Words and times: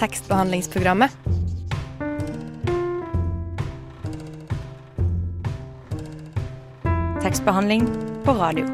tekstbehandlingsprogrammet. 0.00 1.10
Tekstbehandling 7.22 7.86
på 8.24 8.32
radio. 8.32 8.64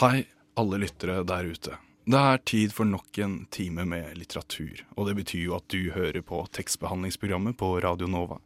Hei, 0.00 0.24
alle 0.56 0.78
lyttere 0.78 1.22
der 1.24 1.44
ute. 1.44 1.76
Det 2.04 2.16
er 2.16 2.38
tid 2.38 2.72
for 2.72 2.88
nok 2.88 3.18
en 3.18 3.42
time 3.52 3.84
med 3.84 4.16
litteratur, 4.16 4.80
og 4.96 5.10
det 5.10 5.18
betyr 5.20 5.44
jo 5.44 5.58
at 5.58 5.68
du 5.68 5.90
hører 5.92 6.24
på 6.24 6.40
tekstbehandlingsprogrammet 6.56 7.60
på 7.60 7.74
Radio 7.84 8.08
Nova. 8.08 8.40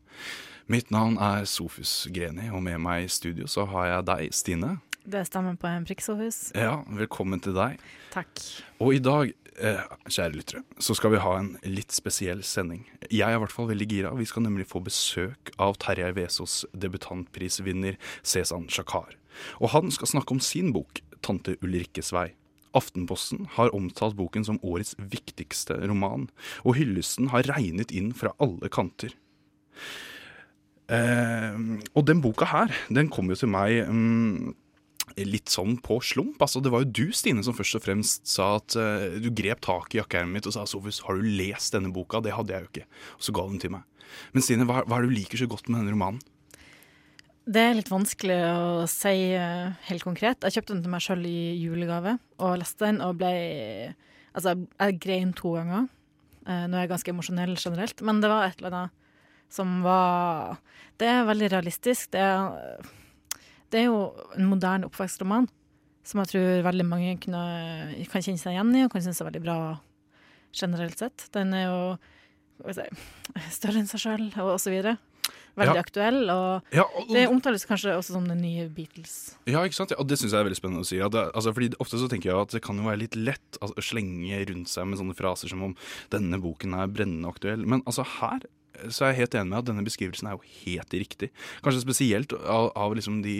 Mitt 0.64 0.88
navn 0.88 1.18
er 1.20 1.44
Sofus 1.44 2.06
Greni, 2.08 2.46
og 2.48 2.62
med 2.64 2.78
meg 2.80 3.04
i 3.04 3.08
studio 3.12 3.44
så 3.50 3.66
har 3.68 3.88
jeg 3.90 4.04
deg, 4.08 4.30
Stine. 4.32 4.70
Det 5.04 5.20
stemmer 5.28 5.58
på 5.60 5.68
en 5.68 5.84
prikk, 5.84 6.00
Sofus. 6.00 6.38
Ja, 6.56 6.78
velkommen 6.88 7.42
til 7.44 7.52
deg. 7.52 7.82
Takk. 8.14 8.40
Og 8.80 8.94
i 8.96 9.02
dag, 9.04 9.34
eh, 9.60 9.82
kjære 10.08 10.32
lyttere, 10.32 10.62
så 10.80 10.96
skal 10.96 11.12
vi 11.12 11.20
ha 11.20 11.34
en 11.36 11.58
litt 11.68 11.92
spesiell 11.92 12.40
sending. 12.42 12.86
Jeg 13.10 13.28
er 13.28 13.36
i 13.36 13.42
hvert 13.42 13.52
fall 13.52 13.68
veldig 13.68 13.88
gira. 13.90 14.14
Vi 14.16 14.24
skal 14.24 14.46
nemlig 14.46 14.64
få 14.66 14.80
besøk 14.80 15.52
av 15.58 15.76
Terjei 15.76 16.14
Vesaas 16.16 16.64
debutantprisvinner 16.72 17.98
Cezan 18.22 18.66
Shakar. 18.66 19.12
Og 19.60 19.68
han 19.68 19.90
skal 19.90 20.08
snakke 20.08 20.32
om 20.32 20.40
sin 20.40 20.72
bok 20.72 21.02
'Tante 21.20 21.58
Ulrikkes 21.60 22.10
vei'. 22.10 22.32
Aftenposten 22.74 23.48
har 23.50 23.74
omtalt 23.74 24.16
boken 24.16 24.44
som 24.46 24.58
årets 24.60 24.96
viktigste 24.96 25.86
roman, 25.86 26.30
og 26.64 26.76
hyllesten 26.76 27.28
har 27.28 27.42
regnet 27.42 27.92
inn 27.92 28.14
fra 28.14 28.32
alle 28.40 28.70
kanter. 28.70 29.12
Eh, 30.92 31.56
og 31.96 32.04
den 32.04 32.20
boka 32.24 32.48
her, 32.50 32.74
den 32.92 33.08
kom 33.12 33.30
jo 33.32 33.38
til 33.38 33.48
meg 33.52 33.86
mm, 33.88 34.52
litt 35.24 35.52
sånn 35.52 35.78
på 35.84 36.00
slump. 36.04 36.42
Altså, 36.42 36.60
det 36.64 36.72
var 36.74 36.84
jo 36.84 36.90
du, 36.90 37.04
Stine, 37.16 37.44
som 37.46 37.56
først 37.56 37.78
og 37.78 37.84
fremst 37.86 38.28
sa 38.28 38.54
at 38.58 38.76
eh, 38.80 39.16
du 39.22 39.30
grep 39.36 39.62
tak 39.64 39.94
i 39.94 40.00
jakkeermet 40.02 40.40
mitt 40.40 40.50
og 40.50 40.56
sa 40.56 40.66
Sofus, 40.68 41.02
har 41.06 41.18
du 41.18 41.24
lest 41.40 41.76
denne 41.76 41.92
boka? 41.94 42.20
Det 42.24 42.34
hadde 42.36 42.54
jeg 42.54 42.66
jo 42.66 42.72
ikke. 42.72 42.86
Og 43.16 43.26
så 43.26 43.36
ga 43.36 43.48
den 43.48 43.62
til 43.62 43.74
meg. 43.76 43.88
Men 44.36 44.44
Stine, 44.44 44.68
hva, 44.68 44.84
hva 44.84 44.98
er 44.98 45.06
det 45.06 45.12
du 45.14 45.18
liker 45.22 45.40
så 45.40 45.50
godt 45.50 45.70
med 45.70 45.80
denne 45.80 45.96
romanen? 45.96 46.22
Det 47.44 47.60
er 47.60 47.74
litt 47.76 47.90
vanskelig 47.92 48.38
å 48.48 48.84
si 48.88 49.16
eh, 49.36 49.72
helt 49.90 50.04
konkret. 50.04 50.44
Jeg 50.44 50.58
kjøpte 50.58 50.76
den 50.76 50.84
til 50.84 50.92
meg 50.92 51.04
sjøl 51.04 51.24
i 51.28 51.38
julegave 51.60 52.16
og 52.40 52.58
leste 52.60 52.88
den 52.88 53.04
og 53.04 53.20
ble 53.20 53.36
Altså, 54.34 54.56
jeg 54.66 54.96
grein 54.98 55.28
to 55.38 55.52
ganger. 55.54 55.84
Nå 56.42 56.74
er 56.74 56.80
jeg 56.82 56.90
ganske 56.90 57.12
emosjonell 57.12 57.52
generelt, 57.54 58.00
men 58.02 58.18
det 58.18 58.26
var 58.32 58.48
et 58.48 58.58
eller 58.58 58.74
annet 58.74 59.03
som 59.52 59.80
var 59.84 60.58
Det 60.98 61.08
er 61.10 61.26
veldig 61.26 61.50
realistisk. 61.50 62.12
Det 62.14 62.20
er, 62.22 62.84
det 63.70 63.80
er 63.80 63.88
jo 63.88 64.12
en 64.36 64.46
moderne 64.46 64.86
oppvekstroman 64.86 65.48
som 66.04 66.20
jeg 66.20 66.34
tror 66.34 66.62
veldig 66.66 66.84
mange 66.86 67.16
kunne, 67.22 67.44
kan 68.12 68.22
kjenne 68.22 68.38
seg 68.38 68.54
igjen 68.54 68.74
i 68.76 68.84
og 68.84 68.92
kan 68.92 69.02
synes 69.02 69.22
er 69.22 69.30
veldig 69.30 69.42
bra 69.42 69.56
generelt 70.54 71.00
sett. 71.00 71.26
Den 71.34 71.54
er 71.56 71.64
jo 71.64 71.80
si, 72.76 72.86
større 73.56 73.80
enn 73.80 73.90
seg 73.90 74.02
sjøl 74.04 74.28
og 74.44 74.58
så 74.62 74.70
videre. 74.74 74.98
Veldig 75.54 75.76
Ja. 75.78 75.82
aktuell. 75.86 76.30
og 76.30 76.62
Ja, 76.74 76.82
og, 76.82 77.08
det 77.14 77.28
omtales 77.30 77.64
kanskje 77.64 77.94
også 77.96 78.12
som 78.18 78.26
den 78.26 78.42
nye 78.42 78.68
Beatles. 78.68 79.36
Ja, 79.46 79.62
ikke 79.62 79.74
sant? 79.78 79.90
Ja, 79.94 79.96
og 80.02 80.08
det 80.08 80.18
syns 80.18 80.32
jeg 80.34 80.40
er 80.40 80.48
veldig 80.48 80.58
spennende 80.58 80.82
å 80.82 80.88
si. 80.88 80.98
At 81.00 81.12
det, 81.14 81.30
altså, 81.32 81.54
fordi 81.54 81.70
Ofte 81.78 81.98
så 81.98 82.08
tenker 82.10 82.30
jeg 82.30 82.40
at 82.40 82.50
det 82.50 82.62
kan 82.62 82.76
jo 82.76 82.84
være 82.84 82.98
litt 83.06 83.14
lett 83.16 83.58
altså, 83.62 83.74
å 83.78 83.82
slenge 83.86 84.40
rundt 84.50 84.68
seg 84.68 84.86
med 84.90 84.98
sånne 84.98 85.14
fraser 85.14 85.48
som 85.48 85.62
om 85.62 85.76
denne 86.10 86.40
boken 86.42 86.74
er 86.74 86.90
brennende 86.90 87.30
aktuell. 87.30 87.64
Men 87.64 87.82
altså 87.86 88.04
her 88.20 88.44
så 88.88 89.04
er 89.04 89.12
jeg 89.12 89.20
helt 89.22 89.36
enig 89.38 89.50
med 89.52 89.60
at 89.60 89.68
denne 89.68 89.84
beskrivelsen 89.86 90.28
er 90.28 90.36
jo 90.36 90.52
helt 90.64 90.96
riktig. 90.96 91.30
Kanskje 91.64 91.84
spesielt 91.84 92.34
av, 92.34 92.70
av 92.78 92.94
liksom 92.96 93.20
de, 93.24 93.36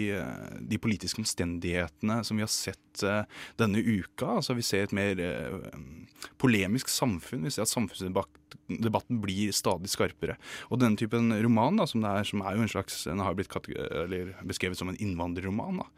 de 0.61 0.79
politiske 0.81 1.21
omstendighetene 1.21 2.21
som 2.25 2.39
vi 2.39 2.45
har 2.45 2.51
sett 2.51 3.03
uh, 3.05 3.23
denne 3.59 3.81
uka. 3.81 4.37
Altså 4.37 4.55
Vi 4.57 4.65
ser 4.65 4.87
et 4.87 4.95
mer 4.95 5.19
uh, 5.19 5.67
polemisk 6.41 6.91
samfunn. 6.91 7.45
Vi 7.45 7.53
ser 7.53 7.65
at 7.65 7.73
samfunnsdebatten 7.73 9.21
blir 9.23 9.53
stadig 9.55 9.91
skarpere. 9.91 10.37
Og 10.69 10.81
denne 10.81 10.99
typen 10.99 11.33
roman, 11.45 11.81
da, 11.81 11.87
som, 11.89 12.05
er, 12.07 12.25
som 12.27 12.43
er 12.45 12.57
jo 12.57 12.65
en 12.65 12.75
slags 12.75 13.03
Den 13.09 13.23
har 13.23 13.37
blitt 13.37 13.51
beskrevet 14.47 14.79
som 14.79 14.91
en 14.91 14.99
innvandrerroman. 15.01 15.83
da, 15.83 15.89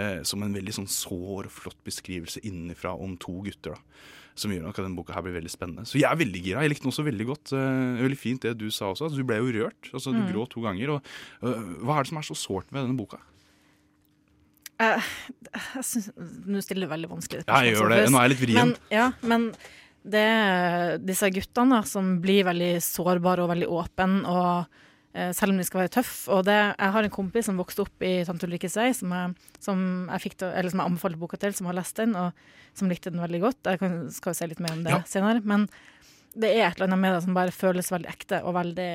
uh, 0.00 0.20
Som 0.26 0.46
en 0.46 0.56
veldig 0.56 0.80
sånn 0.80 0.90
sår 0.90 1.50
og 1.50 1.58
flott 1.62 1.82
beskrivelse 1.86 2.44
innenfra 2.46 2.96
om 2.96 3.18
to 3.20 3.42
gutter. 3.46 3.76
da 3.76 4.24
som 4.38 4.52
gjør 4.52 4.66
nok 4.66 4.76
at 4.78 4.84
denne 4.84 4.98
boka 4.98 5.14
her 5.16 5.24
blir 5.24 5.36
veldig 5.38 5.50
spennende. 5.52 5.84
Så 5.88 5.98
jeg 5.98 6.08
er 6.10 6.18
veldig 6.20 6.42
gira. 6.44 6.62
Jeg 6.64 6.72
likte 6.74 6.84
den 6.84 6.92
også 6.92 7.04
veldig 7.06 7.26
godt. 7.30 7.52
Uh, 7.56 8.02
veldig 8.04 8.18
fint 8.20 8.42
det 8.44 8.52
du 8.60 8.66
sa 8.70 8.90
også. 8.92 9.08
Altså, 9.08 9.16
du 9.20 9.24
ble 9.28 9.38
jo 9.40 9.48
rørt. 9.56 9.88
Altså, 9.92 10.12
du 10.12 10.20
Mm. 10.20 10.28
gråt 10.32 10.50
to 10.52 10.60
ganger. 10.64 10.90
Og, 10.96 11.02
uh, 11.42 11.64
hva 11.84 11.96
er 11.98 12.04
det 12.04 12.10
som 12.12 12.18
er 12.20 12.26
så 12.28 12.36
sårt 12.36 12.70
med 12.72 12.84
denne 12.84 12.96
boka? 12.98 13.18
Uh, 14.76 15.00
jeg 15.78 15.84
synes, 15.88 16.10
Nå 16.44 16.60
stiller 16.60 16.84
du 16.84 16.92
veldig 16.92 17.08
vanskelig 17.08 17.44
Ja, 17.46 17.62
jeg 17.64 17.76
gjør 17.78 17.88
det. 17.94 18.00
Nå 18.12 18.18
er 18.20 18.26
jeg 18.28 18.32
litt 18.34 18.42
vrien. 18.44 18.58
Men, 18.74 18.76
ja, 18.92 19.06
men 19.24 19.46
det 20.06 20.26
disse 21.08 21.30
guttene 21.32 21.80
som 21.88 22.20
blir 22.22 22.44
veldig 22.46 22.74
sårbare 22.84 23.42
og 23.42 23.50
veldig 23.54 23.70
åpne, 23.72 24.20
og 24.28 24.82
selv 25.36 25.52
om 25.54 25.58
de 25.60 25.64
skal 25.64 25.80
være 25.84 25.92
tøffe. 25.96 26.28
Og 26.34 26.44
det, 26.48 26.56
jeg 26.76 26.92
har 26.96 27.06
en 27.06 27.14
kompis 27.14 27.46
som 27.48 27.56
vokste 27.60 27.84
opp 27.86 28.04
i 28.04 28.24
Tante 28.28 28.46
Ulrikkes 28.48 28.76
vei, 28.76 28.90
som 28.96 29.14
jeg, 29.16 29.34
som 29.64 29.82
jeg, 30.10 30.22
fikk 30.26 30.36
eller 30.48 30.70
som 30.72 30.82
jeg 30.82 30.90
anbefalte 30.92 31.20
boka 31.22 31.38
til, 31.40 31.54
som 31.56 31.66
har 31.70 31.78
lest 31.78 31.96
den, 31.96 32.12
og 32.20 32.32
som 32.76 32.90
likte 32.92 33.12
den 33.14 33.22
veldig 33.24 33.40
godt. 33.46 33.62
Jeg 33.72 33.80
kan, 33.80 33.96
skal 34.12 34.34
jo 34.34 34.40
si 34.40 34.50
litt 34.50 34.60
mer 34.60 34.76
om 34.76 34.84
det 34.84 34.92
Ja. 34.92 35.02
senere. 35.08 35.40
Men 35.44 35.68
det 36.36 36.50
er 36.52 36.66
et 36.68 36.76
eller 36.76 36.90
annet 36.90 37.00
med 37.00 37.14
det 37.16 37.22
som 37.24 37.34
bare 37.34 37.54
føles 37.54 37.88
veldig 37.90 38.12
ekte 38.12 38.42
og 38.44 38.54
veldig 38.58 38.90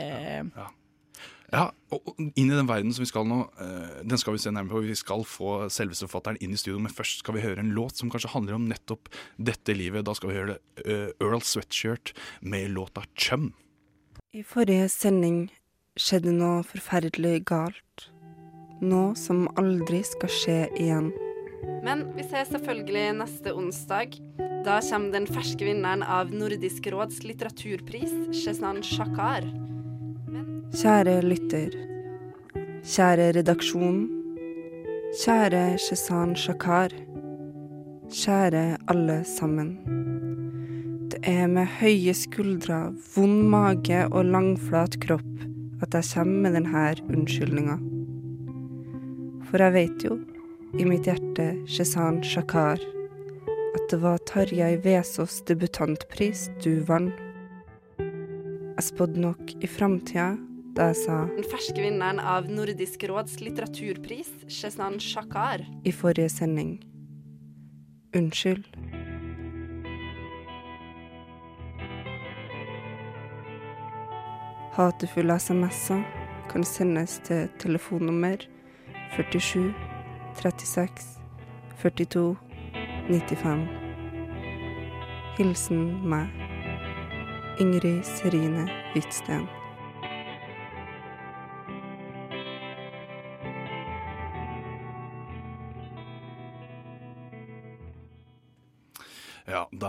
Ja, 1.51 1.65
og 1.91 2.01
og 2.07 2.19
inn 2.19 2.47
i 2.47 2.55
den 2.55 2.67
verden 2.69 2.93
som 2.95 3.03
vi 3.03 3.09
skal 3.09 3.25
nå, 3.27 3.41
eh, 3.59 4.03
den 4.07 4.17
skal 4.17 4.37
vi 4.37 4.39
se 4.39 4.51
nærmere 4.53 4.77
på. 4.77 4.83
Vi 4.87 4.95
skal 4.95 5.25
få 5.27 5.67
selveste 5.73 6.07
forfatteren 6.07 6.37
inn 6.39 6.53
i 6.55 6.59
studio, 6.61 6.79
men 6.79 6.93
først 6.93 7.19
skal 7.25 7.35
vi 7.35 7.41
høre 7.43 7.59
en 7.59 7.73
låt 7.75 7.97
som 7.99 8.09
kanskje 8.09 8.31
handler 8.31 8.55
om 8.55 8.69
nettopp 8.69 9.09
dette 9.37 9.75
livet. 9.75 10.05
Da 10.05 10.13
skal 10.15 10.29
vi 10.29 10.37
høre 10.37 10.53
det, 10.53 10.85
eh, 10.85 11.11
Earl 11.19 11.41
Sweatshirt 11.41 12.13
med 12.41 12.71
låta 12.71 13.03
'Chum'. 13.17 13.51
I 14.33 14.43
forrige 14.43 14.87
sending 14.89 15.49
skjedde 16.01 16.33
noe 16.33 16.61
forferdelig 16.65 17.43
galt. 17.49 18.07
Noe 18.81 19.13
som 19.19 19.45
aldri 19.61 20.01
skal 20.05 20.31
skje 20.33 20.61
igjen. 20.81 21.11
Men 21.85 22.07
vi 22.15 22.25
ses 22.25 22.49
selvfølgelig 22.49 23.11
neste 23.19 23.53
onsdag. 23.53 24.17
Da 24.65 24.79
kommer 24.85 25.13
den 25.13 25.27
ferske 25.29 25.65
vinneren 25.65 26.01
av 26.05 26.33
Nordisk 26.33 26.89
råds 26.93 27.21
litteraturpris, 27.25 28.13
Shezan 28.37 28.81
Shakar. 28.85 29.45
Kjære 30.71 31.19
lytter. 31.25 31.77
Kjære 32.87 33.31
redaksjon. 33.37 34.03
Kjære 35.21 35.63
Shezan 35.85 36.33
Shakar. 36.39 36.95
Kjære 38.09 38.65
alle 38.89 39.21
sammen. 39.27 39.75
Det 41.11 41.21
er 41.27 41.45
med 41.51 41.69
høye 41.81 42.13
skuldre, 42.15 42.87
vond 43.13 43.49
mage 43.51 44.05
og 44.09 44.25
langflat 44.31 44.97
kropp 45.03 45.50
at 45.81 45.95
jeg 45.97 46.09
kommer 46.13 46.45
med 46.45 46.55
denne 46.59 46.83
unnskyldninga. 47.09 47.77
For 49.49 49.63
jeg 49.65 49.75
vet 49.75 50.05
jo, 50.05 50.19
i 50.79 50.85
mitt 50.87 51.09
hjerte, 51.09 51.49
Shezan 51.67 52.21
Shakar, 52.23 52.79
at 53.71 53.87
det 53.91 53.99
var 54.03 54.21
Tarjei 54.29 54.77
Vesaas 54.83 55.41
debutantpris 55.49 56.47
du 56.63 56.79
vant. 56.87 57.11
Jeg 57.97 58.87
spådde 58.87 59.21
nok 59.21 59.51
i 59.61 59.67
framtida 59.69 60.31
da 60.71 60.87
jeg 60.89 61.01
sa 61.01 61.17
Den 61.27 61.45
ferske 61.51 61.83
vinneren 61.83 62.21
av 62.23 62.47
Nordisk 62.49 63.03
råds 63.11 63.41
litteraturpris, 63.43 64.31
Shezan 64.47 64.99
Shakar. 65.03 65.65
i 65.83 65.91
forrige 65.91 66.29
sending 66.31 66.79
Unnskyld. 68.15 68.65
Hatefulle 74.71 75.39
SMS-er 75.39 76.03
kan 76.49 76.63
sendes 76.63 77.19
til 77.23 77.49
telefonnummer 77.59 78.37
47 79.15 79.73
36 80.35 80.87
42 81.81 82.35
95. 83.07 83.67
Hilsen 85.37 85.81
meg, 86.07 86.27
Ingrid 87.59 88.03
Serine 88.03 88.69
Hvitsten. 88.93 89.60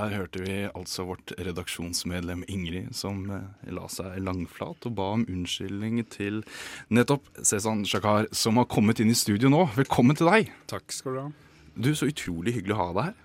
Der 0.03 0.17
hørte 0.17 0.43
vi 0.43 0.55
altså 0.67 1.05
vårt 1.07 1.33
redaksjonsmedlem 1.39 2.43
Ingrid, 2.51 2.91
som 2.97 3.25
eh, 3.31 3.71
la 3.71 3.87
seg 3.93 4.19
langflat 4.25 4.89
og 4.89 4.97
ba 4.99 5.13
om 5.17 5.27
unnskyldning 5.31 6.01
til 6.11 6.43
nettopp 6.91 7.29
Cezan 7.39 7.85
Shakar, 7.89 8.29
som 8.35 8.59
har 8.59 8.71
kommet 8.73 9.03
inn 9.03 9.13
i 9.13 9.19
studio 9.19 9.53
nå. 9.53 9.67
Velkommen 9.77 10.19
til 10.19 10.31
deg. 10.33 10.51
Takk 10.71 10.95
skal 10.95 11.15
du 11.19 11.21
ha. 11.23 11.29
Du, 11.73 11.93
Så 11.97 12.11
utrolig 12.11 12.57
hyggelig 12.59 12.77
å 12.77 12.81
ha 12.83 12.89
deg 12.97 13.11
her. 13.11 13.21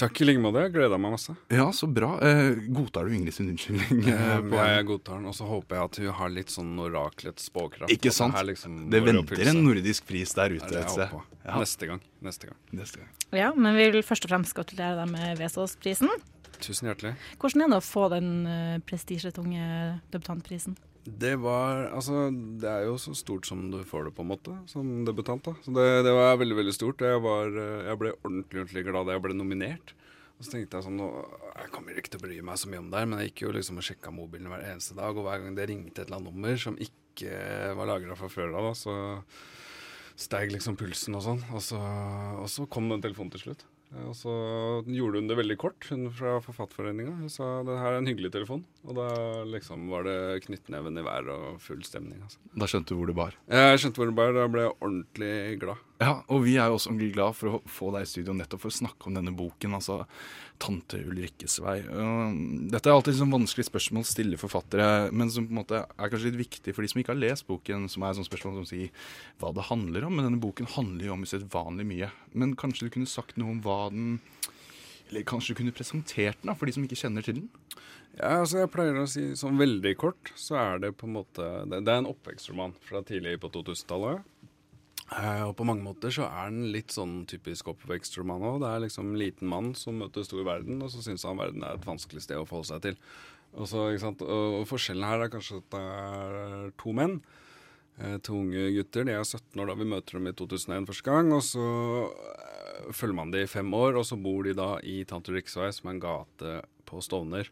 Takk 0.00 0.20
i 0.22 0.26
like 0.26 0.40
måte. 0.40 0.62
Jeg 0.64 0.72
gleda 0.72 0.96
meg 1.00 1.12
masse. 1.12 1.34
Ja, 1.52 1.66
så 1.76 1.84
bra. 1.90 2.14
Eh, 2.24 2.56
godtar 2.72 3.04
du 3.04 3.14
Ingrid 3.16 3.36
sin 3.36 3.50
unnskyldning? 3.52 4.06
eh, 4.08 4.38
ja, 4.56 4.64
jeg 4.78 4.86
godtar 4.88 5.20
den, 5.20 5.28
og 5.28 5.36
så 5.36 5.48
håper 5.48 5.76
jeg 5.76 5.90
at 5.90 6.00
hun 6.00 6.14
har 6.22 6.32
litt 6.32 6.54
sånn 6.54 6.72
oraklets 6.80 7.50
spåkraft. 7.50 7.92
Ikke 7.92 8.12
sant? 8.14 8.36
Det, 8.38 8.46
liksom 8.54 8.78
det 8.92 9.02
venter 9.04 9.44
en 9.52 9.62
nordisk 9.66 10.08
pris 10.08 10.32
der 10.38 10.56
ute 10.56 10.70
et 10.72 10.92
sted. 10.94 11.12
Ja. 11.44 11.56
Neste 11.60 11.90
gang. 11.90 12.00
Neste 12.24 12.48
gang. 12.50 12.58
Neste 12.80 13.02
gang. 13.02 13.12
Ja, 13.36 13.52
men 13.56 13.76
vi 13.76 13.90
vil 13.94 14.04
først 14.06 14.24
og 14.26 14.32
fremst 14.32 14.56
gratulere 14.56 15.02
deg 15.02 15.12
med 15.12 15.40
Vesaas-prisen. 15.40 16.10
Tusen 16.60 16.90
hjertelig. 16.90 17.14
Hvordan 17.40 17.64
er 17.64 17.72
det 17.72 17.80
å 17.80 17.84
få 17.84 18.08
den 18.12 18.30
uh, 18.44 18.78
prestisjetunge 18.88 19.66
debutantprisen? 20.12 20.76
Det 21.04 21.32
var 21.40 21.88
Altså, 21.94 22.28
det 22.30 22.68
er 22.68 22.84
jo 22.84 22.98
så 23.00 23.14
stort 23.16 23.46
som 23.48 23.70
du 23.72 23.80
får 23.88 24.08
det, 24.08 24.14
på 24.16 24.24
en 24.24 24.32
måte, 24.32 24.56
som 24.68 25.04
debutant. 25.06 25.42
da. 25.44 25.54
Så 25.64 25.72
det, 25.72 25.86
det 26.04 26.12
var 26.12 26.36
veldig, 26.40 26.58
veldig 26.60 26.74
stort. 26.76 27.00
Jeg, 27.00 27.22
var, 27.24 27.48
eh, 27.48 27.86
jeg 27.88 28.00
ble 28.00 28.12
ordentlig, 28.20 28.60
ordentlig 28.64 28.84
glad 28.88 29.08
da 29.08 29.16
jeg 29.16 29.24
ble 29.24 29.38
nominert. 29.38 29.94
Og 30.40 30.46
så 30.46 30.54
tenkte 30.54 30.78
jeg 30.78 30.86
sånn 30.86 31.00
Jeg 31.00 31.72
kommer 31.74 31.98
ikke 32.00 32.14
til 32.14 32.20
å 32.20 32.24
bry 32.24 32.36
meg 32.44 32.60
så 32.60 32.68
mye 32.72 32.80
om 32.80 32.90
det 32.92 33.00
her, 33.00 33.08
men 33.08 33.20
jeg 33.20 33.32
gikk 33.32 33.42
jo 33.44 33.54
liksom 33.56 33.80
og 33.80 33.84
sjekka 33.84 34.12
mobilen 34.14 34.48
hver 34.52 34.64
eneste 34.70 34.96
dag, 34.96 35.16
og 35.16 35.26
hver 35.26 35.42
gang 35.42 35.56
det 35.58 35.66
ringte 35.68 36.00
et 36.00 36.06
eller 36.06 36.20
annet 36.20 36.32
nummer 36.32 36.60
som 36.62 36.78
ikke 36.80 37.40
var 37.76 37.90
lagra 37.90 38.16
fra 38.16 38.30
før 38.32 38.54
av, 38.56 38.70
så 38.78 38.94
steig 40.20 40.52
liksom 40.54 40.78
pulsen 40.80 41.16
og 41.18 41.24
sånn. 41.26 41.42
Og 41.52 41.64
så, 41.64 41.80
og 42.40 42.48
så 42.52 42.64
kom 42.72 42.88
den 42.92 43.04
telefonen 43.04 43.32
til 43.36 43.44
slutt. 43.48 43.66
Eh, 43.90 44.06
Og 44.06 44.14
så 44.14 44.32
gjorde 44.86 45.18
hun 45.20 45.28
det 45.30 45.36
veldig 45.38 45.56
kort, 45.58 45.86
hun 45.90 46.08
fra 46.14 46.36
Forfatterforeninga. 46.44 47.16
Hun 47.20 47.28
sa 47.32 47.62
det 47.66 47.78
her 47.80 47.96
er 47.96 47.98
en 48.00 48.10
hyggelig 48.10 48.32
telefon. 48.34 48.64
Og 48.86 48.94
da 48.98 49.08
liksom 49.50 49.88
var 49.90 50.06
det 50.06 50.16
knyttneven 50.46 50.98
i 51.00 51.04
været 51.06 51.30
og 51.34 51.60
full 51.62 51.82
stemning. 51.86 52.20
Altså. 52.22 52.38
Da 52.54 52.68
skjønte 52.70 52.94
du 52.94 53.00
hvor 53.00 53.10
det 53.10 53.18
bar. 53.18 53.38
Jeg 53.50 53.82
skjønte 53.82 54.02
hvor 54.02 54.10
det 54.12 54.18
bar, 54.18 54.32
da 54.36 54.46
ble 54.50 54.66
jeg 54.66 54.76
ordentlig 54.78 55.32
glad. 55.64 55.86
Ja, 56.00 56.14
og 56.32 56.44
vi 56.46 56.54
er 56.56 56.70
jo 56.70 56.78
også 56.78 56.94
glad 57.12 57.34
for 57.36 57.58
å 57.58 57.62
få 57.68 57.90
deg 57.92 58.06
i 58.06 58.08
studio 58.08 58.32
nettopp 58.32 58.62
for 58.62 58.72
å 58.72 58.78
snakke 58.78 59.10
om 59.10 59.18
denne 59.18 59.34
boken, 59.36 59.74
altså 59.76 60.06
'Tante 60.60 61.00
Ulrikkes 61.08 61.56
vei'. 61.64 61.80
Dette 62.70 62.90
er 62.90 62.94
alltid 62.94 63.16
sånn 63.16 63.32
vanskelig 63.32 63.66
spørsmål 63.70 64.04
å 64.04 64.10
stille 64.10 64.40
forfattere, 64.40 65.08
men 65.10 65.32
som 65.32 65.46
på 65.48 65.54
en 65.54 65.60
måte 65.62 65.80
er 65.80 66.12
kanskje 66.12 66.28
litt 66.28 66.42
viktig 66.42 66.74
for 66.76 66.84
de 66.84 66.90
som 66.92 67.00
ikke 67.00 67.14
har 67.14 67.22
lest 67.22 67.46
boken, 67.48 67.88
som 67.88 68.04
er 68.04 68.12
et 68.12 68.20
sånt 68.20 68.28
spørsmål 68.28 68.60
som 68.60 68.68
sier 68.68 68.92
hva 69.40 69.54
det 69.56 69.68
handler 69.70 70.04
om. 70.04 70.14
Men 70.16 70.28
denne 70.28 70.42
boken 70.42 70.68
handler 70.76 71.08
jo 71.08 71.16
om 71.16 71.24
usedvanlig 71.24 71.86
mye. 71.88 72.10
Men 72.36 72.52
kanskje 72.60 72.86
du 72.86 72.94
kunne 72.94 73.08
sagt 73.10 73.40
noe 73.40 73.56
om 73.56 73.64
hva 73.64 73.88
den 73.94 74.20
Eller 75.10 75.24
kanskje 75.26 75.50
du 75.50 75.58
kunne 75.58 75.74
presentert 75.74 76.38
den 76.38 76.52
da, 76.52 76.54
for 76.54 76.68
de 76.68 76.72
som 76.76 76.84
ikke 76.86 77.00
kjenner 77.00 77.24
til 77.26 77.40
den? 77.40 77.48
Ja, 78.14 78.42
altså 78.42 78.60
Jeg 78.60 78.70
pleier 78.70 79.00
å 79.00 79.08
si 79.10 79.24
sånn 79.38 79.58
veldig 79.58 79.96
kort, 79.98 80.30
så 80.38 80.54
er 80.60 80.78
det 80.84 80.92
på 80.98 81.08
en 81.08 81.16
måte 81.16 81.46
Det, 81.66 81.80
det 81.82 81.90
er 81.90 82.02
en 82.02 82.10
oppvekstroman 82.10 82.76
fra 82.86 83.02
tidlig 83.06 83.40
på 83.42 83.50
2000-tallet. 83.50 84.22
Eh, 85.10 85.42
og 85.42 85.56
på 85.58 85.66
mange 85.66 85.82
måter 85.82 86.12
så 86.14 86.28
er 86.28 86.52
den 86.52 86.68
litt 86.70 86.94
sånn 86.94 87.24
typisk 87.30 87.72
oppvekstroman 87.72 88.44
òg. 88.46 88.60
Det 88.62 88.70
er 88.70 88.82
liksom 88.84 89.10
en 89.10 89.18
liten 89.18 89.50
mann 89.50 89.72
som 89.78 89.98
møter 89.98 90.26
stor 90.26 90.44
verden, 90.46 90.78
og 90.84 90.92
så 90.92 91.02
syns 91.02 91.26
han 91.26 91.40
verden 91.40 91.64
er 91.66 91.78
et 91.78 91.88
vanskelig 91.88 92.22
sted 92.22 92.38
å 92.38 92.46
forholde 92.46 92.70
seg 92.70 92.84
til. 92.84 93.00
Og, 93.58 93.66
så, 93.66 93.88
og 94.22 94.68
forskjellen 94.70 95.08
her 95.08 95.24
er 95.24 95.32
kanskje 95.32 95.58
at 95.58 95.72
det 95.74 95.80
er 95.82 96.68
to 96.78 96.94
menn. 96.94 97.16
Eh, 97.98 98.20
to 98.22 98.38
unge 98.38 98.68
gutter. 98.76 99.08
De 99.08 99.16
er 99.16 99.26
17 99.26 99.58
år 99.58 99.72
da 99.72 99.76
vi 99.80 99.88
møter 99.90 100.20
dem 100.20 100.30
i 100.30 100.36
2001 100.38 100.86
første 100.92 101.10
gang. 101.10 101.34
Og 101.34 101.42
så 101.48 101.66
eh, 102.06 102.92
følger 102.94 103.18
man 103.18 103.34
dem 103.34 103.48
i 103.48 103.50
fem 103.50 103.74
år, 103.74 103.98
og 103.98 104.06
så 104.06 104.20
bor 104.20 104.46
de 104.46 104.54
da 104.54 104.76
i 104.86 105.00
Tante 105.10 105.34
Riksvei, 105.34 105.72
som 105.74 105.90
er 105.90 105.96
en 105.96 106.04
gate 106.06 106.54
på 106.86 107.02
Stovner. 107.02 107.50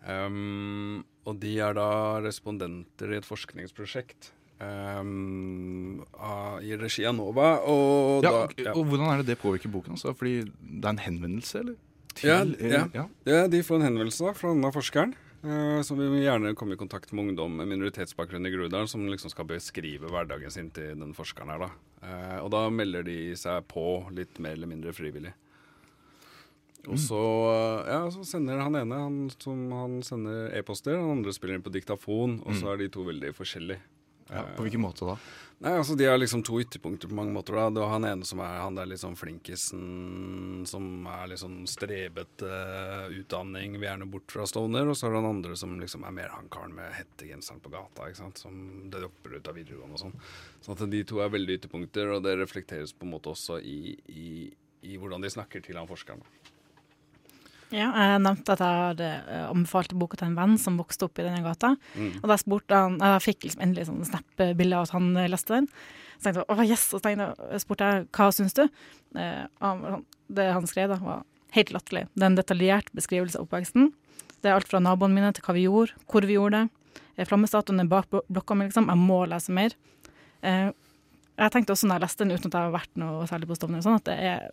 Um, 0.00 1.02
og 1.28 1.36
de 1.42 1.58
er 1.60 1.74
da 1.76 2.18
respondenter 2.24 3.12
i 3.12 3.18
et 3.20 3.26
forskningsprosjekt 3.28 4.30
um, 4.60 6.02
i 6.62 6.76
regi 6.76 7.06
av 7.08 7.16
NOVA. 7.16 7.48
Og 7.70 8.26
Ja, 8.26 8.30
da, 8.30 8.44
og, 8.44 8.76
og 8.76 8.84
hvordan 8.90 9.08
er 9.12 9.22
det 9.22 9.32
det 9.32 9.40
påvirker 9.40 9.72
boken? 9.72 9.96
Altså? 9.96 10.14
Fordi 10.16 10.44
det 10.44 10.84
er 10.84 10.94
en 10.94 11.02
henvendelse, 11.06 11.64
eller? 11.64 11.80
Ja, 12.20 12.42
eh, 12.42 12.70
ja. 12.74 12.84
ja. 12.94 13.08
Ja, 13.28 13.42
de 13.48 13.62
får 13.64 13.80
en 13.80 13.88
henvendelse 13.90 14.34
fra 14.36 14.54
denne 14.54 14.72
forskeren. 14.74 15.16
Uh, 15.40 15.80
som 15.86 15.96
vil 15.96 16.18
gjerne 16.20 16.52
komme 16.52 16.76
i 16.76 16.80
kontakt 16.80 17.14
med 17.16 17.30
ungdom 17.30 17.54
med 17.56 17.70
minoritetsbakgrunn 17.70 18.44
i 18.44 18.50
Groruddalen, 18.52 18.90
som 18.90 19.06
liksom 19.08 19.32
skal 19.32 19.46
beskrive 19.48 20.10
hverdagen 20.12 20.52
sin 20.52 20.68
til 20.76 20.98
den 21.00 21.14
forskeren 21.16 21.54
her. 21.54 21.62
da. 21.64 21.70
Uh, 22.04 22.38
og 22.44 22.50
da 22.52 22.66
melder 22.68 23.06
de 23.06 23.32
seg 23.40 23.64
på 23.70 23.86
litt 24.12 24.36
mer 24.42 24.58
eller 24.58 24.68
mindre 24.68 24.92
frivillig. 24.92 25.32
Og 26.88 26.96
så, 26.96 27.20
eh, 27.52 27.90
ja, 27.92 28.10
så 28.12 28.24
sender 28.24 28.62
han 28.62 28.76
ene 28.78 28.96
han, 28.96 29.16
som 29.36 29.66
han 29.74 29.98
sender 30.06 30.48
e-poster, 30.56 30.96
han 30.96 31.18
andre 31.18 31.34
spiller 31.36 31.58
inn 31.58 31.64
på 31.64 31.72
diktafon, 31.74 32.38
og 32.40 32.56
så 32.56 32.72
er 32.72 32.80
de 32.80 32.88
to 32.92 33.04
veldig 33.04 33.34
forskjellige. 33.36 33.82
Ja, 34.30 34.44
på 34.56 34.64
hvilken 34.64 34.82
måte 34.84 35.08
da? 35.08 35.16
Nei, 35.60 35.74
altså 35.76 35.92
De 35.92 36.06
er 36.08 36.16
liksom 36.16 36.40
to 36.46 36.56
ytterpunkter 36.62 37.10
på 37.10 37.16
mange 37.18 37.34
måter. 37.34 37.52
da. 37.52 37.66
Det 37.70 37.82
var 37.82 37.90
han 37.92 38.06
ene 38.08 38.24
som 38.24 38.40
er 38.40 38.62
han 38.62 38.78
der 38.78 38.88
liksom 38.88 39.16
flinkisen, 39.20 40.62
som 40.66 41.04
er 41.04 41.26
liksom 41.34 41.66
strebete 41.68 42.48
uh, 42.48 43.12
utdanning, 43.12 43.76
vil 43.76 43.90
gjerne 43.90 44.08
bort 44.08 44.32
fra 44.32 44.46
Stovner. 44.48 44.88
Og 44.88 44.96
så 44.96 45.06
er 45.06 45.12
det 45.12 45.20
han 45.20 45.28
andre 45.34 45.58
som 45.60 45.74
liksom 45.82 46.06
er 46.08 46.14
mer 46.16 46.32
han 46.32 46.48
karen 46.48 46.72
med 46.78 46.94
hettegenseren 46.96 47.60
på 47.60 47.74
gata, 47.74 48.08
ikke 48.08 48.22
sant? 48.22 48.40
som 48.40 48.88
dropper 48.94 49.36
ut 49.36 49.52
av 49.52 49.60
videregående 49.60 49.98
og 49.98 50.04
sånn. 50.06 50.16
Sånn 50.64 50.78
at 50.78 50.86
de 50.96 51.02
to 51.04 51.20
er 51.20 51.34
veldig 51.36 51.58
ytterpunkter, 51.60 52.14
og 52.14 52.24
det 52.24 52.38
reflekteres 52.40 52.96
på 52.96 53.04
en 53.04 53.12
måte 53.18 53.34
også 53.34 53.60
i, 53.60 53.98
i, 54.08 54.30
i 54.88 54.96
hvordan 54.96 55.20
de 55.20 55.34
snakker 55.36 55.60
til 55.66 55.76
han 55.76 55.90
forskeren. 55.90 56.24
Ja, 57.70 57.88
jeg 57.94 58.22
nevnte 58.24 58.54
at 58.56 58.62
jeg 58.64 58.84
hadde 58.84 59.08
eh, 59.30 59.46
anbefalt 59.46 59.92
boka 59.98 60.18
til 60.18 60.30
en 60.30 60.38
venn 60.38 60.56
som 60.58 60.78
vokste 60.80 61.06
opp 61.06 61.20
i 61.20 61.26
denne 61.26 61.42
gata. 61.44 61.76
Mm. 61.94 62.12
Og 62.20 62.28
da 62.32 62.38
spurte 62.40 62.80
han, 62.82 62.96
jeg 62.98 63.24
fikk 63.28 63.46
liksom 63.46 63.62
endelig 63.66 63.86
sånn 63.86 64.06
snap-bilde 64.08 64.78
av 64.78 64.88
at 64.88 64.94
han 64.96 65.10
eh, 65.14 65.28
leste 65.30 65.54
den. 65.54 65.68
Så 66.16 66.26
tenkte 66.26 66.42
jeg, 66.42 66.48
åh 66.50 66.64
yes, 66.66 66.88
og 66.96 67.02
så 67.04 67.14
jeg, 67.14 67.62
spurte 67.62 67.90
jeg 67.90 68.08
hva 68.16 68.30
syns 68.34 68.58
du? 68.58 68.64
Eh, 69.16 69.94
det 70.34 70.48
han 70.50 70.66
skrev 70.70 70.90
da 70.90 70.98
var 71.02 71.22
helt 71.54 71.72
latterlig. 71.74 72.04
Det 72.14 72.26
er 72.26 72.32
en 72.32 72.38
detaljert 72.38 72.90
beskrivelse 72.96 73.38
av 73.38 73.46
oppveksten. 73.46 73.90
Det 74.40 74.50
er 74.50 74.56
alt 74.56 74.70
fra 74.70 74.82
naboene 74.82 75.16
mine 75.16 75.32
til 75.36 75.44
hva 75.46 75.54
vi 75.56 75.66
gjorde, 75.66 75.96
hvor 76.10 76.26
vi 76.26 76.36
gjorde 76.36 76.64
det. 76.64 77.00
Eh, 77.16 77.26
Flammestatuen 77.28 77.82
er 77.82 77.90
bak 77.90 78.10
blokka 78.10 78.56
mi, 78.56 78.66
liksom. 78.68 78.90
Jeg 78.90 79.00
må 79.00 79.22
lese 79.30 79.54
mer. 79.54 79.76
Eh, 80.42 80.70
jeg 81.40 81.54
tenkte 81.54 81.72
også 81.72 81.88
når 81.88 82.00
jeg 82.00 82.04
leste 82.04 82.24
den 82.24 82.34
uten 82.34 82.50
at 82.50 82.58
jeg 82.58 82.66
har 82.66 82.74
vært 82.74 83.00
noe 83.00 83.24
særlig 83.30 83.48
på 83.48 83.56
Stovner, 83.56 83.80
sånn 83.84 83.96
at 83.96 84.08
det 84.10 84.16
er 84.18 84.50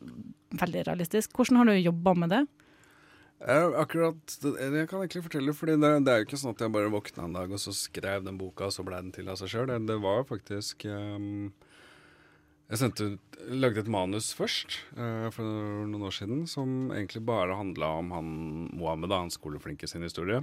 veldig 0.61 0.85
realistisk. 0.87 1.33
Hvordan 1.35 1.59
har 1.59 1.67
du 1.67 1.75
jobba 1.75 2.13
med 2.15 2.31
det? 2.31 2.45
Akkurat, 3.37 4.17
Jeg 4.41 4.87
kan 4.89 5.03
egentlig 5.03 5.21
fortelle, 5.27 5.53
for 5.53 5.69
det, 5.69 5.77
det 5.77 6.09
er 6.09 6.21
jo 6.23 6.25
ikke 6.25 6.39
sånn 6.41 6.55
at 6.55 6.61
jeg 6.63 6.73
bare 6.73 6.89
våkna 6.89 7.27
en 7.27 7.35
dag 7.37 7.51
og 7.53 7.61
så 7.61 7.73
skrev 7.75 8.25
den 8.25 8.37
boka, 8.39 8.65
og 8.65 8.73
så 8.73 8.85
ble 8.85 8.97
den 8.97 9.13
til 9.13 9.29
av 9.29 9.37
seg 9.37 9.51
sjøl. 9.53 9.67
Det, 9.69 9.77
det 9.85 9.97
var 10.01 10.25
faktisk 10.25 10.87
um, 10.89 11.53
Jeg 12.71 12.81
sendte 12.81 13.11
ut, 13.13 13.37
lagde 13.53 13.83
et 13.83 13.91
manus 13.93 14.31
først, 14.33 14.79
uh, 14.97 15.29
for 15.29 15.45
noen 15.45 16.07
år 16.09 16.17
siden, 16.17 16.47
som 16.49 16.89
egentlig 16.89 17.21
bare 17.29 17.59
handla 17.59 17.93
om 17.99 18.09
han 18.15 18.31
Mohammed, 18.73 19.13
han 19.13 19.33
skoleflinke 19.33 19.87
sin 19.87 20.05
historie. 20.07 20.41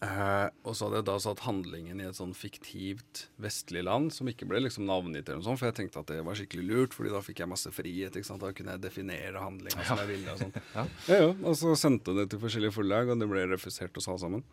Eh, 0.00 0.46
og 0.64 0.72
så 0.76 0.86
hadde 0.86 1.00
jeg 1.02 1.06
da 1.10 1.14
satt 1.20 1.42
handlingen 1.44 1.98
i 2.00 2.06
et 2.08 2.16
sånn 2.16 2.32
fiktivt 2.36 3.26
vestlig 3.42 3.82
land 3.84 4.14
som 4.16 4.30
ikke 4.30 4.46
ble 4.48 4.62
liksom 4.64 4.86
navngitt, 4.88 5.28
eller 5.28 5.42
noe 5.42 5.48
sånt, 5.50 5.60
for 5.60 5.68
jeg 5.68 5.76
tenkte 5.76 6.00
at 6.00 6.12
det 6.14 6.22
var 6.24 6.38
skikkelig 6.38 6.64
lurt, 6.70 6.96
fordi 6.96 7.12
da 7.12 7.20
fikk 7.24 7.42
jeg 7.42 7.50
masse 7.52 7.72
frihet. 7.74 8.16
ikke 8.16 8.28
sant? 8.30 8.40
Da 8.40 8.54
kunne 8.56 8.76
jeg 8.76 8.84
definere 8.86 9.42
handlinga 9.44 9.84
som 9.84 10.00
jeg 10.00 10.12
ville. 10.14 10.32
og 10.32 10.40
sånt. 10.46 10.56
Ja. 10.76 10.86
Ja, 11.10 11.20
ja, 11.26 11.30
og 11.34 11.56
så 11.58 11.74
sendte 11.76 12.14
jeg 12.14 12.22
det 12.22 12.30
til 12.32 12.40
forskjellige 12.42 12.76
forlag, 12.78 13.12
og 13.12 13.20
det 13.20 13.28
ble 13.28 13.44
refusert 13.52 13.96
hos 13.98 14.08
alle 14.08 14.22
sammen. 14.24 14.44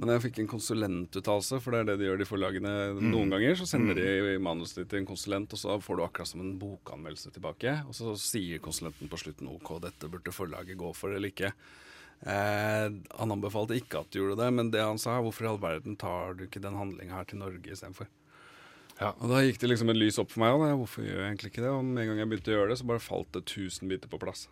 Men 0.00 0.14
jeg 0.14 0.22
fikk 0.24 0.38
en 0.40 0.48
konsulentuttalelse, 0.48 1.58
for 1.60 1.74
det 1.74 1.80
er 1.82 1.88
det 1.90 1.96
de 2.00 2.06
gjør, 2.08 2.20
de 2.22 2.28
forlagene. 2.30 2.70
Noen 3.04 3.34
ganger 3.34 3.58
så 3.60 3.66
sender 3.68 3.98
de 3.98 4.38
manuset 4.40 4.78
ditt 4.80 4.88
til 4.94 5.02
en 5.02 5.08
konsulent, 5.10 5.52
og 5.52 5.60
så 5.60 5.76
får 5.84 5.98
du 5.98 6.04
akkurat 6.06 6.30
som 6.30 6.40
en 6.40 6.54
bokanmeldelse 6.62 7.34
tilbake. 7.34 7.74
Og 7.84 7.92
så 7.98 8.14
sier 8.16 8.62
konsulenten 8.64 9.10
på 9.12 9.20
slutten 9.20 9.50
OK, 9.52 9.74
dette 9.84 10.08
burde 10.08 10.32
forlaget 10.32 10.80
gå 10.80 10.94
for 10.96 11.12
eller 11.12 11.34
ikke. 11.34 11.52
Eh, 12.20 12.86
han 13.16 13.32
anbefalte 13.32 13.78
ikke 13.80 14.02
at 14.02 14.10
du 14.12 14.20
gjorde 14.20 14.42
det, 14.42 14.50
men 14.52 14.72
det 14.74 14.82
han 14.84 15.00
sa, 15.00 15.16
hvorfor 15.24 15.46
i 15.46 15.50
all 15.52 15.60
verden 15.62 15.96
tar 16.00 16.36
du 16.36 16.44
ikke 16.44 16.62
den 16.62 16.76
handlinga 16.76 17.16
her 17.16 17.28
til 17.30 17.40
Norge 17.40 17.72
istedenfor? 17.72 18.10
Ja. 19.00 19.14
Og 19.16 19.30
da 19.32 19.40
gikk 19.40 19.62
det 19.62 19.70
liksom 19.70 19.92
et 19.92 19.96
lys 19.96 20.20
opp 20.20 20.32
for 20.34 20.44
meg, 20.44 20.54
og 20.54 20.66
da, 20.66 20.74
hvorfor 20.76 21.06
gjør 21.06 21.22
jeg 21.22 21.28
egentlig 21.30 21.52
ikke 21.54 21.64
det? 21.64 21.72
Og 21.72 21.84
med 21.86 22.02
en 22.02 22.10
gang 22.12 22.20
jeg 22.20 22.32
begynte 22.32 22.52
å 22.52 22.58
gjøre 22.58 22.72
det, 22.72 22.80
så 22.82 22.88
bare 22.90 23.04
falt 23.04 23.30
det 23.36 23.46
tusen 23.48 23.88
biter 23.88 24.12
på 24.12 24.20
plass. 24.20 24.44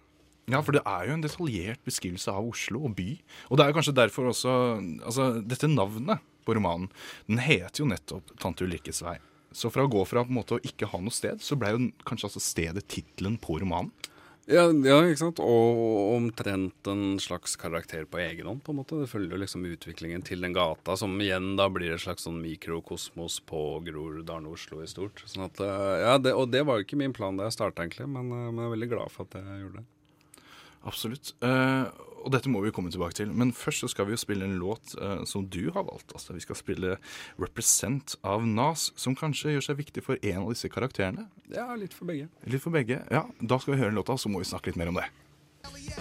Ja, 0.48 0.62
for 0.64 0.72
det 0.72 0.80
er 0.88 1.04
jo 1.04 1.16
en 1.18 1.25
detaljert 1.25 1.82
beskrivelse 1.84 2.32
av 2.32 2.46
Oslo 2.48 2.87
og 2.88 2.94
by. 2.96 3.10
Og 3.50 3.58
det 3.58 3.64
er 3.64 3.70
jo 3.70 3.76
kanskje 3.76 3.98
derfor 3.98 4.30
også 4.30 4.52
Altså, 5.04 5.26
dette 5.44 5.68
navnet 5.68 6.25
på 6.48 6.56
romanen, 6.56 6.88
den 7.28 7.42
heter 7.44 7.82
jo 7.82 7.90
nettopp 7.90 8.32
'Tante 8.38 8.64
Ulrikkes 8.64 9.02
vei'. 9.04 9.18
Så 9.52 9.68
fra 9.72 9.84
å 9.84 9.90
gå 9.92 10.00
fra 10.08 10.25
på 10.25 10.32
en 10.32 10.38
måte 10.40 10.56
å 10.56 10.64
ikke 10.64 10.88
ha 10.88 11.00
noe 11.00 11.12
sted, 11.12 11.40
så 11.44 11.56
ble 11.56 11.72
jo 11.75 11.90
kanskje 12.08 12.28
altså 12.28 12.40
stedet 12.40 12.88
tittelen 12.88 13.37
på 13.40 13.60
romanen. 13.60 13.92
Ja, 14.49 14.62
ja, 14.73 14.97
ikke 15.05 15.21
sant? 15.21 15.40
Og 15.45 16.14
omtrent 16.14 16.88
en 16.88 17.19
slags 17.21 17.52
karakter 17.61 18.07
på 18.09 18.21
egen 18.23 18.47
hånd, 18.49 18.62
på 18.64 18.73
en 18.73 18.78
måte. 18.81 18.97
Det 19.02 19.11
følger 19.11 19.35
jo 19.37 19.40
liksom 19.43 19.67
utviklingen 19.69 20.25
til 20.25 20.40
den 20.40 20.55
gata, 20.57 20.97
som 20.97 21.19
igjen 21.21 21.50
da 21.59 21.67
blir 21.69 21.93
et 21.93 22.00
slags 22.00 22.25
sånn 22.25 22.38
mikrokosmos 22.40 23.43
på 23.45 23.61
Groruddalen 23.85 24.49
og 24.49 24.57
Oslo 24.57 24.81
i 24.81 24.88
stort. 24.88 25.21
Sånn 25.28 25.45
at, 25.50 25.61
eh, 25.61 26.00
ja, 26.07 26.17
det, 26.17 26.33
Og 26.33 26.49
det 26.49 26.64
var 26.64 26.78
jo 26.78 26.87
ikke 26.88 26.97
min 26.97 27.12
plan 27.12 27.37
da 27.37 27.45
jeg 27.45 27.59
starta, 27.59 27.85
egentlig, 27.85 28.09
men, 28.09 28.33
eh, 28.33 28.49
men 28.49 28.64
jeg 28.64 28.71
er 28.71 28.76
veldig 28.76 28.90
glad 28.95 29.12
for 29.12 29.28
at 29.28 29.37
jeg 29.37 29.61
gjorde 29.61 29.83
det. 29.83 29.87
Absolutt. 30.88 31.33
Eh, 31.45 31.85
og 32.25 32.32
dette 32.34 32.50
må 32.50 32.62
vi 32.64 32.72
komme 32.75 32.92
tilbake 32.92 33.16
til. 33.20 33.32
Men 33.34 33.52
først 33.56 33.84
så 33.84 33.90
skal 33.92 34.08
vi 34.08 34.16
jo 34.16 34.20
spille 34.20 34.46
en 34.46 34.58
låt 34.60 34.94
uh, 35.00 35.22
som 35.28 35.46
du 35.46 35.70
har 35.75 35.87
valgt. 35.87 36.12
Altså, 36.14 36.34
vi 36.37 36.44
skal 36.44 36.58
spille 36.58 36.96
'Represent' 37.38 38.16
av 38.22 38.46
Nas, 38.46 38.90
som 38.96 39.16
kanskje 39.16 39.54
gjør 39.56 39.68
seg 39.68 39.80
viktig 39.84 40.04
for 40.04 40.18
en 40.22 40.42
av 40.42 40.52
disse 40.54 40.70
karakterene. 40.72 41.28
Ja, 41.52 41.70
litt 41.75 41.94
for 41.96 42.10
begge. 42.10 42.28
Litt 42.46 42.64
for 42.64 42.75
begge. 42.75 43.02
Ja, 43.10 43.26
Da 43.40 43.58
skal 43.58 43.75
vi 43.75 43.80
høre 43.82 43.94
låta, 43.94 44.18
så 44.18 44.28
må 44.28 44.42
vi 44.42 44.50
snakke 44.50 44.70
litt 44.70 44.76
mer 44.80 44.88
om 44.92 45.00
det. 45.00 45.08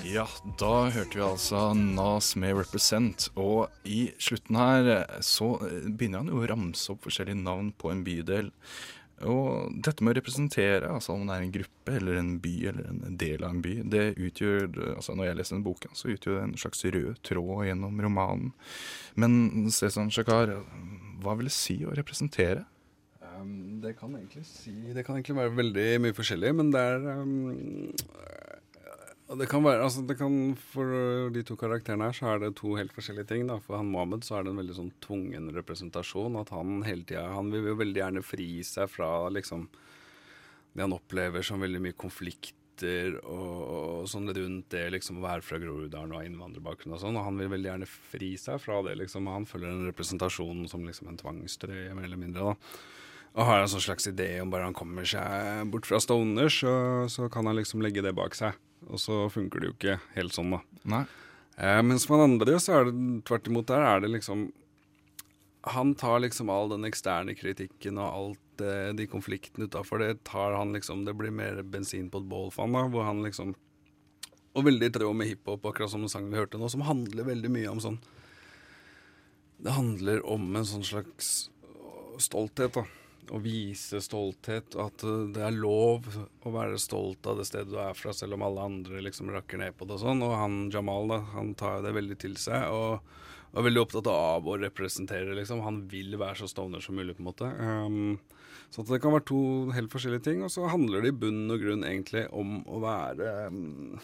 Ja, 0.05 0.27
da 0.59 0.89
hørte 0.93 1.17
vi 1.17 1.23
altså 1.25 1.73
Nas 1.73 2.35
med 2.35 2.55
'Represent'. 2.55 3.29
Og 3.35 3.69
i 3.83 4.11
slutten 4.19 4.55
her 4.55 4.89
eh, 4.93 5.19
så 5.21 5.55
eh, 5.65 5.89
begynner 5.89 6.23
han 6.23 6.31
jo 6.31 6.41
å 6.41 6.49
ramse 6.49 6.91
opp 6.93 7.07
forskjellige 7.07 7.39
navn 7.41 7.71
på 7.73 7.91
en 7.91 8.03
bydel. 8.05 8.51
Og 9.25 9.73
dette 9.81 10.05
med 10.05 10.13
å 10.13 10.17
representere, 10.19 10.91
altså 10.93 11.15
om 11.15 11.23
det 11.25 11.33
er 11.33 11.45
en 11.47 11.53
gruppe 11.55 11.95
eller 11.97 12.19
en 12.19 12.35
by 12.41 12.53
eller 12.69 12.89
en 12.91 13.17
del 13.17 13.41
av 13.41 13.55
en 13.55 13.63
by, 13.65 13.73
det 13.89 14.03
utgjør 14.13 14.67
altså 14.93 15.15
Når 15.17 15.29
jeg 15.29 15.37
leser 15.39 15.55
denne 15.55 15.65
boken, 15.65 15.97
så 15.97 16.11
utgjør 16.13 16.37
det 16.37 16.43
en 16.45 16.57
slags 16.61 16.85
rød 16.85 17.21
tråd 17.25 17.65
gjennom 17.65 18.01
romanen. 18.05 18.51
Men 19.17 19.71
Cezan 19.73 20.13
Shakar, 20.13 20.53
hva 21.23 21.37
vil 21.39 21.49
det 21.49 21.55
si 21.57 21.79
å 21.81 21.95
representere? 21.97 22.67
Um, 23.37 23.81
det 23.81 23.95
kan 23.97 24.13
si 24.45 24.71
Det 24.93 25.03
kan 25.05 25.17
egentlig 25.17 25.37
være 25.37 25.57
veldig 25.57 25.87
mye 26.05 26.15
forskjellig, 26.17 26.53
men 26.57 26.71
det 26.73 26.81
er 26.81 27.09
um, 27.17 27.89
det 29.35 29.49
kan 29.51 29.63
være, 29.65 29.83
altså 29.83 30.05
det 30.07 30.15
kan, 30.19 30.35
For 30.71 31.29
de 31.35 31.41
to 31.43 31.57
karakterene 31.59 32.07
her 32.07 32.15
så 32.15 32.29
er 32.31 32.43
det 32.45 32.53
to 32.55 32.77
helt 32.79 32.93
forskjellige 32.95 33.27
ting. 33.27 33.47
da. 33.49 33.57
For 33.59 33.75
han 33.75 33.89
Mohammed 33.91 34.23
så 34.23 34.37
er 34.37 34.45
det 34.45 34.53
en 34.53 34.61
veldig 34.61 34.77
sånn 34.77 34.93
tvungen 35.03 35.49
representasjon. 35.55 36.37
At 36.39 36.53
han 36.55 36.83
hele 36.87 37.03
tiden, 37.03 37.33
Han 37.35 37.51
vil 37.51 37.67
jo 37.67 37.81
veldig 37.81 38.01
gjerne 38.03 38.23
fri 38.23 38.63
seg 38.63 38.87
fra 38.89 39.27
liksom 39.29 39.67
det 40.77 40.85
han 40.85 40.93
opplever 40.93 41.41
som 41.41 41.59
veldig 41.59 41.79
mye 41.81 41.97
konflikter 41.97 43.15
og, 43.25 43.55
og 43.65 44.09
sånn 44.11 44.29
rundt 44.29 44.67
det 44.69 44.83
liksom 44.93 45.17
å 45.17 45.23
være 45.23 45.41
fra 45.41 45.57
Groruddalen 45.57 46.11
og 46.13 46.19
ha 46.21 46.27
innvandrerbakgrunn 46.27 46.93
og 46.93 47.01
sånn. 47.01 47.17
Og 47.17 47.25
han 47.25 47.41
vil 47.41 47.49
veldig 47.49 47.71
gjerne 47.71 47.89
fri 47.89 48.35
seg 48.37 48.61
fra 48.61 48.83
det. 48.85 48.93
liksom, 49.01 49.27
Han 49.27 49.49
følger 49.49 49.73
en 49.73 49.89
representasjon 49.89 50.67
som 50.69 50.85
liksom 50.85 51.09
en 51.09 51.19
tvangstrøye, 51.19 51.95
mer 51.97 52.05
eller 52.05 52.21
mindre. 52.21 52.53
da. 52.53 52.77
Og 53.37 53.45
har 53.49 53.59
en 53.61 53.69
sånn 53.69 53.83
slags 53.83 54.07
idé 54.09 54.29
om 54.41 54.53
bare 54.53 54.69
han 54.69 54.77
kommer 54.77 55.05
seg 55.05 55.67
bort 55.73 55.89
fra 55.89 55.99
Stoners, 56.01 56.61
så, 56.63 56.71
så 57.11 57.27
kan 57.33 57.45
han 57.45 57.57
liksom 57.57 57.83
legge 57.83 58.05
det 58.05 58.15
bak 58.17 58.37
seg. 58.37 58.55
Og 58.85 59.01
så 59.01 59.25
funker 59.33 59.59
det 59.59 59.69
jo 59.69 59.75
ikke 59.75 59.97
helt 60.15 60.35
sånn, 60.35 60.53
da. 60.53 60.61
Nei. 60.87 61.03
Eh, 61.57 61.81
mens 61.83 62.05
for 62.05 62.19
den 62.21 62.35
andre 62.35 62.59
så 62.61 62.77
er 62.77 62.89
det 62.89 62.95
tvert 63.27 63.49
imot 63.49 63.69
der 63.71 63.81
er 63.81 64.03
det 64.03 64.11
liksom 64.13 64.51
Han 65.73 65.95
tar 65.97 66.19
liksom 66.21 66.51
all 66.53 66.69
den 66.69 66.85
eksterne 66.85 67.33
kritikken 67.33 67.97
og 67.97 68.19
alt 68.19 68.61
eh, 68.61 68.91
de 68.93 69.07
konfliktene 69.09 69.65
utafor, 69.65 70.03
det 70.03 70.21
tar 70.27 70.53
han 70.53 70.75
liksom 70.77 71.01
Det 71.07 71.15
blir 71.17 71.33
mer 71.33 71.63
bensin 71.65 72.11
på 72.13 72.21
et 72.21 72.29
bål 72.29 72.51
for 72.53 72.67
han 72.67 72.77
da, 72.77 72.85
hvor 72.93 73.09
han 73.09 73.23
liksom 73.25 73.55
Og 74.53 74.67
veldig 74.69 74.91
i 74.91 74.93
tråd 74.99 75.17
med 75.17 75.31
hiphop, 75.31 75.65
akkurat 75.65 75.89
som 75.89 76.05
sangen 76.05 76.29
vi 76.29 76.37
hørte 76.37 76.61
nå, 76.61 76.69
som 76.69 76.85
handler 76.85 77.31
veldig 77.31 77.51
mye 77.57 77.73
om 77.73 77.81
sånn 77.81 77.97
Det 79.57 79.73
handler 79.73 80.21
om 80.29 80.45
en 80.53 80.69
sånn 80.69 80.85
slags 80.85 81.49
stolthet, 82.21 82.77
da 82.77 82.85
å 83.31 83.41
vise 83.43 84.01
stolthet. 84.03 84.77
At 84.79 85.05
eh, 85.05 85.29
det 85.35 85.45
er 85.45 85.55
lov 85.55 86.07
å 86.43 86.53
være 86.53 86.79
stolt 86.81 87.27
av 87.29 87.41
det 87.41 87.47
stedet 87.49 87.71
du 87.71 87.79
er 87.81 87.97
fra, 87.97 88.15
selv 88.15 88.37
om 88.37 88.45
alle 88.47 88.67
andre 88.71 89.03
liksom 89.05 89.31
rakker 89.33 89.61
ned 89.61 89.77
på 89.77 89.87
det 89.87 89.97
og 89.99 90.05
sånn. 90.05 90.25
Og 90.25 90.35
han 90.37 90.59
Jamal, 90.73 91.09
da, 91.11 91.21
han 91.35 91.55
tar 91.59 91.81
det 91.85 91.95
veldig 91.97 92.19
til 92.23 92.37
seg. 92.41 92.69
og 92.71 93.01
er 93.57 93.65
veldig 93.65 93.83
opptatt 93.83 94.09
av 94.11 94.47
å 94.47 94.57
representere, 94.59 95.35
liksom. 95.37 95.63
Han 95.65 95.81
vil 95.91 96.17
være 96.19 96.41
så 96.41 96.49
stoner 96.51 96.83
som 96.83 96.97
mulig, 96.97 97.15
på 97.17 97.23
en 97.23 97.29
måte. 97.29 97.49
Um, 97.57 98.17
så 98.73 98.83
det 98.85 98.99
kan 99.03 99.15
være 99.15 99.27
to 99.29 99.41
helt 99.75 99.93
forskjellige 99.93 100.27
ting. 100.27 100.43
Og 100.45 100.53
så 100.53 100.67
handler 100.71 101.03
det 101.03 101.13
i 101.13 101.19
bunn 101.23 101.45
og 101.53 101.63
grunn 101.63 101.85
egentlig 101.87 102.27
om 102.35 102.59
å 102.67 102.81
være 102.83 103.33
um, 103.49 103.97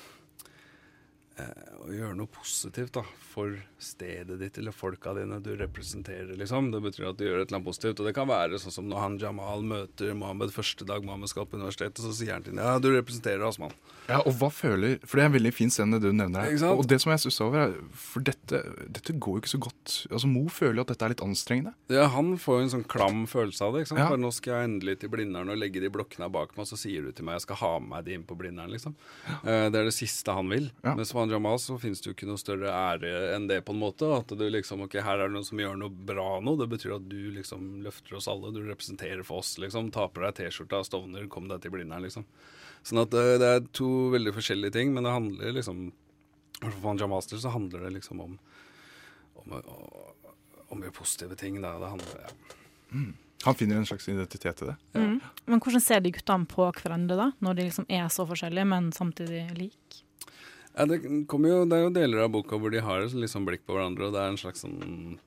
å 1.33 1.89
gjøre 1.89 2.15
noe 2.17 2.29
positivt 2.29 2.93
da, 2.93 3.01
for 3.33 3.55
stedet 3.81 4.37
ditt 4.39 4.57
eller 4.61 4.75
folka 4.75 5.15
dine 5.17 5.39
du 5.43 5.55
representerer. 5.57 6.35
liksom. 6.37 6.69
Det 6.71 6.81
betyr 6.83 7.09
at 7.09 7.17
du 7.17 7.25
gjør 7.25 7.41
et 7.41 7.47
eller 7.47 7.57
annet 7.57 7.67
positivt. 7.67 7.99
Og 7.99 8.07
det 8.07 8.13
kan 8.15 8.29
være 8.29 8.59
sånn 8.61 8.75
som 8.75 8.85
når 8.89 9.01
han 9.01 9.17
Jamal 9.21 9.65
møter 9.65 10.13
Mohammed 10.17 10.53
første 10.53 10.85
dag 10.87 11.05
Mohammed 11.05 11.31
skal 11.31 11.47
på 11.49 11.57
universitetet, 11.57 12.03
så 12.05 12.13
sier 12.13 12.35
han 12.35 12.45
til 12.45 12.53
ham 12.53 12.61
ja, 12.61 12.75
du 12.81 12.91
representerer 12.93 13.43
oss, 13.47 13.57
mann. 13.61 13.73
Ja, 14.03 14.19
og 14.21 14.35
hva 14.35 14.49
føler 14.51 14.97
For 15.07 15.15
det 15.15 15.23
er 15.23 15.29
en 15.29 15.35
veldig 15.37 15.53
fin 15.55 15.71
scene 15.73 15.99
du 16.03 16.09
nevner 16.11 16.45
her. 16.45 16.65
Og 16.73 16.85
det 16.89 16.99
som 17.01 17.13
jeg 17.13 17.23
stusser 17.23 17.47
over, 17.47 17.65
er 17.65 17.75
For 17.97 18.25
dette, 18.25 18.59
dette, 18.85 19.15
går 19.17 19.37
jo 19.37 19.43
ikke 19.43 19.53
så 19.53 19.61
godt. 19.63 19.95
Altså 20.11 20.29
Mo 20.29 20.45
føler 20.53 20.81
jo 20.81 20.85
at 20.85 20.93
dette 20.93 21.07
er 21.07 21.13
litt 21.15 21.25
anstrengende. 21.25 21.73
Ja, 21.91 22.07
han 22.13 22.33
får 22.41 22.59
jo 22.59 22.67
en 22.67 22.73
sånn 22.77 22.87
klam 22.89 23.25
følelse 23.31 23.65
av 23.65 23.73
det. 23.73 23.83
ikke 23.83 23.93
sant? 23.93 24.03
Ja. 24.03 24.09
For 24.11 24.21
nå 24.21 24.31
skal 24.35 24.55
jeg 24.57 24.69
endelig 24.69 24.97
til 25.01 25.13
Blindern 25.13 25.51
og 25.53 25.59
legge 25.59 25.81
de 25.83 25.91
blokkene 25.93 26.29
bak 26.33 26.53
meg, 26.53 26.65
og 26.65 26.69
så 26.69 26.79
sier 26.79 27.05
du 27.07 27.13
til 27.15 27.27
meg 27.27 27.39
jeg 27.39 27.47
skal 27.47 27.61
ha 27.63 27.73
med 27.79 27.93
meg 27.93 28.07
de 28.07 28.17
inn 28.17 28.25
på 28.27 28.37
Blindern, 28.37 28.71
liksom. 28.73 28.95
Ja. 29.27 29.39
Uh, 29.41 29.67
det 29.73 29.81
er 29.81 29.89
det 29.89 29.95
siste 29.95 30.35
han 30.35 30.51
vil. 30.51 30.69
Ja. 30.85 30.95
Mens 30.99 31.13
han 31.23 31.33
Jamal 31.33 31.59
så 31.61 31.79
finnes 31.81 32.01
det 32.03 32.09
jo 32.09 32.15
ikke 32.15 32.27
noe 32.29 32.41
større 32.41 32.71
ære 32.71 33.11
enn 33.33 33.47
det, 33.49 33.61
på 33.65 33.73
en 33.73 33.81
måte. 33.81 34.09
At 34.15 34.31
du 34.35 34.43
liksom 34.45 34.85
OK, 34.85 34.99
her 35.03 35.19
er 35.19 35.31
det 35.31 35.37
noen 35.37 35.47
som 35.47 35.61
gjør 35.61 35.79
noe 35.79 36.05
bra 36.11 36.27
nå. 36.43 36.55
Det 36.59 36.69
betyr 36.75 36.97
at 36.97 37.09
du 37.09 37.19
liksom 37.37 37.83
løfter 37.85 38.19
oss 38.19 38.29
alle. 38.31 38.53
Du 38.53 38.61
representerer 38.65 39.23
for 39.27 39.43
oss, 39.43 39.55
liksom. 39.61 39.91
Taper 39.95 40.27
deg 40.27 40.37
T-skjorta, 40.41 40.83
Stovner, 40.87 41.25
kom 41.31 41.49
deg 41.51 41.63
til 41.63 41.73
Blindern, 41.73 42.05
liksom. 42.05 42.27
Sånn 42.83 43.01
at 43.03 43.13
det, 43.15 43.25
det, 43.41 43.49
er 43.49 43.67
to 43.75 43.89
veldig 44.13 44.35
forskjellige 44.35 44.75
ting, 44.75 44.91
men 44.95 45.07
det 45.07 45.15
handler 45.15 45.55
liksom 45.55 45.85
For 46.59 46.81
Van 46.83 46.99
Jamaster 46.99 47.39
så 47.39 47.53
handler 47.53 47.87
det 47.87 47.95
liksom 47.97 48.19
om 48.23 48.35
om, 49.43 49.61
om 50.67 50.79
mye 50.79 50.91
positive 50.95 51.35
ting. 51.35 51.61
Da. 51.61 51.77
Det 51.79 51.91
handler 51.95 52.21
ja. 52.23 52.33
Mm. 52.93 53.13
Han 53.43 53.55
finner 53.55 53.75
en 53.75 53.85
slags 53.85 54.09
identitet 54.09 54.61
i 54.61 54.65
det. 54.65 54.75
Ja. 54.91 54.99
Mm. 54.99 55.19
Men 55.45 55.59
hvordan 55.59 55.81
ser 55.81 55.99
de 55.99 56.13
guttene 56.15 56.47
på 56.47 56.69
hverandre, 56.77 57.17
da? 57.19 57.31
Når 57.43 57.57
de 57.57 57.65
liksom 57.67 57.87
er 57.91 58.07
så 58.13 58.23
forskjellige, 58.27 58.67
men 58.71 58.91
samtidig 58.95 59.43
like? 59.57 60.03
Ja, 60.73 60.87
det, 60.89 61.03
jo, 61.05 61.65
det, 61.69 61.77
er 61.77 61.83
jo 61.85 61.93
deler 61.93 62.23
av 62.25 62.33
boka 62.33 62.57
hvor 62.57 62.73
de 62.73 62.81
har 62.81 63.03
et 63.03 63.13
liksom 63.13 63.45
blikk 63.45 63.65
på 63.67 63.75
hverandre, 63.75 64.07
og 64.09 64.15
det 64.15 64.23
er 64.23 64.33
en 64.33 64.41
slags 64.41 64.65
sånn 64.65 65.19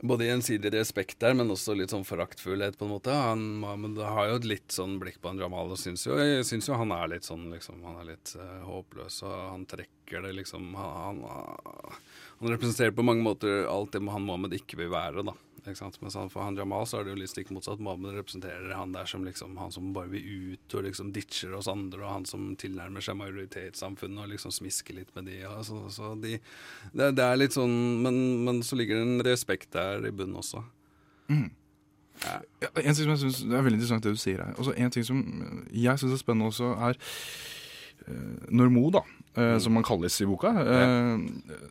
både 0.00 0.24
gjensidig 0.24 0.72
respekt 0.72 1.18
der, 1.20 1.34
men 1.36 1.52
også 1.52 1.74
litt 1.76 1.92
sånn 1.92 2.06
foraktfullhet, 2.08 2.78
på 2.78 2.86
en 2.86 2.92
måte. 2.94 3.14
Han, 3.14 3.42
men 3.82 3.98
har 4.00 4.30
jo 4.30 4.38
et 4.38 4.48
litt 4.48 4.74
sånn 4.74 4.96
blikk 5.00 5.20
på 5.20 5.32
han 5.32 5.40
Jamal, 5.42 5.72
og 5.74 5.80
syns 5.80 6.06
jo, 6.08 6.16
syns 6.46 6.70
jo 6.70 6.78
han 6.80 6.94
er 6.96 7.12
litt 7.14 7.28
sånn 7.28 7.50
liksom, 7.52 7.82
Han 7.84 8.00
er 8.00 8.12
litt 8.14 8.34
uh, 8.40 8.62
håpløs, 8.66 9.20
og 9.28 9.36
han 9.36 9.66
trekker 9.68 10.24
det 10.24 10.32
liksom 10.40 10.72
Han, 10.78 11.20
han, 11.26 12.00
han 12.40 12.54
representerer 12.54 12.96
på 12.96 13.04
mange 13.06 13.24
måter 13.26 13.68
alt 13.70 13.92
det 13.92 14.02
han 14.06 14.26
Mohammed 14.26 14.56
ikke 14.56 14.80
vil 14.80 14.92
være, 14.94 15.26
da. 15.26 15.36
Mens 15.66 16.16
for 16.32 16.42
han 16.42 16.56
Jamal 16.56 16.86
så 16.88 17.00
er 17.00 17.06
det 17.06 17.14
jo 17.14 17.20
litt 17.20 17.32
stikk 17.32 17.52
motsatt. 17.54 17.82
Mohammed 17.82 18.16
representerer 18.18 18.72
han 18.74 18.94
der 18.94 19.08
som 19.10 19.24
liksom 19.26 19.58
han 19.60 19.72
som 19.74 19.92
bare 19.96 20.12
vil 20.12 20.54
ut 20.54 20.76
og 20.78 20.86
liksom 20.86 21.12
ditcher 21.16 21.54
oss 21.58 21.68
andre, 21.70 22.02
og 22.04 22.12
han 22.12 22.26
som 22.28 22.50
tilnærmer 22.60 23.04
seg 23.04 23.18
majoritetssamfunnet 23.20 24.24
og 24.24 24.32
liksom 24.32 24.54
smisker 24.54 24.98
litt 25.00 25.14
med 25.16 25.30
de. 25.30 25.40
Altså, 25.48 25.82
så 25.92 26.14
de 26.20 26.38
det, 26.92 27.12
det, 27.18 27.24
er 27.24 27.38
litt 27.38 27.56
sånn 27.56 27.76
men, 28.04 28.20
men, 28.46 28.62
så 28.66 28.78
ligger 28.78 29.00
det 29.00 29.06
en 29.06 29.24
respekt 29.26 29.72
der 29.76 30.06
i 30.06 30.12
bunnen 30.14 30.40
også. 30.40 30.64
Mm. 31.30 31.48
Ja. 32.20 32.40
Ja, 32.60 32.68
en 32.74 32.94
ting 32.94 33.04
som 33.04 33.14
jeg 33.14 33.22
synes, 33.22 33.38
Det 33.48 33.56
er 33.56 33.64
veldig 33.64 33.78
interessant 33.78 34.04
det 34.04 34.12
du 34.12 34.20
sier 34.20 34.42
her. 34.44 34.56
Også 34.60 34.74
en 34.76 34.92
ting 34.92 35.06
som 35.06 35.22
jeg 35.72 36.00
syns 36.00 36.16
er 36.16 36.20
spennende 36.20 36.50
også, 36.52 36.74
er 36.88 36.98
Normo, 38.10 38.56
når 38.56 38.72
Mo, 38.74 38.84
da, 38.94 39.02
uh, 39.38 39.56
som 39.62 39.76
han 39.78 39.86
kalles 39.86 40.16
i 40.22 40.28
boka. 40.28 40.50
Uh, 40.50 41.20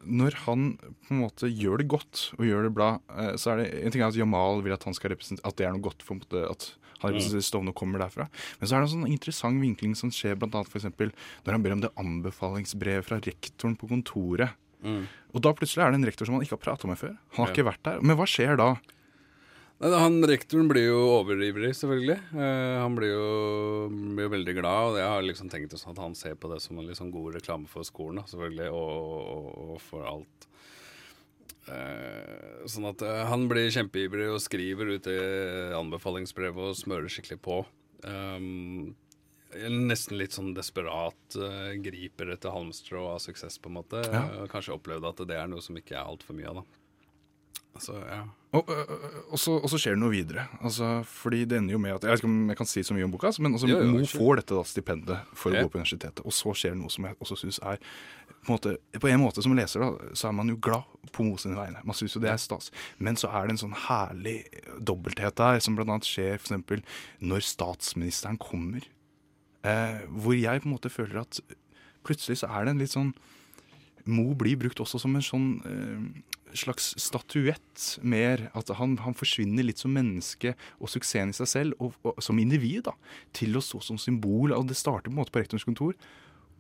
når 0.06 0.38
han 0.46 0.72
på 0.80 1.16
en 1.16 1.24
måte 1.24 1.50
gjør 1.50 1.82
det 1.82 1.90
godt 1.92 2.30
og 2.38 2.46
gjør 2.48 2.68
det 2.68 2.76
bra, 2.76 2.92
uh, 3.14 3.34
så 3.40 3.54
er 3.54 3.64
det 3.64 3.70
en 3.82 3.96
ting 3.96 4.04
er 4.04 4.12
at 4.12 4.20
Jamal 4.20 4.64
vil 4.66 4.76
at 4.76 4.86
han 4.88 4.98
skal 4.98 5.14
representere 5.16 5.48
at 5.48 5.60
det 5.60 5.68
er 5.68 5.76
noe 5.76 5.88
godt 5.90 6.06
for 6.06 6.20
måte, 6.20 6.46
at 6.46 6.72
han 7.00 7.14
representerer 7.14 7.46
Stovner 7.48 7.74
og 7.74 7.80
kommer 7.80 8.04
derfra. 8.04 8.28
Men 8.60 8.70
så 8.70 8.76
er 8.76 8.84
det 8.84 8.90
en 8.90 8.96
sånn 8.98 9.12
interessant 9.12 9.64
vinkling 9.64 9.96
som 9.96 10.12
skjer 10.14 10.36
bl.a. 10.40 10.52
når 10.52 11.54
han 11.56 11.64
ber 11.64 11.76
om 11.76 11.84
det 11.86 11.94
anbefalingsbrevet 12.00 13.08
fra 13.08 13.22
rektoren 13.24 13.78
på 13.80 13.88
kontoret. 13.92 14.58
Mm. 14.84 15.06
Og 15.36 15.44
da 15.44 15.54
plutselig 15.56 15.86
er 15.86 15.94
det 15.94 16.00
en 16.00 16.08
rektor 16.08 16.28
som 16.28 16.36
han 16.36 16.44
ikke 16.44 16.58
har 16.58 16.66
prata 16.66 16.90
med 16.90 17.00
før. 17.00 17.16
Han 17.36 17.44
har 17.44 17.52
ja. 17.52 17.56
ikke 17.56 17.70
vært 17.70 17.86
der. 17.88 18.04
Men 18.04 18.20
hva 18.20 18.28
skjer 18.28 18.60
da? 18.60 18.74
Han 19.80 20.20
Rektoren 20.28 20.68
blir 20.68 20.90
jo 20.90 21.00
overivrig, 21.22 21.72
selvfølgelig. 21.78 22.18
Uh, 22.34 22.82
han 22.82 22.96
blir 22.98 23.14
jo, 23.14 23.28
blir 23.88 24.26
jo, 24.26 24.32
veldig 24.34 24.56
glad, 24.58 24.92
og 24.92 24.98
jeg 25.00 25.08
har 25.08 25.24
liksom 25.24 25.52
tenkt 25.52 25.76
at 25.78 26.02
han 26.04 26.18
ser 26.20 26.36
på 26.36 26.52
det 26.52 26.60
som 26.66 26.82
en 26.82 26.90
liksom 26.90 27.14
god 27.14 27.38
reklame 27.38 27.70
for 27.72 27.88
skolen, 27.88 28.20
da, 28.20 28.28
selvfølgelig, 28.28 28.68
og, 28.76 29.30
og, 29.38 29.46
og, 29.64 29.78
for 29.86 30.08
alt. 30.10 30.48
Uh, 31.70 32.66
sånn 32.68 32.90
at 32.90 33.06
uh, 33.08 33.22
han 33.30 33.46
blir 33.48 33.72
kjempeivrig 33.72 34.28
og 34.34 34.42
skriver 34.44 34.98
ut 34.98 35.08
det 35.08 35.22
anbefalingsbrevet 35.78 36.74
og 36.74 36.76
smører 36.76 37.08
skikkelig 37.14 37.40
på. 37.46 37.62
Um, 38.04 38.98
nesten 39.56 40.20
litt 40.20 40.36
sånn 40.36 40.52
desperat 40.58 41.40
griper 41.82 42.36
etter 42.36 42.52
halmstrå 42.54 43.08
av 43.16 43.24
suksess, 43.24 43.56
på 43.64 43.72
en 43.72 43.80
måte. 43.80 44.04
Ja. 44.12 44.28
Kanskje 44.52 44.76
opplevde 44.76 45.10
at 45.10 45.24
det 45.30 45.40
er 45.40 45.48
noe 45.50 45.64
som 45.64 45.80
ikke 45.80 45.96
er 45.96 46.04
altfor 46.04 46.38
mye 46.38 46.52
av, 46.52 46.60
da. 46.60 46.79
Altså, 47.80 47.96
ja. 48.04 48.20
Og, 48.50 48.70
og, 49.30 49.36
så, 49.38 49.54
og, 49.60 49.68
så, 49.70 49.78
skjer 49.78 49.94
det 49.94 50.02
noe 50.02 50.12
videre. 50.12 50.48
Altså, 50.66 50.88
fordi 51.06 51.44
det 51.48 51.60
ender 51.60 51.76
jo 51.76 51.82
med 51.82 51.94
at 51.94 52.06
Jeg 52.06 52.16
vet 52.16 52.24
ikke 52.24 52.30
om 52.32 52.50
jeg 52.50 52.58
kan 52.58 52.70
si 52.70 52.82
så 52.84 52.96
mye 52.98 53.06
om 53.06 53.12
boka, 53.14 53.30
men 53.40 53.54
altså, 53.56 53.70
jo, 53.70 53.78
jo, 53.86 53.92
Mo 53.94 54.08
får 54.10 54.42
dette 54.42 54.58
da, 54.58 54.64
stipendet 54.68 55.36
for 55.38 55.54
ja. 55.54 55.62
å 55.62 55.68
gå 55.68 55.74
på 55.74 55.80
universitetet. 55.80 56.24
Og 56.26 56.36
så 56.36 56.56
skjer 56.58 56.74
det 56.74 56.82
noe 56.82 56.94
som 56.94 57.06
jeg 57.06 57.18
også 57.22 57.38
syns 57.44 57.62
er 57.62 57.78
på 58.40 58.48
en, 58.48 58.56
måte, 58.56 58.76
på 59.04 59.12
en 59.12 59.22
måte 59.22 59.44
som 59.46 59.54
leser, 59.56 59.84
da, 59.84 60.14
så 60.18 60.30
er 60.30 60.36
man 60.36 60.50
jo 60.50 60.58
glad 60.64 60.88
på 61.14 61.26
Mo 61.28 61.38
sine 61.42 61.58
vegne. 61.60 61.82
Man 61.86 61.98
syns 61.98 62.16
jo 62.16 62.24
det 62.24 62.32
er 62.32 62.42
stas. 62.42 62.72
Men 62.98 63.20
så 63.20 63.30
er 63.30 63.48
det 63.48 63.56
en 63.56 63.64
sånn 63.64 63.78
herlig 63.88 64.38
dobbelthet 64.82 65.38
der, 65.40 65.62
som 65.64 65.78
bl.a. 65.78 66.00
skjer 66.06 66.40
f.eks. 66.40 66.56
når 67.22 67.46
statsministeren 67.46 68.40
kommer. 68.42 68.88
Eh, 69.68 70.00
hvor 70.10 70.38
jeg 70.38 70.64
på 70.64 70.70
en 70.70 70.76
måte 70.78 70.92
føler 70.92 71.22
at 71.22 71.42
plutselig 72.08 72.40
så 72.42 72.50
er 72.50 72.66
det 72.66 72.74
en 72.74 72.82
litt 72.82 72.96
sånn 72.96 73.12
Mo 74.10 74.32
blir 74.34 74.56
brukt 74.58 74.80
også 74.80 75.02
som 75.04 75.12
en 75.18 75.26
sånn 75.26 75.50
eh, 75.68 76.06
slags 76.58 76.94
statuett 77.00 78.00
mer. 78.02 78.50
At 78.58 78.72
han, 78.80 78.98
han, 79.04 79.18
forsvinner 79.18 79.66
litt 79.66 79.82
som 79.82 79.94
menneske 79.94 80.56
og 80.80 80.90
suksessen 80.92 81.34
i 81.34 81.38
seg 81.38 81.52
selv, 81.52 81.84
og, 81.84 81.98
og 82.04 82.24
som 82.24 82.40
individ, 82.42 82.86
da, 82.90 82.96
til 83.36 83.58
å 83.58 83.64
stå 83.64 83.82
som 83.86 84.00
symbol. 84.02 84.54
og 84.56 84.68
Det 84.70 84.78
starter 84.80 85.10
på 85.10 85.16
en 85.16 85.22
måte 85.22 85.36
på 85.36 85.44
rektors 85.44 85.68
kontor. 85.68 85.96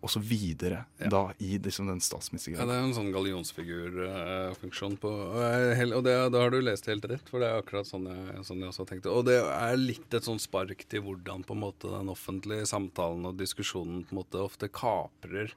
og 0.01 0.07
så 0.07 0.21
videre 0.23 0.85
Ja. 0.97 1.09
da 1.09 1.33
i 1.43 1.57
liksom 1.59 1.87
den 1.87 1.99
statsministergreia. 1.99 2.61
Ja, 2.61 2.65
det 2.65 2.75
er 2.77 2.85
en 2.87 2.93
sånn 2.95 3.11
gallionsfigurfunksjon 3.11 4.97
på 4.97 5.09
Og, 5.11 5.41
er 5.43 5.75
hel- 5.75 5.91
og 5.93 6.05
det, 6.05 6.31
da 6.31 6.39
har 6.39 6.51
du 6.51 6.61
lest 6.61 6.85
helt 6.85 7.03
rett, 7.03 7.27
for 7.27 7.39
det 7.39 7.49
er 7.49 7.61
akkurat 7.61 7.85
sånn 7.85 8.07
jeg, 8.07 8.45
sånn 8.45 8.61
jeg 8.63 8.69
også 8.71 8.87
tenkte. 8.87 9.11
Og 9.11 9.25
det 9.25 9.43
er 9.43 9.75
litt 9.75 10.13
et 10.13 10.23
sånn 10.23 10.39
spark 10.39 10.87
til 10.87 11.01
hvordan 11.01 11.43
på 11.43 11.51
en 11.51 11.59
måte 11.59 11.91
den 11.91 12.07
offentlige 12.07 12.65
samtalen 12.65 13.25
og 13.25 13.35
diskusjonen 13.35 14.05
på 14.05 14.15
en 14.15 14.23
måte 14.23 14.39
ofte 14.39 14.69
kaprer 14.71 15.51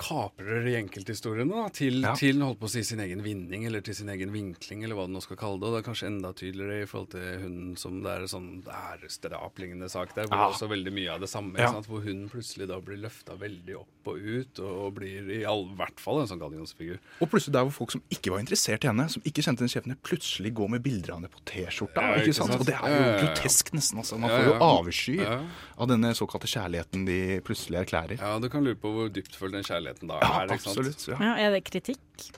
kaprer 0.00 0.66
i 0.70 0.74
enkelthistoriene 0.80 1.52
da, 1.52 1.68
til, 1.76 2.00
Ja. 2.02 2.14
til 2.18 2.40
holdt 2.40 2.58
på 2.62 2.68
å 2.68 2.72
si 2.72 2.82
sin 2.88 3.00
egen 3.04 3.22
vinning, 3.22 3.66
eller 3.68 3.80
til 3.84 3.94
sin 3.94 4.08
egen 4.08 4.32
vinkling, 4.32 4.82
eller 4.84 4.96
hva 4.96 5.06
du 5.06 5.12
nå 5.14 5.20
skal 5.22 5.36
kalle 5.36 5.60
det. 5.60 5.68
Og 5.68 5.76
det 5.76 5.80
er 5.82 5.88
kanskje 5.90 6.08
enda 6.10 6.32
tydeligere 6.32 6.82
i 6.82 6.88
forhold 6.90 7.10
til 7.14 7.26
hun 7.44 7.76
som 7.76 8.00
det 8.02 8.10
er 8.16 8.26
sånn 8.32 8.50
æresdrap-lignende 8.64 9.88
sak 9.90 10.14
der, 10.14 10.26
hvor 10.26 10.36
Ja. 10.38 10.48
det 10.48 10.54
også 10.56 10.68
veldig 10.70 10.92
mye 10.92 11.10
av 11.14 11.20
det 11.20 11.28
samme. 11.28 11.58
Ja. 11.58 11.72
Sant? 11.72 11.86
Hvor 11.86 12.00
hun 12.04 12.28
plutselig 12.28 12.68
da 12.68 12.80
blir 12.80 12.96
løfta 12.98 13.36
veldig 13.38 13.76
opp 13.76 14.08
og 14.10 14.16
ut, 14.16 14.58
og, 14.60 14.72
og 14.86 14.94
blir 14.96 15.28
i 15.30 15.44
all, 15.44 15.66
hvert 15.76 16.00
fall 16.00 16.20
en 16.22 16.26
sånn 16.26 16.40
gallionsfigur. 16.40 16.98
Og 17.20 17.28
plutselig 17.30 17.52
der 17.52 17.62
hvor 17.68 17.72
folk 17.72 17.92
som 17.92 18.02
ikke 18.10 18.30
var 18.32 18.40
interessert 18.40 18.84
i 18.84 18.88
henne, 18.88 19.08
som 19.12 19.22
ikke 19.22 19.42
kjente 19.44 19.60
henne 19.60 19.68
sjefene, 19.74 19.96
plutselig 20.02 20.54
går 20.54 20.70
med 20.70 20.82
bilder 20.82 21.12
av 21.12 21.20
henne 21.20 21.28
på 21.30 21.42
T-skjorta. 21.44 22.00
Ja, 22.00 22.14
ikke 22.16 22.30
ikke 22.32 22.34
sant? 22.40 22.50
sant? 22.54 22.60
Og 22.60 22.66
det 22.66 22.74
er 22.80 22.88
jo 22.96 23.26
grotesk 23.26 23.72
nesten. 23.76 23.98
altså. 24.00 24.18
Man 24.18 24.30
får 24.30 24.46
jo 24.48 24.54
avsky 24.64 25.18
av 25.20 25.88
denne 25.88 26.14
såkalte 26.16 26.48
kjærligheten 26.48 27.04
de 27.06 27.40
plutselig 27.44 27.82
erklærer. 27.84 28.18
Ja, 28.18 28.38
du 28.40 28.48
kan 28.48 28.64
lure 28.64 28.74
på 28.80 28.88
hvor 28.94 29.08
dyptfølt 29.12 29.52
den 29.52 29.62
kjærligheten 29.64 29.89
da 29.98 30.20
Ja, 30.22 30.30
er. 30.42 30.52
ikke 30.54 30.62
sant? 30.62 30.78
absolutt. 30.78 31.06
Ja. 31.08 31.18
Ja, 31.24 31.34
er 31.46 31.50
det 31.56 31.64
kritikk? 31.64 32.30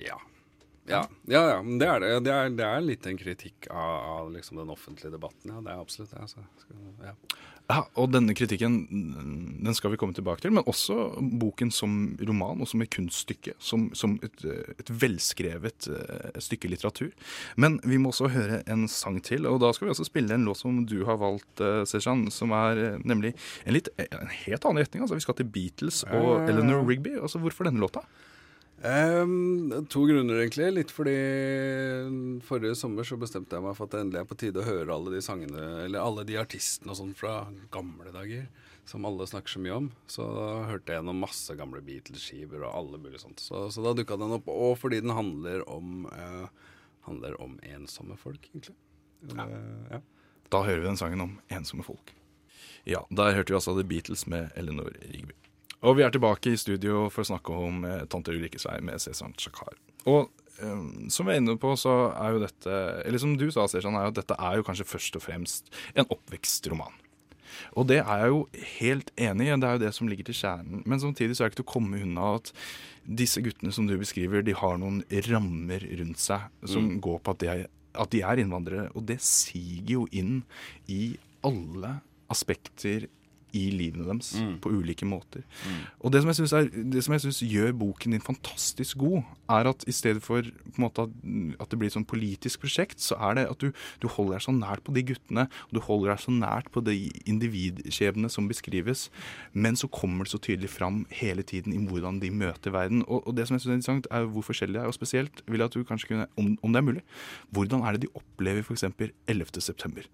Ja. 0.00 0.18
Ja, 0.90 1.04
ja, 1.30 1.40
ja, 1.48 1.62
men 1.62 1.78
det 1.78 1.86
er 1.86 2.00
det. 2.02 2.08
Det 2.26 2.32
er, 2.34 2.48
det 2.58 2.64
er 2.66 2.80
litt 2.82 3.06
en 3.06 3.16
kritikk 3.16 3.68
av, 3.70 3.92
av 4.18 4.32
liksom 4.34 4.56
den 4.58 4.70
offentlige 4.74 5.12
debatten. 5.14 5.52
Ja, 5.54 5.60
det 5.62 5.70
er 5.70 5.78
absolutt 5.84 6.10
det. 6.10 6.20
Altså. 6.24 6.42
Ja. 7.06 7.14
Ja, 7.72 7.86
og 7.96 8.10
denne 8.12 8.34
kritikken 8.36 8.74
den 9.64 9.76
skal 9.76 9.94
vi 9.94 9.98
komme 10.00 10.12
tilbake 10.16 10.42
til, 10.44 10.52
men 10.52 10.66
også 10.68 11.14
boken 11.40 11.70
som 11.72 11.94
roman 12.20 12.60
og 12.60 12.68
som 12.68 12.82
et 12.84 12.90
kunststykke. 12.92 13.54
Som, 13.62 13.86
som 13.96 14.18
et, 14.24 14.44
et 14.76 14.92
velskrevet 14.92 15.88
eh, 15.88 16.40
stykke 16.42 16.68
litteratur. 16.72 17.12
Men 17.56 17.78
vi 17.88 18.00
må 18.02 18.12
også 18.12 18.28
høre 18.34 18.60
en 18.70 18.84
sang 18.92 19.22
til, 19.24 19.48
og 19.48 19.62
da 19.62 19.72
skal 19.72 19.88
vi 19.88 19.94
også 19.94 20.08
spille 20.08 20.36
en 20.36 20.44
låt 20.48 20.60
som 20.60 20.82
du 20.88 20.98
har 21.08 21.20
valgt, 21.22 21.62
eh, 21.64 21.84
Sejan, 21.88 22.26
som 22.34 22.52
er 22.56 22.82
eh, 22.82 23.00
nemlig 23.08 23.32
en, 23.64 23.76
litt, 23.78 23.88
en 24.04 24.34
helt 24.42 24.68
annen 24.68 24.84
retning. 24.84 25.06
Altså, 25.06 25.16
vi 25.16 25.24
skal 25.24 25.38
til 25.40 25.48
Beatles 25.54 26.02
og 26.10 26.28
ja. 26.34 26.52
Eleanor 26.52 26.84
Rigby. 26.88 27.16
Altså, 27.20 27.40
hvorfor 27.40 27.70
denne 27.70 27.80
låta? 27.80 28.04
Ehm, 28.82 29.86
to 29.88 30.02
grunner, 30.06 30.40
egentlig. 30.42 30.72
Litt 30.74 30.90
fordi 30.90 31.14
forrige 32.42 32.74
sommer 32.78 33.06
så 33.06 33.18
bestemte 33.20 33.54
jeg 33.54 33.62
meg 33.62 33.76
for 33.78 33.86
at 33.86 33.94
det 33.94 34.00
endelig 34.02 34.22
er 34.22 34.28
på 34.30 34.38
tide 34.40 34.62
å 34.62 34.66
høre 34.66 34.94
alle 34.96 35.12
de 35.14 35.22
sangene, 35.22 35.66
eller 35.84 36.02
alle 36.02 36.24
de 36.26 36.38
artistene 36.40 36.90
og 36.90 36.98
sånn 36.98 37.12
fra 37.14 37.36
gamle 37.74 38.10
dager, 38.14 38.48
som 38.88 39.06
alle 39.06 39.28
snakker 39.30 39.54
så 39.54 39.62
mye 39.62 39.76
om. 39.76 39.90
Så 40.10 40.26
da 40.34 40.48
hørte 40.72 40.90
jeg 40.90 40.98
gjennom 40.98 41.22
masse 41.22 41.54
gamle 41.58 41.82
Beatles-skiver 41.86 42.64
og 42.66 42.72
alle 42.80 42.98
mulige 43.04 43.22
sånt. 43.22 43.44
Så, 43.44 43.68
så 43.70 43.84
da 43.86 43.94
dukka 43.94 44.18
den 44.18 44.34
opp. 44.34 44.50
Og 44.50 44.74
fordi 44.80 44.98
den 45.04 45.14
handler 45.14 45.62
om, 45.70 46.08
eh, 46.10 46.72
handler 47.06 47.38
om 47.44 47.54
ensomme 47.62 48.18
folk, 48.18 48.50
egentlig. 48.50 48.74
Eh, 49.30 49.94
ja. 49.94 50.02
Da 50.50 50.64
hører 50.66 50.82
vi 50.82 50.90
den 50.90 50.98
sangen 50.98 51.22
om 51.22 51.38
ensomme 51.54 51.86
folk. 51.86 52.10
Ja, 52.82 53.04
der 53.14 53.36
hørte 53.36 53.54
vi 53.54 53.60
altså 53.60 53.76
The 53.78 53.86
Beatles 53.86 54.26
med 54.26 54.50
Eleanor 54.58 54.90
Rigby. 55.06 55.38
Og 55.82 55.98
vi 55.98 56.04
er 56.06 56.14
tilbake 56.14 56.52
i 56.52 56.60
studio 56.60 57.08
for 57.10 57.24
å 57.24 57.30
snakke 57.32 57.56
om 57.58 57.82
eh, 57.88 58.04
Tante 58.10 58.34
Ulrikkes 58.34 58.68
vei 58.68 58.78
med 58.86 59.02
Cezanne 59.02 59.34
Chakar. 59.40 59.74
Og 60.06 60.30
eh, 60.62 60.82
som 61.10 61.26
vi 61.26 61.34
er 61.34 61.42
inne 61.42 61.58
på, 61.60 61.74
så 61.80 62.12
er 62.14 62.36
jo 62.36 62.42
dette 62.44 62.80
Eller 63.02 63.22
som 63.22 63.34
du 63.38 63.48
sa, 63.50 63.66
Cezanne, 63.70 63.98
er 63.98 64.08
jo 64.08 64.14
at 64.14 64.20
dette 64.20 64.38
er 64.38 64.58
jo 64.58 64.66
kanskje 64.68 64.88
først 64.88 65.18
og 65.18 65.26
fremst 65.26 65.72
en 65.96 66.06
oppvekstroman. 66.06 66.94
Og 67.76 67.88
det 67.90 68.00
er 68.00 68.22
jeg 68.22 68.32
jo 68.32 68.40
helt 68.78 69.10
enig 69.20 69.48
i, 69.48 69.56
det 69.60 69.68
er 69.68 69.76
jo 69.76 69.82
det 69.82 69.92
som 69.96 70.08
ligger 70.08 70.28
til 70.28 70.38
kjernen. 70.38 70.82
Men 70.88 71.02
samtidig 71.02 71.36
så 71.36 71.44
er 71.44 71.50
det 71.50 71.54
ikke 71.54 71.62
til 71.62 71.68
å 71.68 71.72
komme 71.74 72.00
unna 72.04 72.30
at 72.38 72.52
disse 73.02 73.42
guttene 73.44 73.74
som 73.74 73.88
du 73.88 73.96
beskriver, 74.00 74.44
de 74.46 74.54
har 74.56 74.78
noen 74.80 75.02
rammer 75.28 75.84
rundt 75.98 76.22
seg 76.22 76.46
som 76.70 76.94
går 77.02 77.18
på 77.20 77.34
at 77.34 77.42
de, 77.42 77.50
er, 77.50 77.66
at 77.98 78.14
de 78.14 78.22
er 78.24 78.42
innvandrere. 78.42 78.86
Og 78.96 79.04
det 79.10 79.18
siger 79.24 79.96
jo 79.98 80.06
inn 80.14 80.42
i 80.86 81.16
alle 81.44 81.98
aspekter 82.32 83.08
i 83.56 83.66
livene 83.74 84.06
deres 84.06 84.32
på 84.62 84.72
ulike 84.72 85.06
måter. 85.08 85.44
Og 86.00 86.12
det 86.12 86.22
som 86.22 86.32
jeg 86.32 86.40
synes 86.40 86.54
er, 86.56 86.68
det 86.92 87.04
som 87.04 87.16
jeg 87.16 87.24
synes 87.26 87.42
gjør 87.44 87.72
boken 87.82 88.16
din 88.16 88.24
fantastisk 88.24 88.98
god, 89.02 89.22
er 89.52 89.68
at 89.68 89.84
i 89.88 89.94
stedet 89.94 90.22
for 90.24 90.42
på 90.42 90.78
en 90.78 90.84
måte 90.86 91.04
at, 91.04 91.68
det 91.70 91.78
blir 91.78 91.90
et 91.90 91.96
sånn 91.96 92.08
politisk 92.08 92.62
prosjekt, 92.64 93.00
så 93.00 93.16
er 93.28 93.38
det 93.38 93.46
at 93.50 93.62
du, 93.62 93.72
du 94.02 94.08
holder 94.08 94.38
deg 94.38 94.44
så 94.46 94.54
nært 94.56 94.84
på 94.86 94.94
de 94.96 95.04
guttene, 95.12 95.46
og 95.68 95.76
du 95.76 95.80
holder 95.84 96.14
deg 96.14 96.24
så 96.24 96.34
nært 96.34 96.70
på 96.72 96.82
de 96.84 96.96
individskjebnene 97.28 98.30
som 98.32 98.48
beskrives, 98.50 99.08
men 99.52 99.78
så 99.78 99.90
kommer 99.92 100.26
det 100.28 100.34
så 100.34 100.42
tydelig 100.42 100.72
fram 100.72 101.04
hele 101.12 101.44
tiden 101.46 101.76
i 101.76 101.80
hvordan 101.88 102.20
de 102.22 102.32
møter 102.32 102.74
verden. 102.74 103.04
Og, 103.06 103.26
og 103.26 103.36
det 103.36 103.48
som 103.48 103.56
jeg 103.56 103.64
synes 103.64 103.72
er 103.72 103.80
interessant, 103.80 104.10
er 104.10 104.28
hvor 104.32 104.46
forskjellige 104.48 104.80
de 104.80 104.84
er, 104.84 104.90
og 104.90 104.96
spesielt 104.96 105.42
vil 105.46 105.60
jeg 105.60 105.70
at 105.70 105.76
du 105.76 105.84
kanskje 105.84 106.12
kunne, 106.12 106.28
om, 106.36 106.52
om 106.62 106.72
det 106.72 106.80
er 106.80 106.88
mulig, 106.88 107.06
hvordan 107.50 107.84
er 107.86 107.96
det 107.96 108.06
de 108.06 108.14
opplever 108.18 108.64
f.eks. 108.64 108.84
11. 109.28 110.08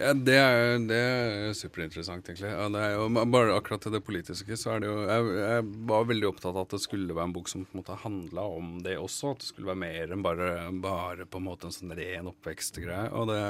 Ja, 0.00 0.14
det 0.16 0.34
er, 0.40 0.78
det 0.88 0.98
er 0.98 1.52
superinteressant, 1.56 2.24
egentlig. 2.24 2.48
Ja, 2.48 2.64
jo, 2.94 3.08
bare 3.28 3.58
akkurat 3.58 3.84
til 3.84 3.92
det 3.92 4.00
politiske, 4.06 4.56
så 4.56 4.72
er 4.72 4.82
det 4.82 4.88
jo 4.88 4.96
jeg, 5.04 5.34
jeg 5.36 5.66
var 5.90 6.08
veldig 6.08 6.30
opptatt 6.30 6.56
av 6.56 6.64
at 6.64 6.74
det 6.74 6.80
skulle 6.86 7.12
være 7.12 7.28
en 7.28 7.36
bok 7.36 7.52
som 7.52 7.66
på 7.66 7.76
en 7.76 7.82
måte 7.82 8.00
handla 8.06 8.46
om 8.56 8.72
det 8.86 8.96
også. 8.96 9.34
At 9.34 9.44
det 9.44 9.50
skulle 9.50 9.68
være 9.74 9.82
mer 9.84 10.16
enn 10.16 10.24
bare, 10.24 10.50
bare 10.82 11.28
på 11.28 11.42
en 11.42 11.48
måte 11.50 11.68
en 11.68 11.76
sånn 11.76 11.92
ren 11.98 12.32
oppvekstgreie. 12.32 13.12
Og 13.12 13.32
det 13.32 13.42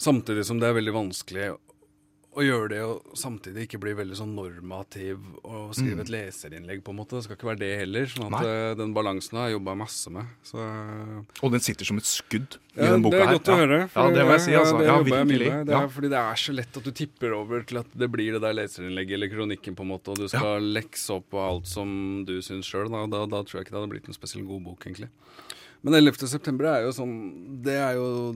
Samtidig 0.00 0.46
som 0.48 0.56
det 0.56 0.70
er 0.70 0.78
veldig 0.78 0.94
vanskelig 0.96 1.46
å 2.40 2.44
gjøre 2.46 2.68
det 2.72 2.78
og 2.86 3.12
samtidig 3.20 3.66
ikke 3.68 3.78
bli 3.82 3.92
veldig 3.98 4.16
sånn 4.18 4.32
normativ 4.34 5.18
og 5.44 5.74
skrive 5.76 6.02
et 6.04 6.10
leserinnlegg, 6.12 6.80
på 6.86 6.90
en 6.94 6.98
måte. 6.98 7.16
Det 7.18 7.24
skal 7.26 7.36
ikke 7.38 7.48
være 7.50 7.60
det 7.62 7.70
heller. 7.82 8.06
sånn 8.10 8.26
at 8.28 8.34
Nei. 8.34 8.42
eh, 8.48 8.74
den 8.80 8.94
balansen 8.96 9.38
har 9.38 9.48
jeg 9.50 9.58
jobba 9.58 9.74
masse 9.78 10.10
med. 10.14 10.26
Så 10.42 10.58
Og 11.42 11.52
den 11.52 11.60
sitter 11.64 11.84
som 11.88 12.00
et 12.00 12.08
skudd 12.08 12.56
i 12.76 12.80
ja, 12.84 12.92
den 12.94 13.02
boka 13.04 13.16
det 13.16 13.22
er 13.22 13.26
her. 13.30 13.38
godt 13.38 13.50
å 13.52 13.58
høre. 13.60 13.78
Ja, 13.94 14.04
det 14.14 14.24
må 14.26 14.34
jeg 14.36 14.44
si, 14.46 14.52
altså. 14.56 14.78
det 14.78 14.86
Ja, 14.86 14.96
jeg 14.96 15.06
mye 15.10 15.20
virkelig. 15.26 15.50
med. 15.52 15.66
Det 15.66 15.74
er 15.74 15.80
Ja. 15.80 15.88
fordi 15.88 16.08
det 16.10 16.18
er 16.20 16.34
så 16.44 16.52
lett 16.54 16.76
at 16.76 16.84
du 16.84 16.90
tipper 16.92 17.32
over 17.36 17.62
til 17.62 17.78
at 17.78 17.86
det 17.96 18.10
blir 18.10 18.32
det 18.32 18.40
der 18.42 18.54
leserinnlegget 18.54 19.14
eller 19.20 19.28
kronikken, 19.28 19.74
på 19.76 19.82
en 19.86 19.92
måte, 19.94 20.08
og 20.10 20.18
du 20.18 20.28
skal 20.28 20.60
lekse 20.62 21.10
opp 21.10 21.30
på 21.30 21.38
alt 21.38 21.66
som 21.66 22.24
du 22.24 22.38
syns 22.40 22.64
sjøl. 22.66 22.88
Da, 22.90 23.06
da, 23.06 23.26
da 23.26 23.42
tror 23.42 23.60
jeg 23.60 23.66
ikke 23.66 23.74
det 23.76 23.80
hadde 23.82 23.92
blitt 23.94 24.08
en 24.08 24.14
spesielt 24.18 24.46
god 24.46 24.62
bok, 24.64 24.86
egentlig. 24.86 25.08
Men 25.82 25.94
11. 25.94 26.26
september 26.28 26.66
er 26.66 26.82
jo 26.84 26.90
sånn 26.92 27.62
Det 27.64 27.72
er 27.72 27.94
jo 27.96 28.34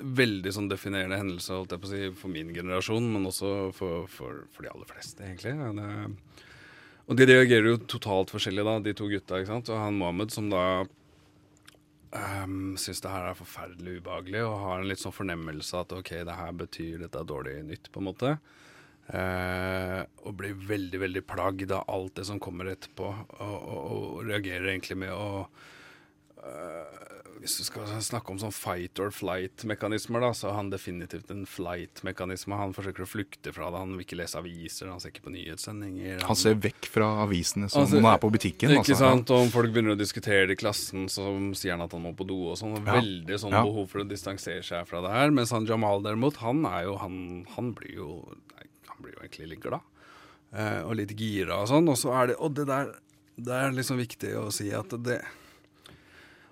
veldig 0.00 0.52
sånn 0.54 0.70
definerende 0.70 1.18
hendelse 1.20 1.56
holdt 1.56 1.74
jeg 1.74 1.82
på 1.82 1.88
å 1.88 1.92
si, 1.92 2.06
for 2.18 2.32
min 2.32 2.52
generasjon, 2.54 3.10
men 3.14 3.28
også 3.30 3.50
for, 3.76 4.06
for, 4.10 4.44
for 4.54 4.66
de 4.66 4.72
aller 4.72 4.88
fleste, 4.90 5.24
egentlig. 5.26 5.54
Det, 5.76 6.46
og 7.10 7.18
de 7.18 7.26
reagerer 7.26 7.72
jo 7.72 7.82
totalt 7.90 8.32
forskjellig, 8.32 8.64
da, 8.66 8.78
de 8.84 8.96
to 8.96 9.08
gutta. 9.10 9.40
ikke 9.40 9.50
sant? 9.50 9.70
Og 9.72 9.82
han 9.82 9.98
Mohammed 9.98 10.32
som 10.34 10.50
da 10.52 10.64
um, 12.14 12.76
syns 12.78 13.02
det 13.02 13.12
her 13.12 13.30
er 13.30 13.38
forferdelig 13.38 13.98
ubehagelig 14.00 14.44
og 14.46 14.58
har 14.64 14.80
en 14.80 14.90
litt 14.90 15.02
sånn 15.02 15.16
fornemmelse 15.16 15.82
at 15.82 15.94
ok, 15.96 16.12
det 16.28 16.38
her 16.38 16.56
betyr 16.60 17.04
dette 17.04 17.20
er 17.20 17.28
dårlig 17.28 17.56
nytt, 17.66 17.90
på 17.90 18.02
en 18.02 18.10
måte. 18.10 18.34
Uh, 19.10 20.06
og 20.22 20.36
blir 20.38 20.54
veldig, 20.68 21.00
veldig 21.02 21.24
plagd 21.26 21.74
av 21.74 21.88
alt 21.90 22.14
det 22.20 22.28
som 22.28 22.38
kommer 22.42 22.70
etterpå, 22.70 23.10
og, 23.10 23.56
og, 23.58 23.80
og 23.96 24.28
reagerer 24.28 24.70
egentlig 24.70 25.00
med 25.02 25.10
å 25.10 25.48
eh, 26.44 27.19
hvis 27.40 27.56
du 27.56 27.64
skal 27.64 27.88
snakke 28.04 28.30
om 28.34 28.38
sånn 28.40 28.52
fight 28.52 29.00
or 29.00 29.10
flight-mekanismer, 29.10 30.20
da, 30.20 30.30
så 30.36 30.50
er 30.50 30.56
han 30.58 30.68
definitivt 30.72 31.30
en 31.32 31.46
flight-mekanisme. 31.48 32.56
Han 32.60 32.74
forsøker 32.76 33.06
å 33.06 33.08
flykte 33.08 33.52
fra 33.56 33.70
det. 33.72 33.80
Han 33.80 33.94
vil 33.96 34.04
ikke 34.04 34.18
lese 34.20 34.36
aviser, 34.40 34.90
han 34.92 35.00
ser 35.00 35.14
ikke 35.14 35.24
på 35.24 35.32
nyhetssendinger. 35.34 36.20
Han 36.28 36.38
ser 36.38 36.58
vekk 36.60 36.88
fra 36.92 37.08
avisene 37.24 37.70
som 37.72 37.82
Altså, 37.86 37.96
han 38.00 38.10
er 38.12 38.20
på 38.20 38.30
butikken. 38.34 38.74
Ikke 38.76 38.92
altså. 38.92 38.98
sant, 39.00 39.32
og 39.32 39.46
Om 39.46 39.52
folk 39.54 39.72
begynner 39.72 39.96
å 39.96 40.00
diskutere 40.00 40.46
det 40.50 40.58
i 40.58 40.60
klassen, 40.60 41.08
så 41.08 41.26
sier 41.56 41.76
han 41.78 41.86
at 41.86 41.96
han 41.96 42.04
må 42.04 42.12
på 42.16 42.28
do 42.28 42.38
og 42.52 42.58
sånn. 42.60 42.76
Ja. 42.78 42.98
Veldig 43.00 43.40
sånn 43.40 43.56
Ja. 43.56 43.64
behov 43.64 43.88
for 43.88 44.04
å 44.04 44.08
distansere 44.08 44.62
seg 44.62 44.86
fra 44.86 45.00
det 45.00 45.10
her. 45.16 45.30
Mens 45.30 45.50
han 45.56 45.66
Jamal 45.66 46.02
derimot, 46.02 46.36
han 46.44 46.64
er 46.66 46.84
jo 46.84 46.96
Han, 47.00 47.46
han 47.56 47.72
blir 47.74 47.94
jo 47.96 48.10
nei, 48.52 48.66
Han 48.92 49.02
blir 49.02 49.14
jo 49.16 49.20
egentlig 49.24 49.48
litt 49.54 49.62
glad. 49.64 49.80
Eh, 50.52 50.82
og 50.82 50.96
litt 50.96 51.16
gira 51.16 51.62
og 51.62 51.68
sånn. 51.68 51.88
Og 51.88 51.96
så 51.96 52.12
er 52.12 52.26
det 52.28 52.36
Og 52.42 52.52
det 52.54 52.66
der 52.66 52.92
Det 53.40 53.54
er 53.54 53.70
liksom 53.72 53.96
viktig 53.96 54.34
å 54.36 54.50
si 54.52 54.70
at 54.74 54.90
det 55.02 55.22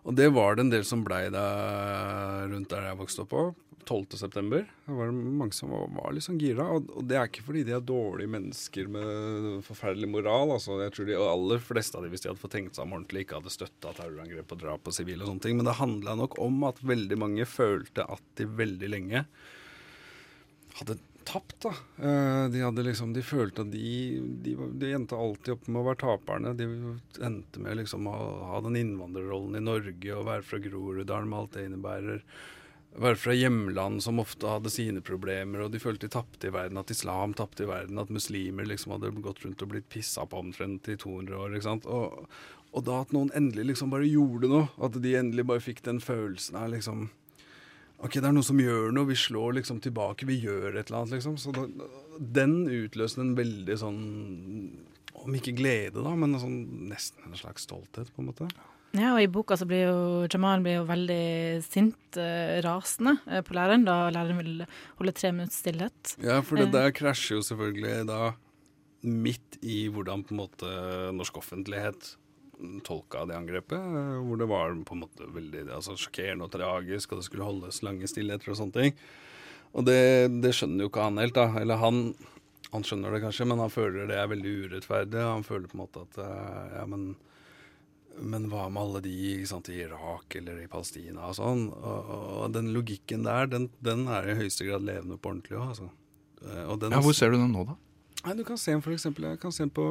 Og 0.09 0.17
det 0.17 0.31
var 0.33 0.57
det 0.57 0.65
en 0.65 0.73
del 0.73 0.85
som 0.89 1.05
blei 1.05 1.27
der 1.33 2.47
rundt 2.49 2.71
der 2.73 2.87
jeg 2.89 3.01
vokste 3.03 3.27
opp 3.27 3.35
på. 3.35 3.49
12. 3.89 4.19
september. 4.21 4.67
Det 4.87 4.93
var 4.93 5.13
mange 5.13 5.55
som 5.57 5.71
var, 5.73 5.87
var 5.97 6.13
litt 6.13 6.27
sånn 6.27 6.41
gira. 6.41 6.67
Og, 6.77 6.91
og 6.93 7.07
det 7.09 7.17
er 7.17 7.29
ikke 7.29 7.45
fordi 7.47 7.63
de 7.65 7.75
er 7.77 7.85
dårlige 7.85 8.33
mennesker 8.35 8.89
med 8.93 9.63
forferdelig 9.65 10.11
moral. 10.13 10.53
Altså, 10.57 10.77
jeg 10.83 10.93
tror 10.93 11.09
de 11.09 11.17
aller 11.25 11.63
fleste 11.65 11.97
av 11.97 12.05
de, 12.05 12.11
hvis 12.13 12.25
de 12.25 12.31
hadde 12.31 12.43
fått 12.43 12.57
tenkt 12.57 12.77
seg 12.77 12.85
om 12.85 12.97
ordentlig, 12.99 13.25
ikke 13.25 13.39
hadde 13.41 13.55
støtta 13.55 13.95
terrorangrep 13.97 14.53
og 14.53 14.61
drap 14.61 14.85
på 14.85 14.93
sivile 14.97 15.25
og 15.25 15.33
sånne 15.33 15.45
ting. 15.47 15.57
Men 15.61 15.71
det 15.71 15.79
handla 15.81 16.19
nok 16.21 16.37
om 16.45 16.61
at 16.69 16.83
veldig 16.93 17.21
mange 17.25 17.49
følte 17.49 18.05
at 18.05 18.25
de 18.41 18.49
veldig 18.61 18.93
lenge 18.93 19.25
hadde 20.79 20.99
tapt, 21.29 21.57
da. 21.65 21.71
Eh, 22.01 22.45
De 22.55 22.63
hadde 22.65 22.85
liksom, 22.87 23.13
de 23.17 23.23
følte 23.27 23.63
at 23.65 23.73
de, 23.73 23.89
de, 24.45 24.55
de 24.81 24.93
endte 24.97 25.17
alltid 25.19 25.55
opp 25.55 25.67
med 25.69 25.83
å 25.83 25.87
være 25.91 26.01
taperne. 26.03 26.55
De 26.59 26.69
endte 27.25 27.63
med 27.65 27.79
liksom 27.83 28.09
å 28.11 28.15
ha 28.53 28.61
den 28.65 28.79
innvandrerrollen 28.81 29.61
i 29.61 29.65
Norge 29.65 30.15
og 30.17 30.27
være 30.31 30.47
fra 30.49 30.61
Groruddalen 30.65 31.29
med 31.31 31.39
alt 31.43 31.59
det 31.59 31.67
innebærer. 31.69 32.25
være 32.99 33.21
fra 33.21 33.35
hjemland 33.37 34.03
som 34.03 34.19
ofte 34.19 34.49
hadde 34.49 34.73
sine 34.73 35.01
problemer, 35.05 35.61
og 35.67 35.71
de 35.75 35.79
følte 35.83 36.09
de 36.09 36.15
tapte 36.17 36.49
i 36.49 36.55
verden, 36.55 36.81
at 36.81 36.91
islam 36.91 37.35
tapte 37.37 37.63
i 37.67 37.69
verden, 37.71 38.01
at 38.01 38.11
muslimer 38.11 38.67
liksom 38.67 38.97
hadde 38.97 39.13
gått 39.23 39.45
rundt 39.45 39.63
og 39.63 39.69
blitt 39.75 39.89
pissa 39.93 40.25
på 40.27 40.41
omtrent 40.41 40.89
i 40.89 40.97
200 40.97 41.37
år. 41.37 41.55
ikke 41.55 41.69
sant? 41.69 41.87
Og, 41.87 42.25
og 42.73 42.85
da 42.89 43.03
at 43.05 43.13
noen 43.15 43.31
endelig 43.37 43.75
liksom 43.75 43.93
bare 43.93 44.09
gjorde 44.09 44.51
noe, 44.51 44.67
at 44.83 44.97
de 45.05 45.15
endelig 45.21 45.47
bare 45.47 45.63
fikk 45.63 45.85
den 45.87 46.01
følelsen 46.03 46.57
av 46.59 46.73
liksom 46.75 47.11
OK, 47.99 48.15
det 48.21 48.29
er 48.29 48.35
noen 48.37 48.47
som 48.47 48.61
gjør 48.63 48.93
noe, 48.95 49.09
vi 49.09 49.17
slår 49.19 49.57
liksom 49.59 49.81
tilbake, 49.83 50.27
vi 50.29 50.37
gjør 50.45 50.77
et 50.79 50.87
eller 50.87 51.01
annet, 51.01 51.17
liksom. 51.19 51.35
Så 51.41 51.51
da, 51.57 51.65
den 52.39 52.61
utløste 52.71 53.23
en 53.25 53.35
veldig 53.39 53.77
sånn 53.81 54.01
Om 55.19 55.35
ikke 55.35 55.57
glede, 55.59 55.99
da, 56.05 56.13
men 56.15 56.37
sånn, 56.39 56.59
nesten 56.93 57.27
en 57.27 57.39
slags 57.39 57.65
stolthet, 57.67 58.13
på 58.15 58.23
en 58.23 58.29
måte. 58.31 58.47
Ja, 58.97 59.11
og 59.17 59.21
i 59.21 59.27
boka 59.29 59.57
så 59.59 59.67
blir 59.69 59.83
jo 59.89 59.97
Jamal 60.31 60.63
blir 60.65 60.79
jo 60.79 60.85
veldig 60.89 61.25
sint, 61.67 62.17
eh, 62.17 62.61
rasende 62.65 63.17
eh, 63.27 63.43
på 63.45 63.53
læreren, 63.59 63.83
da 63.85 63.97
læreren 64.15 64.39
vil 64.41 64.63
holde 65.01 65.13
tre 65.19 65.33
minutter 65.35 65.59
stillhet. 65.59 66.15
Ja, 66.23 66.39
for 66.41 66.57
det 66.57 66.69
Eh. 66.71 66.77
der 66.79 66.95
krasjer 66.97 67.37
jo 67.37 67.43
selvfølgelig 67.45 68.07
da 68.09 68.33
midt 69.03 69.59
i 69.63 69.89
hvordan 69.91 70.23
på 70.25 70.33
en 70.35 70.41
måte 70.41 70.71
norsk 71.19 71.37
offentlighet 71.43 72.15
tolka 72.87 73.25
det 73.29 73.37
angrepet. 73.39 73.79
eh, 73.79 74.19
Hvor 74.27 74.39
det 74.41 74.49
var 74.51 74.75
på 74.85 74.97
en 74.97 75.03
måte 75.05 75.29
veldig 75.35 75.67
altså, 75.77 75.97
sjokkerende 75.99 76.49
og 76.49 76.53
tragisk, 76.57 77.13
og 77.13 77.21
det 77.21 77.29
skulle 77.29 77.47
holdes 77.49 77.83
lange 77.87 78.09
stillheter 78.11 78.51
og 78.55 78.59
sånne 78.61 78.77
ting. 78.79 78.99
Og 79.77 79.85
det, 79.87 79.99
det 80.43 80.55
skjønner 80.57 80.87
jo 80.87 80.91
ikke 80.91 81.05
han 81.07 81.19
helt, 81.21 81.37
da. 81.37 81.47
Eller 81.61 81.77
han, 81.83 82.03
han 82.73 82.85
skjønner 82.89 83.13
det 83.15 83.23
kanskje, 83.27 83.47
men 83.51 83.61
han 83.63 83.71
føler 83.73 84.09
det 84.09 84.17
er 84.19 84.31
veldig 84.33 84.55
urettferdig. 84.67 85.21
Han 85.23 85.45
føler 85.47 85.69
på 85.71 85.77
en 85.79 85.83
måte 85.85 86.05
at 86.09 86.21
eh, 86.25 86.77
ja, 86.81 86.85
men 86.91 87.11
men 88.19 88.49
hva 88.51 88.65
med 88.67 88.83
alle 88.83 89.01
de 89.05 89.45
sant, 89.47 89.69
i 89.71 89.77
Irak 89.85 90.35
eller 90.41 90.57
i 90.59 90.67
Palestina 90.67 91.29
og 91.29 91.37
sånn? 91.39 91.69
Og, 91.71 92.09
og 92.43 92.49
den 92.51 92.73
logikken 92.75 93.23
der, 93.23 93.47
den, 93.47 93.69
den 93.79 94.09
er 94.11 94.27
i 94.27 94.35
høyeste 94.41 94.67
grad 94.67 94.83
levende 94.83 95.15
på 95.23 95.31
ordentlig 95.31 95.55
òg, 95.55 95.69
altså. 95.71 95.87
Eh, 96.43 96.65
Ja, 96.91 96.99
hvor 96.99 97.15
ser 97.15 97.31
du 97.31 97.37
den 97.39 97.53
nå, 97.55 97.63
da? 97.69 97.77
Nei, 98.25 98.35
du 98.35 98.43
kan 98.49 98.59
se 98.59 98.73
den 98.75 98.83
for 98.83 98.91
eksempel. 98.97 99.29
Jeg 99.31 99.39
kan 99.39 99.55
se 99.55 99.63
den 99.63 99.71
på, 99.71 99.87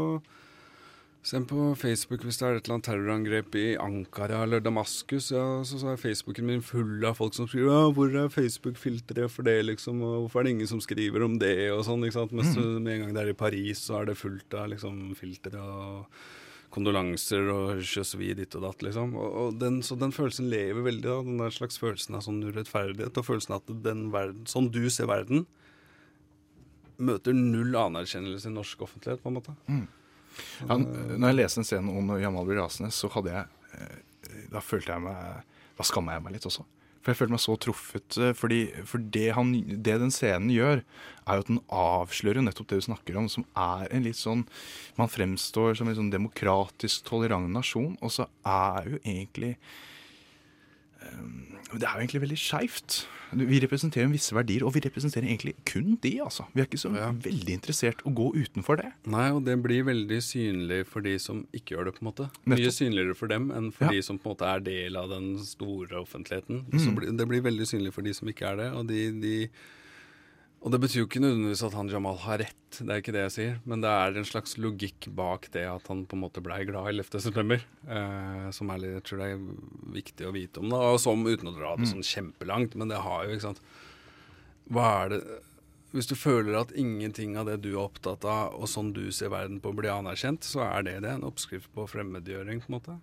se 1.28 1.36
den 1.36 1.48
på 1.48 1.74
Facebook 1.76 2.24
hvis 2.24 2.40
det 2.40 2.46
er 2.48 2.58
et 2.58 2.68
eller 2.68 2.78
annet 2.78 2.88
terrorangrep 2.88 3.56
i 3.60 3.66
Ankara 3.84 4.46
eller 4.46 4.62
Damaskus. 4.64 5.34
Ja, 5.34 5.44
så, 5.68 5.80
så 5.82 5.92
er 5.92 6.00
Facebooken 6.00 6.48
min 6.48 6.64
full 6.64 7.04
av 7.04 7.18
folk 7.20 7.36
som 7.36 7.50
skriver 7.50 7.74
ja, 7.74 7.82
'Hvor 7.92 8.16
er 8.16 8.32
Facebook-filteret 8.32 9.34
for 9.34 9.44
det?' 9.44 9.66
liksom, 9.68 10.00
og 10.02 10.16
'Hvorfor 10.22 10.40
er 10.40 10.44
det 10.48 10.54
ingen 10.56 10.72
som 10.72 10.80
skriver 10.80 11.26
om 11.26 11.36
det?' 11.38 11.74
og 11.74 11.84
sånn. 11.84 12.06
ikke 12.08 12.16
sant? 12.16 12.32
Mens 12.32 12.56
med 12.56 12.94
en 12.94 13.02
gang 13.02 13.14
det 13.14 13.24
er 13.24 13.34
i 13.34 13.42
Paris, 13.44 13.84
så 13.90 14.00
er 14.00 14.06
det 14.06 14.18
fullt 14.18 14.54
av 14.54 14.70
liksom 14.72 15.16
filtre 15.20 15.60
og 15.60 16.08
kondolanser 16.72 17.52
og 17.52 17.84
sjøsvi 17.84 18.32
ditt 18.36 18.56
og 18.56 18.64
datt, 18.64 18.88
liksom. 18.88 19.16
Og, 19.16 19.30
og 19.42 19.60
den, 19.60 19.82
så 19.84 20.00
den 20.00 20.16
følelsen 20.16 20.50
lever 20.50 20.84
veldig, 20.84 21.04
da. 21.04 21.20
Den 21.28 21.44
der 21.44 21.52
slags 21.52 21.80
følelsen 21.80 22.16
av 22.16 22.24
sånn 22.24 22.40
urettferdighet, 22.44 23.20
og 23.20 23.28
følelsen 23.28 23.56
av 23.56 23.64
at 23.64 23.84
den 23.84 24.08
verden, 24.16 24.48
sånn 24.48 24.72
du 24.72 24.86
ser 24.90 25.12
verden, 25.12 25.46
møter 26.98 27.36
null 27.36 27.76
anerkjennelse 27.76 28.48
i 28.48 28.56
norsk 28.56 28.82
offentlighet, 28.88 29.22
på 29.24 29.32
en 29.32 29.42
måte. 29.42 29.60
Ja, 30.68 30.78
når 30.78 31.28
jeg 31.32 31.40
leste 31.42 31.62
en 31.64 31.68
scene 31.70 31.94
om 32.00 32.10
Jamal 32.22 32.48
blir 32.50 32.60
rasende, 32.62 32.92
så 32.96 33.10
hadde 33.14 33.34
jeg 33.34 33.46
eh, 33.78 34.42
Da 34.54 34.62
følte 34.64 34.94
jeg 34.96 35.06
meg 35.06 35.46
Da 35.78 35.86
skamma 35.88 36.18
jeg 36.18 36.26
meg 36.26 36.38
litt 36.38 36.48
også. 36.50 36.66
For 37.02 37.14
jeg 37.14 37.20
følte 37.22 37.36
meg 37.38 37.40
så 37.44 37.54
truffet. 37.64 38.18
eh, 38.20 38.34
Fordi, 38.36 38.62
for 38.90 39.00
det, 39.16 39.28
han, 39.38 39.54
det 39.70 39.98
den 40.02 40.12
scenen 40.12 40.50
gjør, 40.52 40.82
er 41.28 41.38
jo 41.40 41.46
at 41.46 41.52
den 41.52 41.62
avslører 41.72 42.44
nettopp 42.44 42.68
det 42.72 42.82
du 42.82 42.88
snakker 42.90 43.20
om, 43.22 43.30
som 43.32 43.46
er 43.56 43.88
en 43.96 44.04
litt 44.04 44.20
sånn 44.20 44.46
Man 45.00 45.12
fremstår 45.12 45.78
som 45.80 45.88
en 45.88 45.96
sånn 46.02 46.12
demokratisk, 46.12 47.06
tolerant 47.08 47.48
nasjon, 47.54 47.96
og 48.02 48.12
så 48.12 48.28
er 48.44 48.90
jo 48.92 49.00
egentlig 49.06 49.54
det 51.78 51.84
er 51.84 51.94
jo 51.94 52.00
egentlig 52.06 52.22
veldig 52.22 52.38
skeivt. 52.40 53.06
Vi 53.36 53.58
representerer 53.60 54.08
visse 54.10 54.32
verdier, 54.32 54.64
og 54.64 54.72
vi 54.74 54.80
representerer 54.86 55.26
egentlig 55.28 55.54
kun 55.68 55.98
de. 56.02 56.14
altså. 56.24 56.46
Vi 56.54 56.62
er 56.62 56.66
ikke 56.70 56.80
så 56.80 56.94
Ja. 56.96 57.12
veldig 57.12 57.54
interessert 57.60 58.00
å 58.08 58.14
gå 58.16 58.34
utenfor 58.34 58.78
det. 58.78 58.94
Nei, 59.06 59.30
og 59.32 59.44
det 59.44 59.62
blir 59.62 59.84
veldig 59.84 60.20
synlig 60.24 60.86
for 60.88 61.02
de 61.02 61.18
som 61.20 61.46
ikke 61.54 61.76
gjør 61.76 61.86
det, 61.86 61.96
på 61.96 62.06
en 62.06 62.12
måte. 62.14 62.30
Mye 62.46 62.56
Nettopp. 62.56 62.78
synligere 62.80 63.16
for 63.18 63.28
dem 63.28 63.52
enn 63.52 63.72
for 63.74 63.84
Ja. 63.86 63.92
de 63.92 64.02
som 64.02 64.18
på 64.18 64.30
en 64.30 64.36
måte 64.38 64.46
er 64.56 64.60
del 64.62 64.96
av 64.96 65.10
den 65.10 65.38
store 65.44 65.90
offentligheten. 66.00 66.64
Mm. 66.72 66.80
Så 66.80 66.96
blir- 66.96 67.18
det 67.18 67.28
blir 67.28 67.42
veldig 67.42 67.68
synlig 67.68 67.92
for 67.94 68.02
de 68.02 68.14
som 68.14 68.28
ikke 68.30 68.48
er 68.48 68.56
det. 68.56 68.74
Og, 68.74 68.88
de, 68.88 69.12
de, 69.20 69.50
og 70.66 70.74
det 70.74 70.80
betyr 70.84 71.04
jo 71.04 71.08
ikke 71.08 71.22
nødvendigvis 71.22 71.62
at 71.68 71.76
han 71.78 71.90
Jamal 71.92 72.18
har 72.24 72.42
rett, 72.42 72.80
det 72.80 72.90
er 72.92 73.02
ikke 73.02 73.14
det 73.16 73.24
jeg 73.28 73.34
sier. 73.36 73.58
Men 73.70 73.84
det 73.84 73.92
er 73.94 74.18
en 74.18 74.28
slags 74.28 74.58
logikk 74.60 75.08
bak 75.16 75.48
det 75.54 75.64
at 75.70 75.86
han 75.92 76.06
på 76.10 76.18
en 76.18 76.24
måte 76.26 76.42
blei 76.44 76.64
glad 76.68 76.90
11. 76.92 77.22
september. 77.24 77.62
Eh, 77.88 78.48
som 78.56 78.74
er 78.74 78.82
litt, 78.82 78.96
jeg 78.98 79.06
tror 79.08 79.22
det 79.22 79.28
er 79.36 79.44
viktig 79.96 80.28
å 80.28 80.34
vite 80.36 80.64
om. 80.64 80.72
Da. 80.74 80.82
Og 80.94 81.02
som, 81.04 81.24
uten 81.24 81.52
å 81.52 81.56
dra 81.56 81.76
det 81.78 81.90
sånn 81.92 82.06
kjempelangt, 82.06 82.76
men 82.80 82.92
det 82.92 83.04
har 83.06 83.28
jo, 83.28 83.38
ikke 83.38 83.50
sant 83.50 83.62
Hva 84.74 84.88
er 85.04 85.14
det 85.14 85.22
hvis 85.96 86.10
du 86.10 86.18
føler 86.20 86.58
at 86.60 86.74
ingenting 86.76 87.38
av 87.40 87.48
det 87.48 87.62
du 87.64 87.70
er 87.72 87.86
opptatt 87.86 88.26
av, 88.28 88.58
og 88.60 88.68
sånn 88.70 88.92
du 88.94 89.08
ser 89.16 89.32
verden 89.32 89.62
på, 89.64 89.72
blir 89.74 89.94
anerkjent, 89.94 90.44
så 90.44 90.66
er 90.66 90.84
det 90.84 90.98
det. 91.06 91.14
En 91.16 91.26
oppskrift 91.26 91.72
på 91.74 91.88
fremmedgjøring, 91.90 92.60
på 92.62 92.70
en 92.70 92.76
måte. 92.76 92.98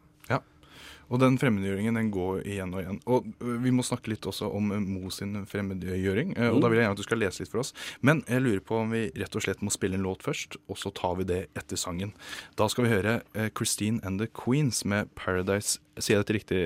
Og 1.09 1.21
den 1.23 1.39
fremmedgjøringen 1.41 1.99
den 1.99 2.11
går 2.15 2.43
igjen 2.47 2.75
og 2.75 2.83
igjen. 2.83 3.01
Og 3.11 3.29
vi 3.65 3.73
må 3.75 3.85
snakke 3.87 4.13
litt 4.13 4.27
også 4.27 4.49
om 4.55 4.73
Mo 4.85 5.11
sin 5.15 5.45
fremmedgjøring. 5.51 6.35
ø, 6.39 6.51
Og 6.55 6.61
da 6.63 6.71
vil 6.71 6.79
jeg 6.81 6.87
gjerne 6.87 6.97
at 6.97 7.03
du 7.03 7.07
skal 7.07 7.21
lese 7.23 7.43
litt 7.45 7.53
for 7.53 7.65
oss. 7.65 7.75
Men 8.01 8.25
jeg 8.29 8.45
lurer 8.45 8.65
på 8.65 8.81
om 8.83 8.95
vi 8.95 9.07
rett 9.21 9.37
og 9.37 9.45
slett 9.45 9.63
må 9.65 9.73
spille 9.75 9.99
en 9.99 10.07
låt 10.07 10.25
først, 10.25 10.57
og 10.69 10.81
så 10.81 10.93
tar 10.95 11.19
vi 11.21 11.29
det 11.29 11.41
etter 11.59 11.81
sangen. 11.81 12.15
Da 12.57 12.69
skal 12.73 12.87
vi 12.89 12.95
høre 12.95 13.21
Christine 13.57 14.01
and 14.05 14.21
the 14.23 14.29
Queens 14.33 14.85
med 14.85 15.13
Paradise 15.15 15.81
Sier 15.95 16.19
jeg 16.19 16.25
dette 16.25 16.35
riktig, 16.35 16.61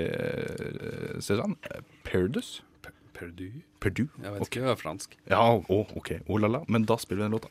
Cezanne? 1.21 1.59
Paradise? 2.09 2.63
Perdu? 3.13 3.51
Perdu? 3.83 4.05
Jeg 4.23 4.33
vet 4.33 4.41
okay. 4.41 4.47
ikke, 4.47 4.63
det 4.65 4.71
er 4.73 4.79
fransk. 4.81 5.17
Ja, 5.29 5.41
oh, 5.69 5.91
OK. 5.99 6.13
Oh 6.31 6.39
la 6.41 6.49
la. 6.49 6.61
Men 6.71 6.87
da 6.89 6.97
spiller 7.03 7.25
vi 7.25 7.27
den 7.27 7.35
låta. 7.37 7.51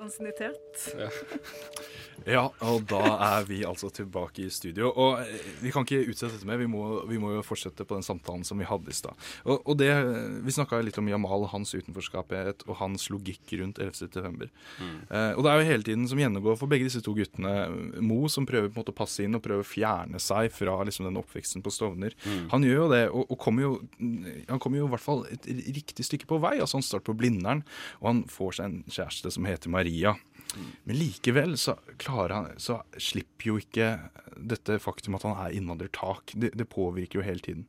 Ansiennitet. 0.00 0.94
Ja, 2.28 2.42
og 2.66 2.84
da 2.90 3.00
er 3.16 3.46
vi 3.48 3.60
altså 3.64 3.88
tilbake 3.94 4.44
i 4.44 4.50
studio. 4.52 4.90
Og 4.90 5.20
eh, 5.22 5.52
vi 5.62 5.72
kan 5.72 5.86
ikke 5.86 6.10
utsette 6.10 6.34
dette 6.34 6.48
mer, 6.48 6.58
vi 6.60 6.68
må, 6.68 6.82
vi 7.08 7.20
må 7.20 7.32
jo 7.36 7.44
fortsette 7.44 7.86
på 7.86 7.96
den 7.96 8.04
samtalen 8.04 8.44
som 8.46 8.60
vi 8.60 8.68
hadde 8.68 8.92
i 8.92 8.96
stad. 8.96 9.16
Og, 9.46 9.62
og 9.64 9.78
det, 9.80 9.88
vi 10.44 10.54
snakka 10.54 10.82
litt 10.84 10.98
om 11.00 11.08
Jamal, 11.08 11.46
hans 11.52 11.72
utenforskapighet 11.72 12.66
og 12.68 12.76
hans 12.82 13.08
logikk 13.12 13.54
rundt 13.60 13.80
11.9. 13.80 14.50
Mm. 14.50 14.98
Eh, 15.08 15.32
og 15.32 15.44
det 15.46 15.52
er 15.52 15.62
jo 15.62 15.68
hele 15.70 15.86
tiden 15.86 16.06
som 16.10 16.20
gjennomgår 16.20 16.58
for 16.60 16.70
begge 16.70 16.88
disse 16.90 17.02
to 17.04 17.14
guttene. 17.16 17.54
Mo 18.04 18.28
som 18.32 18.48
prøver 18.48 18.68
på 18.68 18.76
en 18.76 18.82
måte 18.82 18.94
å 18.94 19.00
passe 19.00 19.24
inn 19.24 19.38
og 19.38 19.44
prøver 19.44 19.64
å 19.64 19.70
fjerne 19.70 20.20
seg 20.22 20.52
fra 20.54 20.76
liksom, 20.86 21.08
den 21.08 21.20
oppveksten 21.20 21.64
på 21.64 21.72
Stovner. 21.74 22.16
Han 22.52 22.66
gjør 22.66 22.82
jo 22.82 22.90
det, 22.92 23.02
og, 23.08 23.24
og 23.32 23.40
kommer 23.40 23.66
jo, 23.66 23.72
han 23.98 24.60
kommer 24.60 24.82
jo 24.82 24.90
i 24.90 24.92
hvert 24.92 25.06
fall 25.06 25.24
et 25.32 25.48
riktig 25.48 26.04
stykke 26.06 26.28
på 26.28 26.40
vei. 26.42 26.58
altså 26.60 26.78
Han 26.78 26.86
starter 26.86 27.08
på 27.10 27.16
Blindern, 27.22 27.64
og 28.02 28.12
han 28.12 28.22
får 28.30 28.58
seg 28.58 28.68
en 28.68 28.78
kjæreste 28.90 29.32
som 29.34 29.48
heter 29.48 29.72
Maria. 29.90 30.16
Men 30.84 30.96
likevel 30.96 31.56
så 31.58 31.76
han 32.06 32.48
Så 32.58 32.80
slipper 32.98 33.52
jo 33.52 33.58
ikke 33.60 33.92
dette 34.36 34.78
faktum 34.82 35.14
at 35.14 35.22
han 35.22 35.36
er 35.38 35.56
innvandrertak. 35.56 36.32
Det, 36.34 36.52
det 36.54 36.68
påvirker 36.70 37.20
jo 37.20 37.26
hele 37.26 37.40
tiden. 37.44 37.66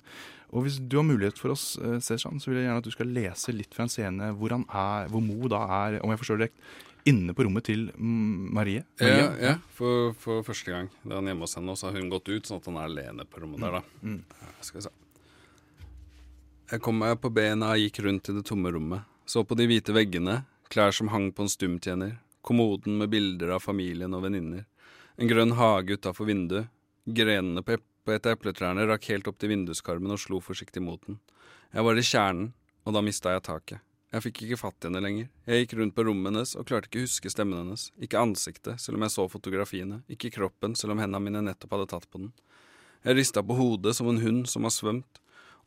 Og 0.52 0.66
hvis 0.66 0.80
du 0.80 0.98
har 0.98 1.06
mulighet 1.08 1.38
for 1.40 1.54
oss, 1.54 1.78
eh, 1.78 2.00
Seshan, 2.04 2.40
så 2.40 2.50
vil 2.50 2.60
jeg 2.60 2.68
gjerne 2.68 2.82
at 2.82 2.88
du 2.88 2.94
skal 2.94 3.12
lese 3.14 3.54
litt 3.56 3.76
fra 3.76 3.86
en 3.86 3.92
scene 3.92 4.32
hvor 4.36 4.52
han 4.56 4.66
er, 4.68 5.12
hvor 5.12 5.24
Mo 5.24 5.48
da 5.52 5.62
er, 5.86 6.00
om 6.04 6.12
jeg 6.12 6.22
forstår 6.24 6.40
det 6.42 6.48
rett, 6.50 6.66
inne 7.08 7.34
på 7.34 7.46
rommet 7.48 7.66
til 7.66 7.88
Marie. 7.98 8.84
Marie. 9.00 9.22
Ja, 9.22 9.30
ja 9.42 9.54
for, 9.78 10.12
for 10.22 10.44
første 10.46 10.74
gang 10.74 10.90
da 11.02 11.18
han 11.18 11.28
er 11.28 11.34
hjemme 11.34 11.48
hos 11.48 11.56
henne, 11.58 11.78
så 11.80 11.90
har 11.90 11.98
hun 11.98 12.12
gått 12.12 12.30
ut, 12.30 12.50
sånn 12.50 12.62
at 12.62 12.68
han 12.70 12.82
er 12.82 12.90
alene 12.90 13.28
på 13.28 13.44
rommet 13.44 13.64
der, 13.64 13.80
da. 13.80 14.04
Mm. 14.04 14.20
Skal 14.62 14.82
vi 14.82 14.86
se. 14.88 14.94
Jeg 16.72 16.84
kom 16.84 17.00
meg 17.04 17.18
på 17.20 17.32
bena 17.36 17.74
og 17.74 17.82
gikk 17.82 18.04
rundt 18.06 18.32
i 18.32 18.36
det 18.38 18.46
tomme 18.48 18.72
rommet. 18.72 19.08
Så 19.28 19.44
på 19.48 19.56
de 19.60 19.68
hvite 19.70 19.96
veggene, 19.96 20.42
klær 20.72 20.96
som 20.96 21.12
hang 21.12 21.30
på 21.36 21.46
en 21.46 21.52
stumtjener, 21.52 22.18
kommoden 22.42 22.98
med 23.02 23.12
bilder 23.12 23.56
av 23.58 23.66
familien 23.66 24.16
og 24.16 24.24
venninner, 24.26 24.66
en 25.20 25.30
grønn 25.30 25.56
hage 25.60 26.00
utafor 26.00 26.30
vinduet, 26.30 26.72
grenene 27.06 27.64
på, 27.66 27.78
på 27.78 28.16
et 28.16 28.26
av 28.26 28.38
epletrærne 28.38 28.88
rakk 28.90 29.10
helt 29.12 29.28
opp 29.30 29.38
til 29.42 29.52
vinduskarmen 29.52 30.16
og 30.16 30.22
slo 30.22 30.40
forsiktig 30.42 30.84
mot 30.84 31.02
den. 31.06 31.20
Jeg 31.72 31.86
var 31.88 32.00
i 32.00 32.06
kjernen, 32.06 32.52
og 32.86 32.96
da 32.96 33.04
mista 33.06 33.34
jeg 33.36 33.44
taket. 33.46 33.84
Jeg 34.12 34.26
fikk 34.26 34.42
ikke 34.44 34.60
fatt 34.60 34.84
i 34.84 34.90
henne 34.90 35.00
lenger. 35.04 35.28
Jeg 35.48 35.64
gikk 35.64 35.78
rundt 35.80 35.96
på 35.96 36.04
rommet 36.04 36.34
hennes 36.34 36.52
og 36.60 36.66
klarte 36.68 36.90
ikke 36.90 37.00
å 37.00 37.06
huske 37.06 37.32
stemmen 37.32 37.62
hennes, 37.62 37.86
ikke 37.96 38.20
ansiktet, 38.20 38.82
selv 38.84 39.00
om 39.00 39.06
jeg 39.06 39.14
så 39.14 39.28
fotografiene, 39.32 40.02
ikke 40.12 40.34
kroppen, 40.36 40.76
selv 40.76 40.96
om 40.96 41.04
hendene 41.04 41.24
mine 41.24 41.44
nettopp 41.46 41.78
hadde 41.78 41.92
tatt 41.94 42.08
på 42.12 42.26
den. 42.26 42.34
Jeg 43.08 43.18
rista 43.18 43.44
på 43.46 43.56
hodet 43.56 43.96
som 43.98 44.10
en 44.12 44.20
hund 44.22 44.50
som 44.52 44.68
har 44.68 44.74
svømt, 44.76 45.22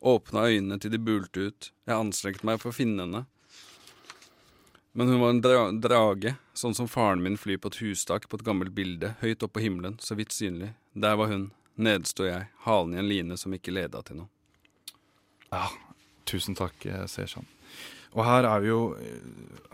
åpna 0.05 0.45
øynene 0.51 0.77
til 0.77 0.93
de 0.93 1.01
bulte 1.01 1.47
ut, 1.49 1.71
jeg 1.87 1.97
anstrengte 1.97 2.45
meg 2.45 2.61
for 2.61 2.69
å 2.69 2.77
finne 2.77 3.07
henne. 3.07 3.23
Men 4.97 5.07
hun 5.07 5.19
var 5.19 5.29
en 5.29 5.41
dra 5.43 5.63
drage, 5.71 6.31
sånn 6.55 6.75
som 6.77 6.87
faren 6.87 7.19
min 7.23 7.35
flyr 7.35 7.57
på 7.59 7.67
et 7.67 7.81
hustak 7.83 8.29
på 8.31 8.37
et 8.39 8.45
gammelt 8.47 8.71
bilde, 8.77 9.09
høyt 9.19 9.43
oppe 9.43 9.57
på 9.57 9.65
himmelen, 9.65 9.97
så 9.99 10.15
vidt 10.15 10.31
synlig. 10.31 10.69
Der 10.95 11.17
var 11.19 11.27
hun, 11.27 11.49
nede 11.75 12.07
sto 12.07 12.23
jeg, 12.23 12.45
halen 12.63 12.95
i 12.95 13.01
en 13.01 13.09
line 13.09 13.35
som 13.35 13.51
ikke 13.51 13.73
leda 13.75 13.99
til 14.07 14.21
noe. 14.21 14.31
Ja, 15.49 15.67
tusen 16.23 16.55
takk, 16.55 16.79
eh, 16.87 17.03
Seshan. 17.11 17.43
Og 18.15 18.23
her 18.23 18.47
er 18.47 18.61
vi 18.63 18.69
jo 18.71 18.81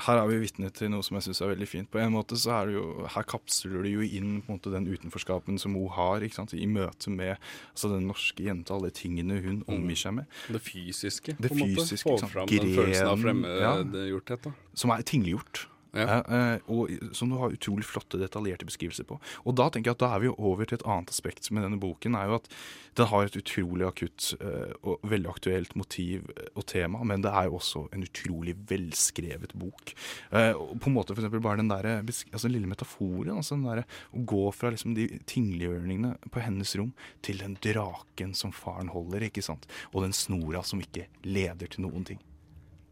her 0.01 0.17
er 0.17 0.30
vi 0.32 0.39
vitne 0.41 0.71
til 0.73 0.89
noe 0.89 1.06
som 1.06 1.17
jeg 1.17 1.27
syns 1.27 1.41
er 1.43 1.51
veldig 1.51 1.67
fint. 1.69 1.89
På 1.93 1.99
en 2.01 2.13
måte 2.15 2.38
så 2.39 2.56
er 2.56 2.69
det 2.71 2.77
jo, 2.77 2.86
Her 3.13 3.25
kapsler 3.30 3.86
du 3.86 3.89
jo 3.91 4.06
inn 4.06 4.39
på 4.41 4.49
en 4.49 4.58
måte 4.58 4.73
den 4.73 4.88
utenforskapen 4.89 5.60
som 5.62 5.75
hun 5.77 5.91
har 5.93 6.25
ikke 6.25 6.39
sant? 6.39 6.56
i 6.58 6.65
møte 6.65 7.13
med 7.13 7.36
altså 7.36 7.91
den 7.93 8.08
norske 8.10 8.43
jenta, 8.43 8.75
alle 8.75 8.91
tingene 8.95 9.38
hun 9.43 9.62
omgir 9.69 9.99
seg 9.99 10.17
med. 10.17 10.39
Det 10.49 10.62
fysiske, 10.65 11.38
Det 11.38 11.51
på 11.51 11.60
en 11.60 11.75
måte. 11.75 11.99
Få 12.01 12.17
fram 12.25 12.49
den 12.49 12.73
følelsen 12.75 13.12
av 13.12 13.21
fremmedgjorthet. 13.21 14.49
ja. 14.49 14.51
da. 14.51 14.73
Som 14.73 14.95
er 14.95 15.06
tingliggjort. 15.06 15.67
Ja. 15.91 16.21
Eh, 16.23 16.60
og 16.71 16.91
som 17.15 17.32
du 17.32 17.36
har 17.39 17.51
utrolig 17.51 17.84
flotte, 17.88 18.19
detaljerte 18.21 18.67
beskrivelser 18.67 19.08
på. 19.08 19.17
Og 19.43 19.56
da 19.60 19.67
tenker 19.69 19.91
jeg 19.91 19.97
at 19.97 20.04
da 20.04 20.12
er 20.15 20.23
vi 20.23 20.30
jo 20.30 20.38
over 20.39 20.67
til 20.67 20.80
et 20.80 20.86
annet 20.88 21.12
aspekt 21.12 21.49
med 21.51 21.65
denne 21.65 21.80
boken. 21.82 22.15
er 22.15 22.30
jo 22.30 22.38
at 22.39 22.47
Den 22.95 23.08
har 23.08 23.23
et 23.23 23.36
utrolig 23.39 23.86
akutt 23.88 24.34
eh, 24.43 24.71
og 24.84 24.99
veldig 25.08 25.30
aktuelt 25.32 25.75
motiv 25.80 26.27
eh, 26.36 26.49
og 26.60 26.65
tema, 26.67 27.04
men 27.08 27.21
det 27.23 27.32
er 27.32 27.47
jo 27.47 27.56
også 27.56 27.86
en 27.95 28.04
utrolig 28.04 28.56
velskrevet 28.67 29.54
bok. 29.56 29.93
Eh, 30.32 30.51
og 30.51 30.75
på 30.80 30.91
en 30.91 30.97
måte 30.97 31.15
for 31.15 31.23
eksempel 31.23 31.43
bare 31.43 31.62
den 31.62 31.71
der, 31.71 31.88
eh, 31.88 32.01
altså 32.04 32.47
den 32.47 32.58
lille 32.58 32.71
metaforen. 32.71 33.38
altså 33.38 33.56
den 33.56 33.63
der, 33.63 33.86
Å 34.12 34.25
gå 34.25 34.43
fra 34.51 34.71
liksom 34.71 34.95
de 34.95 35.08
tingliggjørningene 35.23 36.17
på 36.32 36.43
hennes 36.43 36.75
rom 36.75 36.91
til 37.21 37.39
den 37.39 37.56
draken 37.63 38.36
som 38.36 38.51
faren 38.51 38.91
holder, 38.91 39.27
ikke 39.27 39.43
sant? 39.43 39.67
Og 39.93 40.04
den 40.04 40.15
snora 40.15 40.63
som 40.63 40.84
ikke 40.84 41.08
leder 41.23 41.71
til 41.71 41.88
noen 41.88 42.04
ting. 42.08 42.19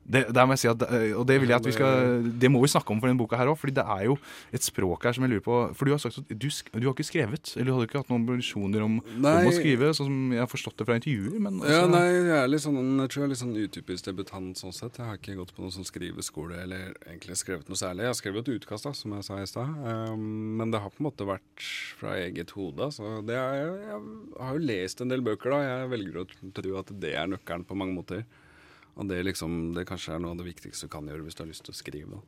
Det, 0.10 0.24
må 0.34 0.56
jeg 0.56 0.62
si 0.63 0.69
at, 0.72 0.82
eh, 0.89 1.12
og 1.13 1.28
det 1.30 1.36
vil 1.41 1.52
jeg 1.52 1.60
at 1.60 1.67
vi 1.67 1.74
skal 1.76 2.24
Det 2.41 2.50
må 2.50 2.62
vi 2.63 2.69
snakke 2.72 2.89
om 2.89 2.98
for 3.02 3.12
denne 3.12 3.19
boka 3.22 3.38
her 3.38 3.52
òg, 3.52 3.58
fordi 3.62 3.76
det 3.78 3.84
er 3.86 4.08
jo 4.08 4.15
et 4.56 4.65
språk 4.65 5.06
her 5.06 5.13
som 5.13 5.26
jeg 5.28 5.36
lurer 5.36 5.43
på 5.45 5.58
For 5.78 5.86
du 5.86 5.93
har 5.93 6.02
sagt 6.02 6.17
at 6.17 6.32
du, 6.34 6.48
du 6.50 6.88
har 6.88 6.95
ikke 6.95 7.06
skrevet, 7.06 7.52
eller 7.56 7.69
du 7.69 7.74
hadde 7.78 7.88
ikke 7.89 8.02
hatt 8.02 8.10
noen 8.10 8.26
ambisjoner 8.26 8.86
om, 8.86 8.98
om 9.06 9.28
å 9.52 9.54
skrive, 9.54 9.91
sånn 9.93 10.10
som 10.10 10.34
jeg 10.34 10.41
har 10.41 10.50
forstått 10.50 10.82
det 10.82 10.88
fra 10.89 10.98
intervjuer, 10.98 11.38
men 11.45 11.62
Ja, 11.62 11.84
altså- 11.84 11.93
nei, 11.93 12.06
jeg 12.10 12.38
er 12.39 12.50
litt 12.50 12.65
sånn, 12.65 12.80
jeg 13.04 13.10
tror 13.13 13.22
jeg 13.22 13.28
er 13.28 13.34
litt 13.36 13.43
sånn 13.43 13.56
utypisk 13.60 14.10
debutant 14.10 14.58
sånn 14.58 14.74
sett. 14.74 14.98
Jeg 14.98 15.06
har 15.06 15.22
ikke 15.22 15.38
gått 15.38 15.54
på 15.54 15.62
noen 15.62 15.76
sånn 15.78 15.86
skriveskole 15.88 16.58
eller 16.63 16.93
egentlig 17.06 17.38
skrevet 17.38 17.69
noe 17.69 17.78
særlig. 17.78 18.08
Jeg 18.08 18.13
har 18.13 18.19
skrevet 18.19 18.48
et 18.48 18.54
utkast, 18.58 18.89
da, 18.89 18.93
som 18.98 19.13
jeg 19.13 19.24
sa 19.30 19.38
i 19.38 19.45
stad. 19.45 19.69
Um, 19.86 20.58
men 20.58 20.72
det 20.74 20.82
har 20.82 20.89
på 20.89 21.04
en 21.04 21.10
måte 21.12 21.28
vært 21.30 21.69
fra 22.02 22.17
eget 22.17 22.50
hode. 22.58 22.89
Så 22.95 23.22
det 23.30 23.38
er, 23.38 23.62
jeg, 23.62 23.80
jeg 23.93 24.41
har 24.41 24.58
jo 24.58 24.65
lest 24.74 25.02
en 25.06 25.10
del 25.13 25.22
bøker, 25.22 25.54
da. 25.54 25.62
Jeg 25.69 25.89
velger 25.93 26.22
å 26.24 26.28
tro 26.58 26.78
at 26.82 26.93
det 27.00 27.13
er 27.13 27.28
nøkkelen 27.30 27.65
på 27.69 27.78
mange 27.78 27.93
måter. 27.93 28.26
Og 28.95 29.10
det, 29.10 29.19
liksom, 29.28 29.60
det 29.75 29.86
kanskje 29.88 30.15
er 30.15 30.23
noe 30.23 30.34
av 30.34 30.41
det 30.41 30.47
viktigste 30.49 30.88
du 30.89 30.93
kan 30.93 31.08
gjøre 31.08 31.25
hvis 31.25 31.38
du 31.38 31.43
har 31.43 31.52
lyst 31.52 31.65
til 31.67 31.75
å 31.75 31.78
skrive. 31.78 32.19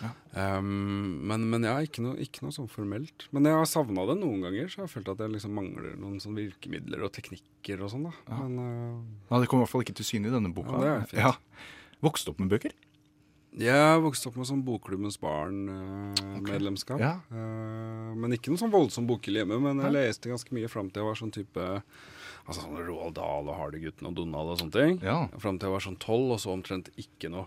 Da. 0.00 0.12
Um, 0.32 1.20
men, 1.28 1.44
men 1.52 1.66
ja, 1.66 1.74
ikke 1.84 2.04
noe, 2.04 2.16
ikke 2.22 2.44
noe 2.44 2.54
sånn 2.54 2.70
formelt. 2.70 3.26
Men 3.34 3.48
jeg 3.48 3.58
har 3.58 3.66
savna 3.68 4.06
det 4.08 4.16
noen 4.20 4.44
ganger, 4.46 4.70
så 4.70 4.80
jeg 4.80 4.86
har 4.86 4.92
følt 4.92 5.10
at 5.12 5.24
jeg 5.24 5.34
liksom 5.34 5.56
mangler 5.58 5.96
noen 6.00 6.20
sånn 6.22 6.38
virkemidler 6.38 7.02
og 7.06 7.12
teknikker 7.16 7.82
og 7.84 7.92
sånn. 7.92 8.06
da. 8.08 8.14
Ja. 8.30 8.38
Men 8.44 8.60
uh, 8.60 9.26
ja, 9.32 9.42
det 9.42 9.50
kommer 9.50 9.64
i 9.64 9.66
hvert 9.66 9.74
fall 9.74 9.84
ikke 9.88 9.98
til 10.00 10.08
syne 10.12 10.30
i 10.30 10.36
denne 10.36 10.52
boka. 10.54 10.76
Ja, 10.76 10.84
det 10.84 10.94
er 10.94 11.10
fint. 11.10 11.20
Ja. 11.26 11.98
Vokste 12.04 12.32
opp 12.32 12.40
med 12.42 12.54
bøker? 12.54 12.76
jeg 13.58 14.02
vokste 14.04 14.28
opp 14.30 14.36
med 14.38 14.46
sånn 14.46 14.62
Bokklubbens 14.62 15.16
barn-medlemskap. 15.18 17.00
Ja. 17.02 17.16
men 18.14 18.36
ikke 18.36 18.52
noe 18.52 18.60
sånn 18.60 18.70
voldsom 18.70 19.08
bokhylle 19.08 19.42
hjemme. 19.42 19.58
Men 19.64 19.82
jeg 19.82 19.94
leste 19.96 20.30
ganske 20.30 20.54
mye 20.54 20.70
fram 20.70 20.90
til 20.90 21.02
jeg 21.02 21.08
var 21.08 21.18
sånn 21.18 21.34
type 21.34 21.66
Altså 22.50 22.64
sånn 22.64 22.80
Roald 22.82 23.14
Dahl 23.14 23.46
og 23.46 23.54
Hardy-guttene 23.54 24.10
og 24.10 24.16
Donald 24.18 24.50
og 24.50 24.56
sånne 24.58 24.74
ting. 24.74 24.96
Ja. 25.06 25.20
Fram 25.38 25.60
til 25.60 25.68
jeg 25.68 25.74
var 25.76 25.84
sånn 25.84 25.98
tolv, 26.02 26.32
og 26.34 26.40
så 26.42 26.50
omtrent 26.50 26.90
ikke 26.98 27.30
noe. 27.30 27.46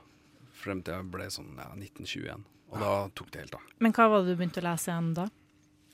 Frem 0.56 0.80
til 0.80 0.96
jeg 0.96 1.10
ble 1.12 1.26
sånn 1.34 1.50
ja, 1.60 1.68
1921. 1.76 2.46
Og 2.72 2.78
da 2.80 2.92
tok 3.12 3.34
det 3.34 3.42
helt 3.44 3.58
av. 3.60 3.66
Men 3.84 3.92
hva 3.98 4.06
var 4.08 4.24
det 4.24 4.32
du 4.32 4.40
begynte 4.40 4.64
å 4.64 4.68
lese 4.70 4.94
igjen 4.94 5.10
da? 5.18 5.28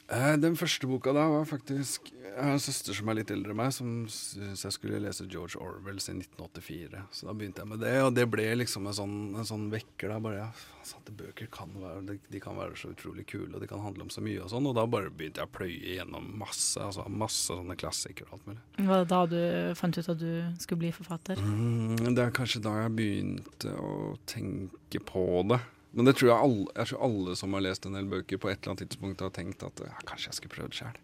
Eh, 0.09 0.35
Den 0.41 0.55
første 0.57 0.87
boka 0.89 1.11
da 1.13 1.27
var 1.29 1.45
faktisk 1.45 2.07
Jeg 2.29 2.45
har 2.45 2.55
en 2.55 2.61
søster 2.61 2.95
som 2.95 3.09
er 3.11 3.17
litt 3.19 3.31
eldre 3.33 3.51
enn 3.51 3.57
meg, 3.59 3.71
som 3.75 3.87
syntes 4.09 4.61
jeg 4.63 4.73
skulle 4.75 4.99
lese 5.03 5.25
George 5.27 5.57
Orwell 5.59 5.97
sin 5.99 6.21
1984. 6.21 7.01
Så 7.11 7.25
da 7.27 7.33
begynte 7.35 7.63
jeg 7.63 7.67
med 7.67 7.81
det, 7.83 7.93
og 8.05 8.13
det 8.15 8.25
ble 8.31 8.45
liksom 8.61 8.85
en 8.87 8.95
sånn, 8.95 9.15
en 9.35 9.47
sånn 9.49 9.65
vekker. 9.73 10.13
da, 10.13 10.19
bare, 10.23 10.45
ja, 10.45 10.83
faen, 10.87 11.17
Bøker 11.19 11.49
kan 11.51 11.73
være, 11.75 12.03
de, 12.05 12.15
de 12.31 12.39
kan 12.39 12.55
være 12.55 12.77
så 12.79 12.93
utrolig 12.93 13.25
kule, 13.27 13.49
og 13.57 13.59
de 13.59 13.67
kan 13.67 13.81
handle 13.83 14.05
om 14.05 14.11
så 14.13 14.21
mye 14.23 14.43
og 14.45 14.51
sånn. 14.53 14.69
Og 14.69 14.77
da 14.77 14.85
bare 14.87 15.09
begynte 15.11 15.41
jeg 15.41 15.49
å 15.49 15.55
pløye 15.57 15.95
gjennom 15.97 16.29
masse 16.39 16.79
altså 16.85 17.07
masse 17.09 17.49
sånne 17.49 17.75
klassikere 17.81 18.29
og 18.29 18.37
alt 18.37 18.47
mulig. 18.53 18.61
Var 18.91 19.03
det 19.03 19.09
da 19.11 19.21
du 19.33 19.41
fant 19.81 19.99
ut 19.99 20.13
at 20.15 20.21
du 20.21 20.31
skulle 20.63 20.83
bli 20.85 20.93
forfatter? 20.95 21.41
Mm, 21.43 22.13
det 22.13 22.23
er 22.23 22.37
kanskje 22.39 22.63
da 22.63 22.77
jeg 22.85 22.95
begynte 23.01 23.75
å 23.75 24.15
tenke 24.29 25.03
på 25.03 25.25
det. 25.49 25.59
Men 25.97 26.05
det 26.05 26.15
tror 26.19 26.29
jeg, 26.29 26.37
alle, 26.37 26.65
jeg 26.75 26.91
tror 26.91 27.05
alle 27.07 27.35
som 27.39 27.55
har 27.55 27.63
lest 27.65 27.87
en 27.89 27.95
del 27.97 28.09
bøker, 28.09 28.37
på 28.41 28.51
et 28.51 28.59
eller 28.59 28.75
annet 28.75 28.83
tidspunkt 28.85 29.23
har 29.25 29.31
tenkt 29.33 29.63
at 29.65 29.81
ja, 29.81 29.95
kanskje 30.05 30.29
jeg 30.29 30.37
skulle 30.37 30.55
prøvd 30.57 30.77
sjøl. 30.77 30.99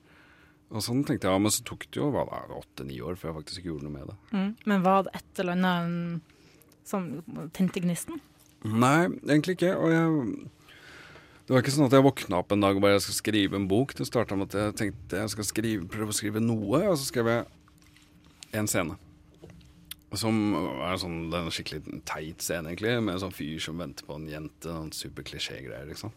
Og 0.73 0.81
sånn 0.81 1.03
tenkte 1.05 1.27
jeg, 1.27 1.33
ja, 1.33 1.41
men 1.41 1.53
så 1.53 1.65
tok 1.65 1.85
det 1.89 2.01
jo 2.01 2.09
åtte-ni 2.13 2.97
år 3.05 3.17
før 3.19 3.31
jeg 3.31 3.37
faktisk 3.39 3.61
ikke 3.61 3.71
gjorde 3.71 3.87
noe 3.87 3.95
med 3.95 4.09
det. 4.09 4.15
Mm. 4.33 4.51
Men 4.71 4.85
var 4.85 5.05
det 5.05 5.13
et 5.19 5.41
eller 5.41 5.57
annet 5.57 5.91
mm, 5.93 6.75
som 6.89 7.07
tente 7.55 7.81
gnisten? 7.83 8.21
Nei, 8.65 9.07
egentlig 9.27 9.59
ikke. 9.59 9.75
Og 9.77 9.93
jeg 9.93 10.51
Det 11.45 11.53
var 11.53 11.61
ikke 11.61 11.75
sånn 11.75 11.85
at 11.85 11.93
jeg 11.93 12.05
våkna 12.05 12.39
opp 12.41 12.53
en 12.55 12.63
dag 12.65 12.73
og 12.73 12.81
bare 12.81 12.95
jeg 12.95 13.05
skal 13.05 13.19
skrive 13.19 13.57
en 13.59 13.67
bok. 13.69 13.93
Det 13.93 14.07
starta 14.09 14.37
med 14.37 14.49
at 14.49 14.57
jeg 14.57 14.77
tenkte 14.79 15.19
jeg 15.21 15.33
skal 15.35 15.45
skrive, 15.45 15.89
prøve 15.93 16.09
å 16.09 16.17
skrive 16.17 16.41
noe, 16.41 16.81
og 16.89 16.97
så 16.97 17.05
skrev 17.05 17.29
jeg 17.29 17.45
en 18.57 18.69
scene. 18.69 18.97
Som 20.15 20.55
er 20.55 20.97
sånn, 21.01 21.29
det 21.31 21.37
er 21.39 21.45
en 21.45 21.51
skikkelig 21.55 22.01
teit 22.07 22.41
scene, 22.45 22.71
egentlig, 22.71 22.97
med 23.03 23.15
en 23.17 23.23
sånn 23.27 23.35
fyr 23.35 23.59
som 23.59 23.77
venter 23.81 24.05
på 24.07 24.15
en 24.19 24.27
jente. 24.31 24.71
Noen 24.71 24.91
super 24.95 25.23
klisjé-greier, 25.27 25.87
liksom. 25.91 26.11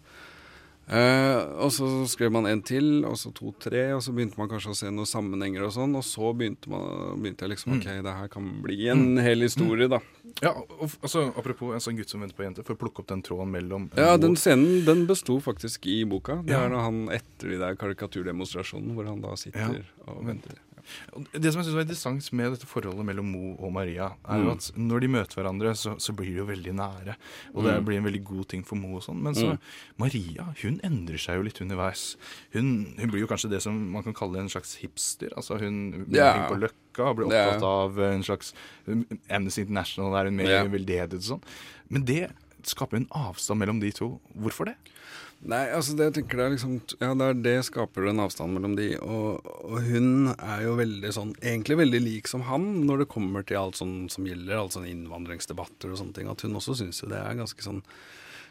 Eh, 0.89 1.43
og 1.61 1.69
så 1.69 1.85
skrev 2.09 2.31
man 2.33 2.47
en 2.49 2.63
til, 2.65 3.03
og 3.05 3.13
så 3.21 3.29
to-tre, 3.37 3.91
og 3.93 4.01
så 4.01 4.09
begynte 4.17 4.39
man 4.41 4.49
kanskje 4.49 4.71
å 4.73 4.77
se 4.79 4.89
noen 4.89 5.05
sammenhenger 5.11 5.67
og 5.67 5.75
sånn, 5.75 5.93
og 5.99 6.05
så 6.07 6.31
begynte, 6.33 6.71
man, 6.73 7.19
begynte 7.21 7.45
jeg 7.45 7.53
liksom 7.53 7.75
OK, 7.77 7.89
det 8.07 8.15
her 8.17 8.31
kan 8.33 8.47
bli 8.65 8.87
en 8.89 9.19
hel 9.21 9.45
historie, 9.45 9.85
da. 9.93 9.99
Ja, 10.41 10.55
og, 10.57 10.87
altså, 11.03 11.27
Apropos 11.37 11.75
en 11.77 11.85
sånn 11.85 11.99
gutt 11.99 12.09
som 12.09 12.25
venter 12.25 12.39
på 12.39 12.47
en 12.47 12.49
jente, 12.55 12.65
for 12.65 12.73
å 12.73 12.81
plukke 12.81 13.03
opp 13.05 13.11
den 13.13 13.21
tråden 13.27 13.53
mellom 13.53 13.91
Ja, 14.01 14.15
den 14.17 14.39
scenen 14.41 14.87
den 14.89 15.05
besto 15.11 15.37
faktisk 15.45 15.85
i 15.93 15.99
boka. 16.09 16.39
Det 16.47 16.57
Ja. 16.57 16.63
er 16.65 16.73
når 16.73 16.81
han 16.87 17.03
etter 17.19 17.51
de 17.53 17.59
der 17.61 17.77
karikaturdemonstrasjonene 17.77 18.97
hvor 18.97 19.11
han 19.13 19.21
da 19.21 19.35
sitter 19.37 19.85
og 20.07 20.25
venter. 20.25 20.57
Og 21.15 21.27
Det 21.33 21.53
som 21.53 21.61
jeg 21.61 21.67
synes 21.69 21.75
var 21.75 21.85
interessant 21.87 22.33
med 22.33 22.53
dette 22.53 22.67
forholdet 22.67 23.05
mellom 23.05 23.25
Mo 23.33 23.55
og 23.59 23.73
Maria, 23.73 24.13
er 24.29 24.39
jo 24.39 24.45
Mm. 24.45 24.51
at 24.57 24.71
når 24.77 25.01
de 25.01 25.09
møter 25.09 25.35
hverandre, 25.43 25.75
så, 25.77 25.97
så 26.01 26.13
blir 26.15 26.27
de 26.33 26.39
jo 26.43 26.47
veldig 26.47 26.75
nære. 26.75 27.17
Og 27.55 27.65
det 27.65 27.75
Mm. 27.79 27.85
blir 27.85 27.97
en 27.99 28.05
veldig 28.05 28.25
god 28.25 28.49
ting 28.49 28.63
for 28.65 28.77
Mo 28.77 28.97
og 28.97 29.03
sånn. 29.03 29.21
Men 29.23 29.35
så 29.35 29.53
Mm. 29.53 29.59
Maria, 29.99 30.55
hun 30.63 30.81
endrer 30.85 31.19
seg 31.19 31.37
jo 31.37 31.43
litt 31.43 31.61
underveis. 31.61 32.17
Hun, 32.53 32.95
hun 32.99 33.11
blir 33.11 33.21
jo 33.21 33.27
kanskje 33.27 33.51
det 33.51 33.63
som 33.63 33.91
man 33.93 34.03
kan 34.03 34.15
kalle 34.15 34.39
en 34.39 34.49
slags 34.49 34.77
hipster. 34.77 35.31
Altså 35.37 35.59
hun 35.59 36.05
blir 36.09 36.17
yeah. 36.19 36.49
på 36.49 36.55
løkka, 36.59 37.15
blir 37.17 37.31
Ja. 37.33 37.51
opptatt 37.53 37.63
av 37.63 37.99
en 37.99 38.23
slags 38.23 38.53
Amnesty 39.31 39.63
International, 39.63 40.15
er 40.17 40.25
hun 40.25 40.37
mer 40.37 40.47
Ja. 40.51 40.65
i 40.65 40.69
veldedighet 40.69 41.15
og 41.15 41.21
sånn. 41.21 41.43
Men 41.91 42.05
det 42.05 42.31
skaper 42.65 42.97
en 42.97 43.07
avstand 43.13 43.61
mellom 43.61 43.81
de 43.81 43.91
to. 43.93 44.21
Hvorfor 44.37 44.67
det? 44.67 44.75
Nei, 45.39 45.69
altså 45.71 45.95
det 45.95 46.09
jeg 46.09 46.15
tenker 46.17 46.41
det 46.41 46.45
er 46.45 46.55
liksom 46.57 46.73
Ja, 46.99 47.13
det 47.15 47.27
er 47.29 47.37
det 47.45 47.57
skaper 47.69 48.09
en 48.11 48.23
avstand 48.25 48.57
mellom 48.57 48.75
de. 48.79 48.91
Og, 48.99 49.47
og 49.63 49.77
hun 49.87 50.33
er 50.35 50.65
jo 50.65 50.75
veldig 50.81 51.13
sånn 51.15 51.35
Egentlig 51.39 51.79
veldig 51.79 52.01
lik 52.03 52.31
som 52.31 52.43
han 52.49 52.67
når 52.89 53.05
det 53.05 53.13
kommer 53.13 53.47
til 53.47 53.61
alt 53.61 53.79
sånn 53.79 54.09
som 54.11 54.27
gjelder, 54.27 54.59
alt 54.59 54.75
sånn 54.75 54.89
innvandringsdebatter 54.91 55.93
og 55.93 56.01
sånne 56.01 56.17
ting. 56.17 56.31
At 56.31 56.43
hun 56.43 56.59
også 56.59 56.75
syns 56.81 57.05
jo 57.05 57.11
det 57.13 57.21
er 57.23 57.39
ganske 57.39 57.65
sånn 57.65 57.85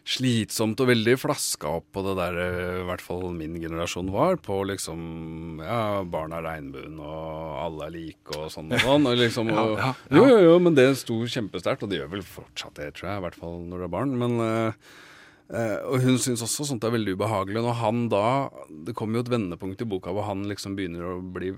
slitsomt 0.07 0.79
og 0.79 0.87
veldig 0.87 1.17
flaska 1.19 1.71
opp 1.79 1.89
på 1.91 2.01
det 2.05 2.13
der 2.15 2.37
eh, 2.39 2.77
i 2.79 2.85
hvert 2.87 3.01
fall 3.03 3.25
min 3.35 3.57
generasjon 3.59 4.07
var, 4.13 4.37
på 4.39 4.61
liksom 4.69 5.59
ja, 5.59 6.05
barn 6.07 6.31
er 6.31 6.45
regnbuen 6.45 6.95
og 7.03 7.57
alle 7.65 7.89
er 7.89 7.95
like 7.97 8.37
og 8.37 8.47
sånn 8.53 8.71
og 8.71 8.85
sånn. 8.85 9.09
Og 9.11 9.19
liksom, 9.19 9.51
og, 9.57 9.73
ja, 9.75 9.89
ja. 9.89 10.21
Jo, 10.21 10.23
jo, 10.31 10.37
jo, 10.45 10.53
men 10.63 10.77
det 10.79 10.87
sto 11.01 11.19
kjempesterkt, 11.27 11.83
og 11.83 11.91
det 11.91 11.99
gjør 11.99 12.13
vel 12.15 12.23
fortsatt 12.23 12.79
det, 12.79 12.93
tror 12.95 13.09
jeg, 13.09 13.19
i 13.19 13.25
hvert 13.27 13.41
fall 13.41 13.59
når 13.67 13.83
det 13.83 13.89
er 13.89 13.93
barn. 13.97 14.15
Men 14.23 14.39
eh, 14.45 14.95
Eh, 15.47 15.77
og 15.87 16.01
hun 16.03 16.17
syns 16.19 16.41
også 16.43 16.65
sånt 16.67 16.83
er 16.83 16.91
veldig 16.91 17.13
ubehagelig. 17.15 17.61
Når 17.63 17.75
han 17.79 18.09
da 18.11 18.49
Det 18.83 18.93
kommer 18.99 19.15
jo 19.19 19.23
et 19.23 19.29
vendepunkt 19.31 19.79
i 19.81 19.87
boka 19.87 20.11
hvor 20.11 20.25
han 20.27 20.43
liksom 20.49 20.75
begynner 20.75 21.05
å 21.07 21.21
bli, 21.23 21.53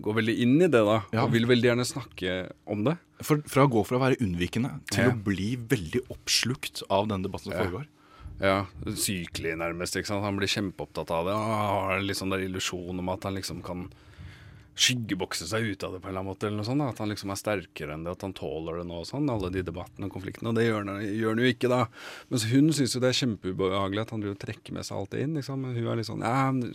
gå 0.00 0.14
veldig 0.14 0.36
inn 0.44 0.56
i 0.62 0.68
det, 0.70 0.82
da. 0.86 1.00
Ja. 1.12 1.24
Og 1.24 1.32
vil 1.34 1.46
veldig 1.50 1.72
gjerne 1.72 1.86
snakke 1.88 2.36
om 2.70 2.84
det. 2.86 2.96
For, 3.22 3.42
fra 3.50 3.64
å 3.66 3.70
gå 3.72 3.82
fra 3.86 3.98
å 3.98 4.04
være 4.04 4.20
unnvikende 4.22 4.76
til 4.90 5.04
Ja. 5.04 5.10
å 5.10 5.18
bli 5.24 5.56
veldig 5.56 6.04
oppslukt 6.10 6.82
av 6.88 7.08
den 7.08 7.22
debatten 7.26 7.50
som 7.50 7.58
Ja. 7.58 7.64
foregår. 7.66 7.86
Ja, 8.42 8.66
Sykelig, 8.86 9.56
nærmest. 9.58 9.94
ikke 9.96 10.06
sant? 10.06 10.24
Han 10.24 10.36
blir 10.38 10.48
kjempeopptatt 10.50 11.10
av 11.10 11.26
det. 11.26 11.34
Og 11.34 11.46
har 11.46 12.00
liksom 12.00 12.30
der 12.30 12.40
illusjon 12.46 12.98
om 12.98 13.08
at 13.10 13.22
han 13.24 13.34
liksom 13.34 13.62
kan 13.62 13.88
skyggebokse 14.72 15.44
seg 15.50 15.66
ut 15.68 15.84
av 15.84 15.92
det 15.92 16.00
på 16.00 16.08
en 16.08 16.14
eller 16.14 16.22
annen 16.22 16.30
måte. 16.32 16.46
eller 16.48 16.62
noe 16.62 16.66
sånt 16.66 16.80
da. 16.80 16.88
At 16.92 17.00
han 17.02 17.10
liksom 17.12 17.32
er 17.32 17.40
sterkere 17.40 17.92
enn 17.96 18.06
det, 18.06 18.14
at 18.16 18.24
han 18.24 18.32
tåler 18.36 18.80
det 18.80 18.86
nå 18.88 19.02
og 19.02 19.08
sånn. 19.08 19.28
Alle 19.32 19.50
de 19.52 19.64
debattene 19.66 20.08
og 20.08 20.14
konfliktene. 20.14 20.48
Og 20.52 20.56
det 20.56 20.64
gjør 20.64 20.86
han, 20.88 21.02
gjør 21.04 21.34
han 21.34 21.42
jo 21.44 21.50
ikke, 21.52 21.70
da. 21.72 21.80
Mens 22.32 22.46
hun 22.48 22.72
syns 22.72 22.96
jo 22.96 23.02
det 23.04 23.10
er 23.12 23.18
kjempeubehagelig 23.20 24.04
at 24.06 24.14
han 24.14 24.24
driver 24.24 24.38
og 24.38 24.42
trekker 24.46 24.76
med 24.78 24.88
seg 24.88 24.96
alt 24.98 25.12
det 25.12 25.26
inn. 25.26 25.36
liksom. 25.36 25.60
Men 25.66 25.76
hun 25.76 25.90
er 25.92 26.00
litt 26.00 26.08
sånn 26.08 26.24
Ja, 26.24 26.50
men 26.50 26.72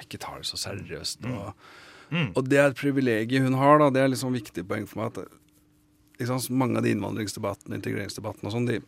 ikke 0.00 0.22
tar 0.24 0.40
det 0.40 0.48
så 0.48 0.60
seriøst. 0.64 1.28
Og, 1.28 1.70
og 2.32 2.42
det 2.48 2.60
er 2.62 2.70
et 2.72 2.80
privilegium 2.80 3.50
hun 3.50 3.60
har, 3.60 3.78
da. 3.82 3.90
Det 3.92 4.04
er 4.04 4.12
liksom 4.14 4.32
viktig 4.36 4.64
poeng 4.70 4.88
for 4.88 5.04
meg. 5.04 5.12
at 5.18 6.24
liksom, 6.24 6.48
Mange 6.56 6.80
av 6.80 6.88
de 6.88 6.94
innvandringsdebattene, 6.96 7.76
integreringsdebattene 7.82 8.48
og 8.48 8.56
sånn, 8.56 8.70
de 8.72 8.80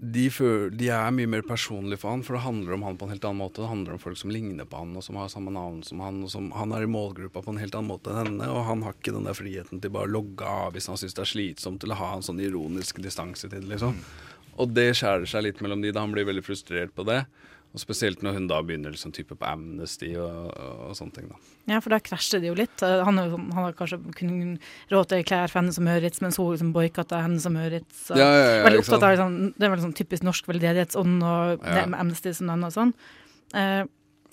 de, 0.00 0.28
føler, 0.30 0.70
de 0.78 0.88
er 0.94 1.14
mye 1.14 1.28
mer 1.30 1.42
personlige 1.46 1.98
for 1.98 2.12
han, 2.12 2.22
for 2.22 2.36
det 2.36 2.44
handler 2.44 2.76
om 2.76 2.84
han 2.86 2.98
på 2.98 3.06
en 3.06 3.12
helt 3.14 3.24
annen 3.26 3.40
måte. 3.42 3.62
Det 3.62 3.70
handler 3.70 3.96
om 3.96 4.02
folk 4.02 4.18
som 4.20 4.30
ligner 4.30 4.68
på 4.68 4.78
han, 4.78 4.94
og 4.94 5.02
som 5.02 5.18
har 5.18 5.30
samme 5.32 5.50
navn 5.54 5.80
som 5.86 6.02
han. 6.04 6.20
og 6.22 6.30
som, 6.30 6.52
Han 6.54 6.74
er 6.76 6.86
i 6.86 6.90
målgruppa 6.90 7.42
på 7.42 7.54
en 7.54 7.58
helt 7.58 7.74
annen 7.74 7.90
måte 7.90 8.12
enn 8.12 8.20
henne, 8.22 8.50
og 8.52 8.66
han 8.68 8.84
har 8.86 8.94
ikke 8.94 9.16
den 9.16 9.26
der 9.26 9.36
friheten 9.38 9.82
til 9.82 9.94
bare 9.94 10.06
å 10.06 10.14
logge 10.18 10.46
av 10.46 10.76
hvis 10.76 10.86
han 10.90 11.00
syns 11.00 11.18
det 11.18 11.24
er 11.24 11.32
slitsomt, 11.32 11.82
eller 11.82 11.98
ha 11.98 12.12
en 12.14 12.26
sånn 12.26 12.42
ironisk 12.44 13.02
distanse 13.02 13.50
til 13.50 13.58
det, 13.58 13.72
liksom. 13.74 13.98
Og 14.58 14.70
det 14.74 14.90
skjærer 14.98 15.26
seg 15.30 15.46
litt 15.46 15.62
mellom 15.64 15.82
de, 15.82 15.92
da 15.94 16.02
han 16.06 16.14
blir 16.14 16.26
veldig 16.28 16.46
frustrert 16.46 16.94
på 16.94 17.06
det. 17.08 17.24
Og 17.76 17.82
spesielt 17.82 18.22
når 18.24 18.32
hun 18.38 18.46
da 18.48 18.62
begynner 18.64 18.90
liksom 18.94 19.12
type 19.12 19.36
på 19.36 19.44
Amnesty 19.46 20.14
og, 20.16 20.46
og 20.88 20.94
sånne 20.96 21.12
ting, 21.18 21.26
da. 21.28 21.36
Ja, 21.68 21.80
for 21.84 21.92
da 21.92 21.98
krasjer 22.00 22.40
det 22.40 22.48
jo 22.48 22.54
litt. 22.56 22.80
Han, 22.80 23.20
sånn- 23.20 23.50
han 23.52 23.66
har 23.66 23.74
kanskje 23.76 23.98
kun 24.16 24.54
råd 24.90 25.10
til 25.10 25.22
klær 25.28 25.50
for 25.52 25.60
henne 25.60 25.74
som 25.76 25.84
Ørits, 25.92 26.22
mens 26.24 26.38
hun 26.40 26.48
liksom 26.54 26.72
boikotta 26.72 27.20
henne 27.26 27.38
som 27.44 27.58
Ørits. 27.60 28.06
Ja, 28.16 28.24
ja, 28.24 28.48
ja, 28.56 28.64
veldig 28.64 28.80
opptatt 28.86 29.04
av 29.04 29.12
liksom, 29.14 29.36
Det 29.58 29.68
er 29.68 29.74
veldig 29.74 29.84
sånn 29.84 29.98
typisk 30.00 30.24
norsk 30.24 30.48
veldedighetsånd 30.48 31.22
og 31.22 31.64
Ja. 31.68 31.84
med 31.86 32.00
Amnesty 32.00 32.32
som 32.32 32.46
navn 32.48 32.64
og 32.64 32.72
sånn. 32.72 32.94
Eh, 33.54 33.84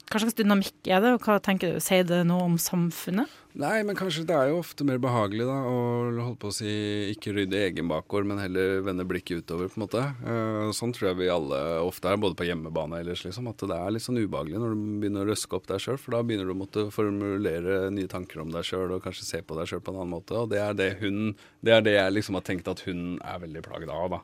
hva 0.06 0.19
slags 0.21 0.36
dynamikk 0.39 0.88
er 0.88 1.02
det, 1.04 1.13
og 1.17 1.21
hva 1.28 1.39
tenker 1.43 1.74
du? 1.76 1.80
Sier 1.84 2.04
det 2.08 2.24
noe 2.26 2.43
om 2.48 2.56
samfunnet? 2.58 3.28
Nei, 3.55 3.85
men 3.87 3.95
kanskje 3.95 4.25
det 4.27 4.35
er 4.35 4.49
jo 4.51 4.57
ofte 4.59 4.83
mer 4.83 4.97
behagelig 4.99 5.45
da 5.47 5.53
å 5.63 5.75
holde 6.11 6.33
på 6.41 6.49
å 6.51 6.55
si 6.55 6.71
ikke 7.13 7.31
rydde 7.37 7.61
egen 7.69 7.87
bakgård, 7.87 8.25
men 8.27 8.41
heller 8.41 8.81
vende 8.83 9.05
blikket 9.07 9.45
utover, 9.45 9.69
på 9.71 9.79
en 9.79 9.83
måte. 9.85 10.01
Eh, 10.27 10.71
sånn 10.75 10.91
tror 10.95 11.13
jeg 11.13 11.19
vi 11.21 11.29
alle 11.31 11.59
ofte 11.85 12.11
er, 12.11 12.19
både 12.19 12.35
på 12.35 12.47
hjemmebane 12.49 12.99
ellers, 12.99 13.23
liksom. 13.23 13.47
At 13.47 13.63
det 13.63 13.77
er 13.77 13.93
litt 13.95 14.03
sånn 14.03 14.19
ubehagelig 14.19 14.59
når 14.59 14.75
du 14.75 14.81
begynner 14.99 15.23
å 15.23 15.29
røske 15.31 15.55
opp 15.55 15.69
deg 15.69 15.79
sjøl, 15.85 15.99
for 16.01 16.17
da 16.17 16.21
begynner 16.27 16.49
du 16.49 16.51
å 16.51 16.57
måtte 16.65 16.83
formulere 16.91 17.77
nye 17.95 18.11
tanker 18.11 18.43
om 18.43 18.51
deg 18.51 18.67
sjøl, 18.67 18.97
og 18.97 19.05
kanskje 19.05 19.29
se 19.29 19.39
på 19.39 19.55
deg 19.55 19.71
sjøl 19.71 19.83
på 19.85 19.95
en 19.95 20.01
annen 20.01 20.15
måte. 20.17 20.35
Og 20.35 20.51
det 20.51 20.59
er 20.59 20.75
det 20.75 20.89
hun 20.99 21.31
Det 21.65 21.73
er 21.73 21.81
det 21.81 21.95
jeg 21.95 22.11
liksom 22.13 22.35
har 22.37 22.43
tenkt 22.45 22.67
at 22.69 22.83
hun 22.85 23.15
er 23.23 23.39
veldig 23.41 23.63
plaget 23.65 23.89
av, 23.89 24.17
da. 24.17 24.19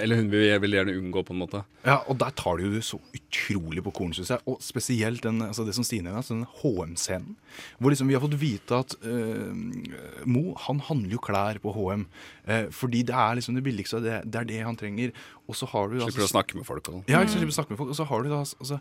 Eller 0.00 0.18
hun 0.18 0.32
vil, 0.32 0.48
vil 0.64 0.78
gjerne 0.78 0.96
unngå, 0.96 1.22
på 1.28 1.36
en 1.36 1.42
måte. 1.44 1.60
Ja, 1.84 2.00
og 2.08 2.16
der 2.18 2.32
tar 2.32 2.56
du 2.58 2.64
jo 2.64 2.80
så 2.82 2.98
utrolig 3.14 3.84
på 3.84 3.92
korn, 4.00 4.16
syns 4.16 4.32
jeg. 4.32 4.42
Og 4.48 4.58
spesielt 4.64 5.22
den, 5.28 5.44
altså 5.44 5.68
det 5.68 5.76
som 5.76 5.84
Stine 5.86 6.08
nevner, 6.08 6.24
altså 6.24 6.34
den 6.34 6.48
HM-scenen. 6.60 7.36
Hvor 7.78 7.92
liksom 7.92 8.08
vi 8.10 8.16
har 8.16 8.24
fått 8.24 8.40
vite 8.40 8.69
at 8.76 8.94
uh, 9.02 9.52
Mo 10.30 10.54
han 10.66 10.80
handler 10.86 11.16
jo 11.16 11.20
klær 11.24 11.58
på 11.62 11.72
HM. 11.74 12.06
Uh, 12.48 12.66
fordi 12.74 13.02
det 13.08 13.14
er 13.16 13.38
liksom 13.38 13.56
det 13.58 13.64
billigste, 13.66 14.00
det, 14.04 14.20
det 14.30 14.40
er 14.42 14.48
det 14.50 14.60
han 14.66 14.78
trenger. 14.80 15.12
Og 15.50 15.56
så 15.58 15.66
har 15.72 15.88
du 15.90 15.98
da 15.98 16.06
Slipper 16.08 16.26
å 16.28 16.30
snakke 16.30 16.58
med 16.60 16.66
folk 16.68 16.84
og 16.88 16.98
sånn. 17.00 17.06
Ja, 17.10 17.22
ikke 17.24 17.34
slipper 17.36 17.54
å 17.54 17.58
snakke 17.58 17.74
med 17.74 17.80
folk. 17.82 17.90
Og 17.90 17.98
så 17.98 18.06
har 18.06 18.22
du 18.22 18.30
da 18.30 18.40
altså, 18.44 18.80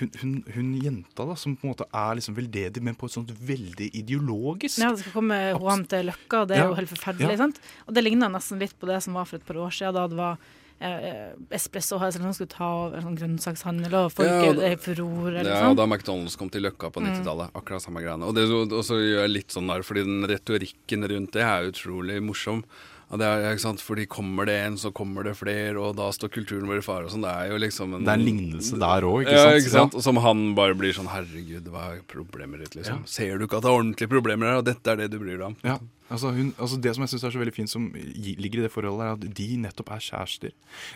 hun, 0.00 0.10
hun, 0.20 0.34
hun 0.54 0.68
jenta 0.84 1.26
da, 1.26 1.34
som 1.40 1.56
på 1.56 1.66
en 1.66 1.72
måte 1.72 1.86
er 1.88 2.18
liksom 2.18 2.36
veldedig, 2.36 2.82
men 2.84 2.98
på 2.98 3.08
et 3.08 3.16
sånt 3.16 3.32
veldig 3.34 3.88
ideologisk 4.02 4.78
Ja, 4.82 4.92
det 4.94 5.02
skal 5.02 5.16
komme 5.16 5.38
HM 5.56 5.84
til 5.90 6.10
Løkka, 6.10 6.42
og 6.44 6.50
det 6.50 6.58
er 6.58 6.64
Ja. 6.64 6.68
jo 6.70 6.78
helt 6.78 6.92
forferdelig. 6.92 7.32
Ja. 7.34 7.40
sant? 7.46 7.60
Og 7.88 7.96
det 7.96 8.04
ligner 8.04 8.30
nesten 8.32 8.60
litt 8.62 8.76
på 8.78 8.86
det 8.90 9.00
som 9.02 9.16
var 9.18 9.26
for 9.26 9.40
et 9.40 9.46
par 9.48 9.58
år 9.64 9.72
siden, 9.74 9.96
da 9.96 10.06
det 10.12 10.18
var 10.20 10.38
eh, 10.80 11.32
Espresso 11.56 11.98
har 12.00 12.12
sånn, 12.14 12.34
skulle 12.36 12.52
ta 12.52 12.68
over 12.86 13.04
sånn 13.04 13.18
grønnsakshandel, 13.18 13.96
og 14.00 14.12
folk 14.16 14.28
Ja, 14.28 14.38
og 14.50 14.60
og 14.60 14.66
er 14.66 14.76
furor. 14.80 15.38
Ja, 15.44 15.72
da 15.76 15.86
McDonald's 15.86 16.38
kom 16.40 16.50
til 16.52 16.64
Løkka 16.66 16.90
på 16.94 17.02
90-tallet. 17.04 17.52
Akkurat 17.58 17.84
samme 17.84 18.02
greiene. 18.04 18.28
Og, 18.28 18.36
det, 18.36 18.46
så 18.86 18.98
gjør 19.00 19.24
jeg 19.26 19.34
litt 19.34 19.56
sånn 19.56 19.70
der, 19.70 19.84
fordi 19.86 20.06
den 20.08 20.28
retorikken 20.30 21.08
rundt 21.12 21.36
det 21.36 21.44
er 21.46 21.70
utrolig 21.70 22.20
morsom. 22.24 22.64
Det 23.10 23.26
er, 23.26 23.44
ikke 23.50 23.64
sant? 23.64 23.80
Fordi 23.82 24.04
kommer 24.06 24.46
det 24.46 24.54
en, 24.64 24.76
så 24.78 24.92
kommer 24.94 25.24
det 25.26 25.32
flere, 25.34 25.74
og 25.82 25.96
da 25.98 26.10
står 26.14 26.30
kulturen 26.30 26.68
vår 26.70 26.78
i 26.78 26.84
fare. 26.86 27.04
og 27.08 27.10
sånn. 27.10 27.24
Det 27.26 27.30
er 27.34 27.50
jo 27.50 27.56
liksom 27.58 27.94
en 27.96 28.04
Det 28.06 28.12
er 28.12 28.20
en 28.20 28.26
lignelse 28.28 28.78
der 28.78 29.02
òg, 29.08 29.22
ikke 29.24 29.32
ja, 29.34 29.54
ikke 29.58 29.72
sant? 29.72 29.94
Ja. 29.98 30.00
som 30.06 30.16
han 30.22 30.54
bare 30.54 30.74
blir 30.78 30.92
sånn 30.94 31.08
Herregud, 31.10 31.66
hva 31.72 31.96
er 31.96 32.02
problemet 32.06 32.60
ditt, 32.62 32.76
liksom? 32.78 33.00
Ja. 33.02 33.10
Ser 33.10 33.38
du 33.38 33.46
ikke 33.48 33.56
at 33.58 33.64
det 33.66 33.70
er 33.72 33.78
ordentlige 33.80 34.08
problemer 34.12 34.46
her, 34.52 34.60
og 34.62 34.64
dette 34.68 34.86
er 34.92 34.96
det 35.02 35.08
du 35.10 35.18
bryr 35.18 35.38
deg 35.40 35.46
om? 35.48 35.56
Ja, 35.66 35.78
altså, 36.08 36.30
hun, 36.36 36.52
altså 36.58 36.78
Det 36.80 36.92
som 36.94 37.02
jeg 37.02 37.10
syns 37.10 37.24
er 37.24 37.30
så 37.34 37.40
veldig 37.42 37.54
fint 37.56 37.70
som 37.72 37.88
ligger 37.94 38.60
i 38.60 38.66
det 38.68 38.70
forholdet, 38.70 39.02
er 39.02 39.16
at 39.18 39.34
de 39.40 39.48
nettopp 39.64 39.90
er 39.96 40.04
kjærester. 40.06 40.52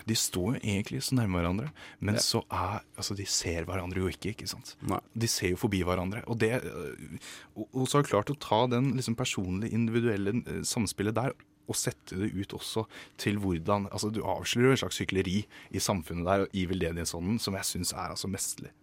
De 0.07 0.15
står 0.15 0.55
jo 0.55 0.61
egentlig 0.63 1.01
så 1.03 1.17
nærme 1.19 1.35
hverandre, 1.41 1.71
men 1.99 2.15
Ja. 2.15 2.21
så 2.21 2.43
er 2.51 2.79
Altså, 2.95 3.13
de 3.13 3.25
ser 3.27 3.65
hverandre 3.67 3.99
jo 3.99 4.07
ikke, 4.07 4.31
ikke 4.31 4.47
sant. 4.47 4.77
Nei. 4.87 4.99
De 5.19 5.27
ser 5.27 5.49
jo 5.51 5.57
forbi 5.59 5.83
hverandre. 5.83 6.23
Og 6.31 6.39
det 6.39 6.63
øh, 6.63 7.19
Og, 7.57 7.67
og 7.73 7.87
så 7.89 7.97
har 7.99 8.03
de 8.03 8.09
klart 8.09 8.31
å 8.31 8.39
ta 8.39 8.67
den 8.71 8.93
liksom 8.95 9.15
personlige, 9.19 9.73
individuelle 9.75 10.31
øh, 10.47 10.63
samspillet 10.63 11.13
der. 11.13 11.35
Og 11.65 11.77
sette 11.79 12.17
det 12.19 12.31
ut 12.35 12.53
også 12.53 12.85
til 13.21 13.39
hvordan 13.41 13.87
altså 13.91 14.11
Du 14.13 14.21
avslører 14.21 14.75
en 14.75 14.81
slags 14.83 15.01
hykleri 15.01 15.39
i 15.71 15.81
samfunnet 15.81 16.27
der 16.27 16.45
og 16.45 16.57
i 16.57 16.65
veldedighetsånden 16.69 17.39
som 17.41 17.57
jeg 17.57 17.65
syns 17.65 17.93
er 17.93 18.13
altså 18.13 18.29
mesterlig. 18.31 18.73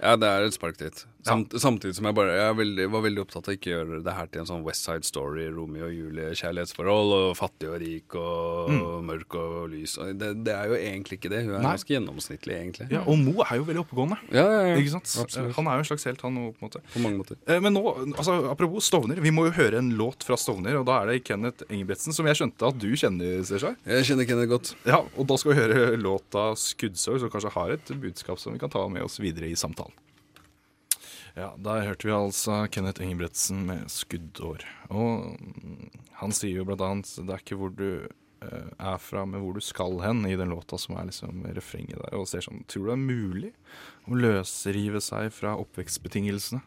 Ja, 0.00 0.12
det 0.20 0.28
er 0.28 0.44
et 0.44 0.52
spark 0.56 0.76
dit. 0.76 1.06
Samt, 1.26 1.54
Samtidig 1.58 1.96
som 1.96 2.04
jeg 2.06 2.14
bare 2.14 2.34
jeg 2.36 2.54
veldig, 2.58 2.84
var 2.92 3.02
veldig 3.02 3.22
opptatt 3.24 3.48
av 3.48 3.54
å 3.54 3.56
ikke 3.56 3.70
gjøre 3.72 3.96
det 4.04 4.12
her 4.14 4.26
til 4.30 4.42
en 4.42 4.46
sånn 4.46 4.62
West 4.62 4.84
Side 4.86 5.02
Story, 5.08 5.46
Romeo 5.50 5.88
og 5.88 5.94
Julie, 5.96 6.28
kjærlighetsforhold, 6.38 7.14
og 7.16 7.30
fattig 7.38 7.70
og 7.72 7.80
rik 7.82 8.14
og 8.20 9.00
mørk 9.08 9.34
og 9.40 9.70
lys. 9.72 9.96
Og 9.98 10.12
det, 10.20 10.28
det 10.46 10.52
er 10.54 10.68
jo 10.70 10.76
egentlig 10.78 11.18
ikke 11.18 11.30
det. 11.32 11.40
Hun 11.48 11.56
er 11.56 11.64
Nei. 11.64 11.72
ganske 11.74 11.94
gjennomsnittlig, 11.96 12.54
egentlig. 12.60 12.86
Ja, 12.94 13.00
Og 13.08 13.18
Mo 13.18 13.34
er 13.42 13.56
jo 13.58 13.64
veldig 13.66 13.82
oppegående. 13.82 14.18
Ja, 14.30 14.44
ja, 14.44 14.60
ja. 14.70 14.76
Ikke 14.78 14.92
sant? 14.94 15.10
Absolutt. 15.24 15.56
Han 15.56 15.66
er 15.72 15.80
jo 15.80 15.84
en 15.86 15.88
slags 15.90 16.06
helt, 16.06 16.22
han 16.28 16.38
òg, 16.44 16.52
på. 16.60 16.70
På 16.92 17.02
mange 17.02 17.18
måter. 17.24 17.40
Eh, 17.48 17.58
Men 17.64 17.74
nå, 17.74 17.82
altså, 18.14 18.36
apropos 18.52 18.86
Stovner, 18.86 19.18
vi 19.24 19.32
må 19.34 19.48
jo 19.48 19.56
høre 19.58 19.80
en 19.82 19.90
låt 19.98 20.22
fra 20.28 20.38
Stovner, 20.38 20.78
og 20.78 20.86
da 20.86 21.00
er 21.02 21.10
det 21.10 21.24
Kenneth 21.26 21.66
Engebretsen, 21.66 22.14
som 22.14 22.28
jeg 22.30 22.38
skjønte 22.38 22.70
at 22.70 22.78
du 22.78 22.86
kjenner, 22.94 23.40
Sesar. 23.48 23.74
Jeg 23.88 24.06
kjenner 24.12 24.28
Kenneth 24.30 24.52
godt. 24.52 24.74
Ja, 24.86 25.02
og 25.16 25.26
da 25.26 25.40
skal 25.42 25.54
vi 25.56 25.58
høre 25.64 25.96
låta 25.98 26.52
'Skuddsorg', 26.54 27.24
som 27.24 27.34
kanskje 27.34 27.54
har 27.56 27.74
et 27.74 27.90
budskap 27.98 28.38
som 28.38 28.52
vi 28.54 28.60
kan 28.62 28.70
ta 28.70 28.86
med 28.86 29.02
oss 29.02 29.18
videre 29.18 29.50
i 29.50 29.55
samtalen. 29.58 29.94
Ja, 31.36 31.50
der 31.60 31.84
hørte 31.84 32.08
vi 32.08 32.14
altså 32.16 32.62
Kenneth 32.72 33.02
Ingebretsen 33.04 33.66
med 33.68 33.90
'Skuddår'. 33.92 34.64
Og 34.88 35.36
mm, 35.36 35.90
han 36.22 36.32
sier 36.32 36.62
jo 36.62 36.64
blant 36.64 36.84
annet 36.84 37.10
det 37.18 37.34
er 37.34 37.42
ikke 37.42 37.58
hvor 37.60 37.74
du 37.76 38.08
eh, 38.08 38.70
er 38.80 38.96
fra, 38.96 39.26
men 39.28 39.44
hvor 39.44 39.52
du 39.52 39.60
skal 39.60 40.00
hen, 40.00 40.24
i 40.24 40.38
den 40.40 40.54
låta 40.54 40.78
som 40.80 40.96
er 40.96 41.10
liksom 41.10 41.44
refrenget 41.52 42.00
der. 42.00 42.16
Og 42.16 42.24
ser 42.30 42.46
sånn 42.46 42.64
Tror 42.64 42.86
du 42.86 42.88
det 42.88 42.96
er 42.96 43.04
mulig 43.04 43.52
å 44.08 44.16
løsrive 44.16 45.02
seg 45.04 45.28
fra 45.36 45.58
oppvekstbetingelsene? 45.60 46.62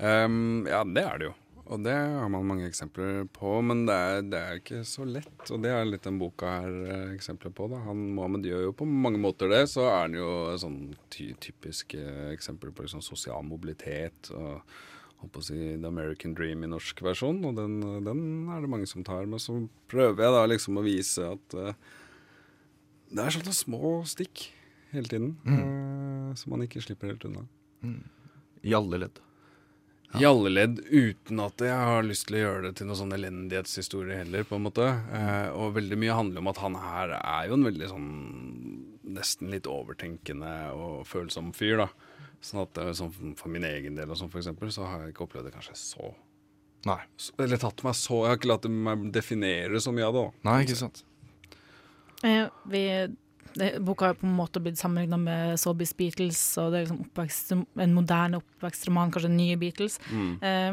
Um, 0.00 0.66
ja, 0.66 0.82
det 0.82 1.04
er 1.04 1.20
det 1.20 1.30
jo. 1.30 1.36
Og 1.70 1.82
det 1.84 1.94
har 1.94 2.30
man 2.32 2.48
mange 2.48 2.66
eksempler 2.66 3.28
på, 3.30 3.52
men 3.62 3.84
det 3.86 3.94
er, 3.94 4.22
det 4.26 4.38
er 4.38 4.58
ikke 4.58 4.80
så 4.88 5.04
lett. 5.06 5.42
Og 5.54 5.60
det 5.62 5.70
er 5.70 5.86
litt 5.86 6.06
den 6.06 6.18
boka 6.18 6.50
her 6.64 6.78
eh, 6.90 7.12
eksempler 7.14 7.52
på. 7.54 7.68
da. 7.70 7.78
Han, 7.86 8.08
Mohammed 8.16 8.48
gjør 8.48 8.64
jo 8.66 8.76
på 8.80 8.88
mange 8.90 9.20
måter 9.22 9.52
det. 9.52 9.62
Så 9.70 9.84
er 9.86 10.00
han 10.08 10.16
jo 10.18 10.30
et 10.50 10.64
sånn 10.64 10.80
ty 11.14 11.28
typisk 11.38 11.94
eh, 11.94 12.32
eksempel 12.34 12.74
på 12.74 12.86
liksom 12.86 13.04
sosial 13.06 13.46
mobilitet. 13.46 14.32
og 14.34 14.64
holdt 15.20 15.34
på 15.34 15.42
å 15.42 15.46
si 15.50 15.58
The 15.76 15.88
American 15.88 16.34
Dream 16.36 16.64
i 16.64 16.70
norsk 16.70 17.02
versjon, 17.04 17.42
og 17.44 17.58
den, 17.58 17.80
den 18.06 18.22
er 18.50 18.62
det 18.64 18.70
mange 18.72 18.88
som 18.88 19.04
tar. 19.06 19.28
Men 19.28 19.42
så 19.42 19.58
prøver 19.92 20.24
jeg 20.24 20.36
da 20.36 20.44
liksom 20.48 20.80
å 20.80 20.84
vise 20.86 21.26
at 21.36 21.56
uh, 21.58 21.74
det 23.10 23.24
er 23.24 23.34
sånne 23.34 23.54
små 23.56 23.98
stikk 24.08 24.48
hele 24.94 25.10
tiden, 25.10 25.34
eh, 25.46 26.30
som 26.38 26.54
man 26.54 26.64
ikke 26.64 26.82
slipper 26.82 27.12
helt 27.12 27.26
unna. 27.28 27.44
I 28.66 28.74
alle 28.76 29.04
ledd. 29.04 29.20
I 30.18 30.24
alle 30.26 30.50
ledd, 30.50 30.80
uten 30.90 31.38
at 31.44 31.62
jeg 31.62 31.70
har 31.76 32.02
lyst 32.02 32.26
til 32.26 32.38
å 32.38 32.40
gjøre 32.40 32.62
det 32.64 32.72
til 32.80 32.88
noen 32.88 32.98
sånn 32.98 33.14
elendighetshistorie 33.14 34.16
heller, 34.24 34.42
på 34.48 34.56
en 34.58 34.64
måte. 34.66 34.86
Eh, 35.14 35.50
og 35.54 35.76
veldig 35.76 35.98
mye 36.02 36.16
handler 36.18 36.42
om 36.42 36.50
at 36.50 36.58
han 36.64 36.78
her 36.82 37.12
er 37.20 37.46
jo 37.46 37.54
en 37.54 37.66
veldig 37.68 37.90
sånn 37.92 38.08
nesten 39.14 39.52
litt 39.54 39.68
overtenkende 39.70 40.50
og 40.74 41.04
følsom 41.06 41.52
fyr, 41.54 41.84
da. 41.84 41.88
Sånn 42.42 42.62
at 42.64 42.80
sånn 42.98 43.36
for 43.38 43.52
min 43.52 43.66
egen 43.68 43.94
del 43.98 44.10
og 44.10 44.18
sånn, 44.18 44.30
for 44.32 44.40
eksempel, 44.42 44.72
så 44.74 44.86
har 44.88 45.04
jeg 45.04 45.14
ikke 45.14 45.26
opplevd 45.28 45.50
det 45.50 45.54
kanskje 45.54 45.76
så 45.78 46.10
Nei. 46.88 46.98
så- 47.20 47.34
Eller 47.38 47.58
tatt 47.58 47.82
meg 47.84 47.92
så 47.92 48.22
Jeg 48.24 48.28
har 48.30 48.36
ikke 48.38 48.48
latt 48.48 48.68
meg 48.70 49.12
definere 49.12 49.76
så 49.80 49.92
mye 49.92 50.06
av 50.08 50.14
det, 50.14 50.22
da. 50.42 50.50
Nei, 50.50 50.64
ikke 50.64 50.76
sant. 50.76 51.02
Eh, 52.24 52.48
vi, 52.66 52.82
det, 53.56 53.72
boka 53.82 54.06
har 54.12 54.14
på 54.20 54.26
en 54.28 54.36
måte 54.38 54.60
blitt 54.62 54.78
sammenligna 54.78 55.18
med 55.18 55.56
Sobies 55.60 55.92
Beatles, 55.98 56.40
og 56.62 56.70
det 56.72 56.78
er 56.78 56.86
liksom 56.86 57.02
oppvekst, 57.08 57.52
en 57.86 57.94
moderne 57.96 58.38
oppvekstroman, 58.42 59.10
kanskje 59.14 59.32
nye 59.34 59.56
Beatles. 59.58 59.98
Mm. 60.12 60.32
Eh, 60.42 60.72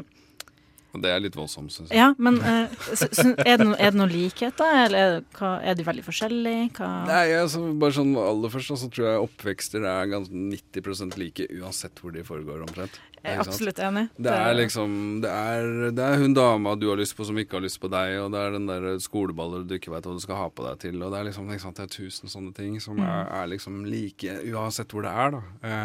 Og 0.96 1.02
det 1.04 1.10
er 1.12 1.20
litt 1.20 1.36
voldsomt, 1.38 1.70
syns 1.74 1.90
jeg. 1.92 1.98
ja, 2.00 2.14
men 2.18 2.38
eh, 2.42 2.72
sy- 2.96 3.34
er, 3.44 3.58
det 3.60 3.66
no, 3.68 3.74
er 3.76 3.92
det 3.92 4.00
noen 4.00 4.14
likheter, 4.14 4.78
eller 4.86 5.18
er, 5.18 5.26
hva, 5.38 5.52
er 5.62 5.76
de 5.78 5.84
veldig 5.86 6.06
forskjellige? 6.06 6.70
Hva? 6.80 6.88
Nei, 7.10 7.26
altså, 7.38 7.66
bare 7.78 7.98
sånn 7.98 8.16
Aller 8.18 8.54
først 8.54 8.72
så 8.82 8.90
tror 8.90 9.10
jeg 9.12 9.26
oppvekster 9.28 9.84
er 9.86 10.10
ganske 10.14 10.34
90% 10.34 11.18
like 11.20 11.50
uansett 11.60 12.00
hvor 12.02 12.16
de 12.16 12.24
foregår, 12.26 12.64
omtrent. 12.66 12.98
Jeg 13.28 13.36
er 13.36 13.44
absolutt 13.44 13.80
enig. 13.84 14.06
Det 14.16 14.32
er 14.32 14.54
liksom 14.56 14.94
det 15.24 15.32
er, 15.32 15.68
det 15.98 16.06
er 16.06 16.22
hun 16.22 16.36
dama 16.38 16.76
du 16.80 16.88
har 16.88 17.00
lyst 17.00 17.18
på 17.18 17.28
som 17.28 17.38
ikke 17.42 17.60
har 17.60 17.66
lyst 17.66 17.82
på 17.84 17.92
deg, 17.92 18.16
og 18.24 18.32
det 18.34 18.40
er 18.40 18.56
den 18.56 18.70
der 18.70 18.88
skoleballer 19.04 19.68
du 19.68 19.76
ikke 19.76 19.92
vet 19.92 20.08
hva 20.08 20.16
du 20.16 20.24
skal 20.24 20.40
ha 20.40 20.48
på 20.48 20.66
deg 20.66 20.80
til, 20.86 21.02
og 21.02 21.12
det 21.12 21.20
er 21.20 21.30
liksom 21.30 21.52
sant, 21.60 21.78
det 21.78 21.86
er 21.88 21.94
tusen 21.98 22.32
sånne 22.32 22.56
ting 22.56 22.80
som 22.84 23.02
er, 23.04 23.28
er 23.42 23.52
liksom 23.52 23.84
like 23.90 24.40
uansett 24.48 24.96
hvor 24.96 25.04
det 25.06 25.12
er, 25.12 25.38
da. 25.38 25.44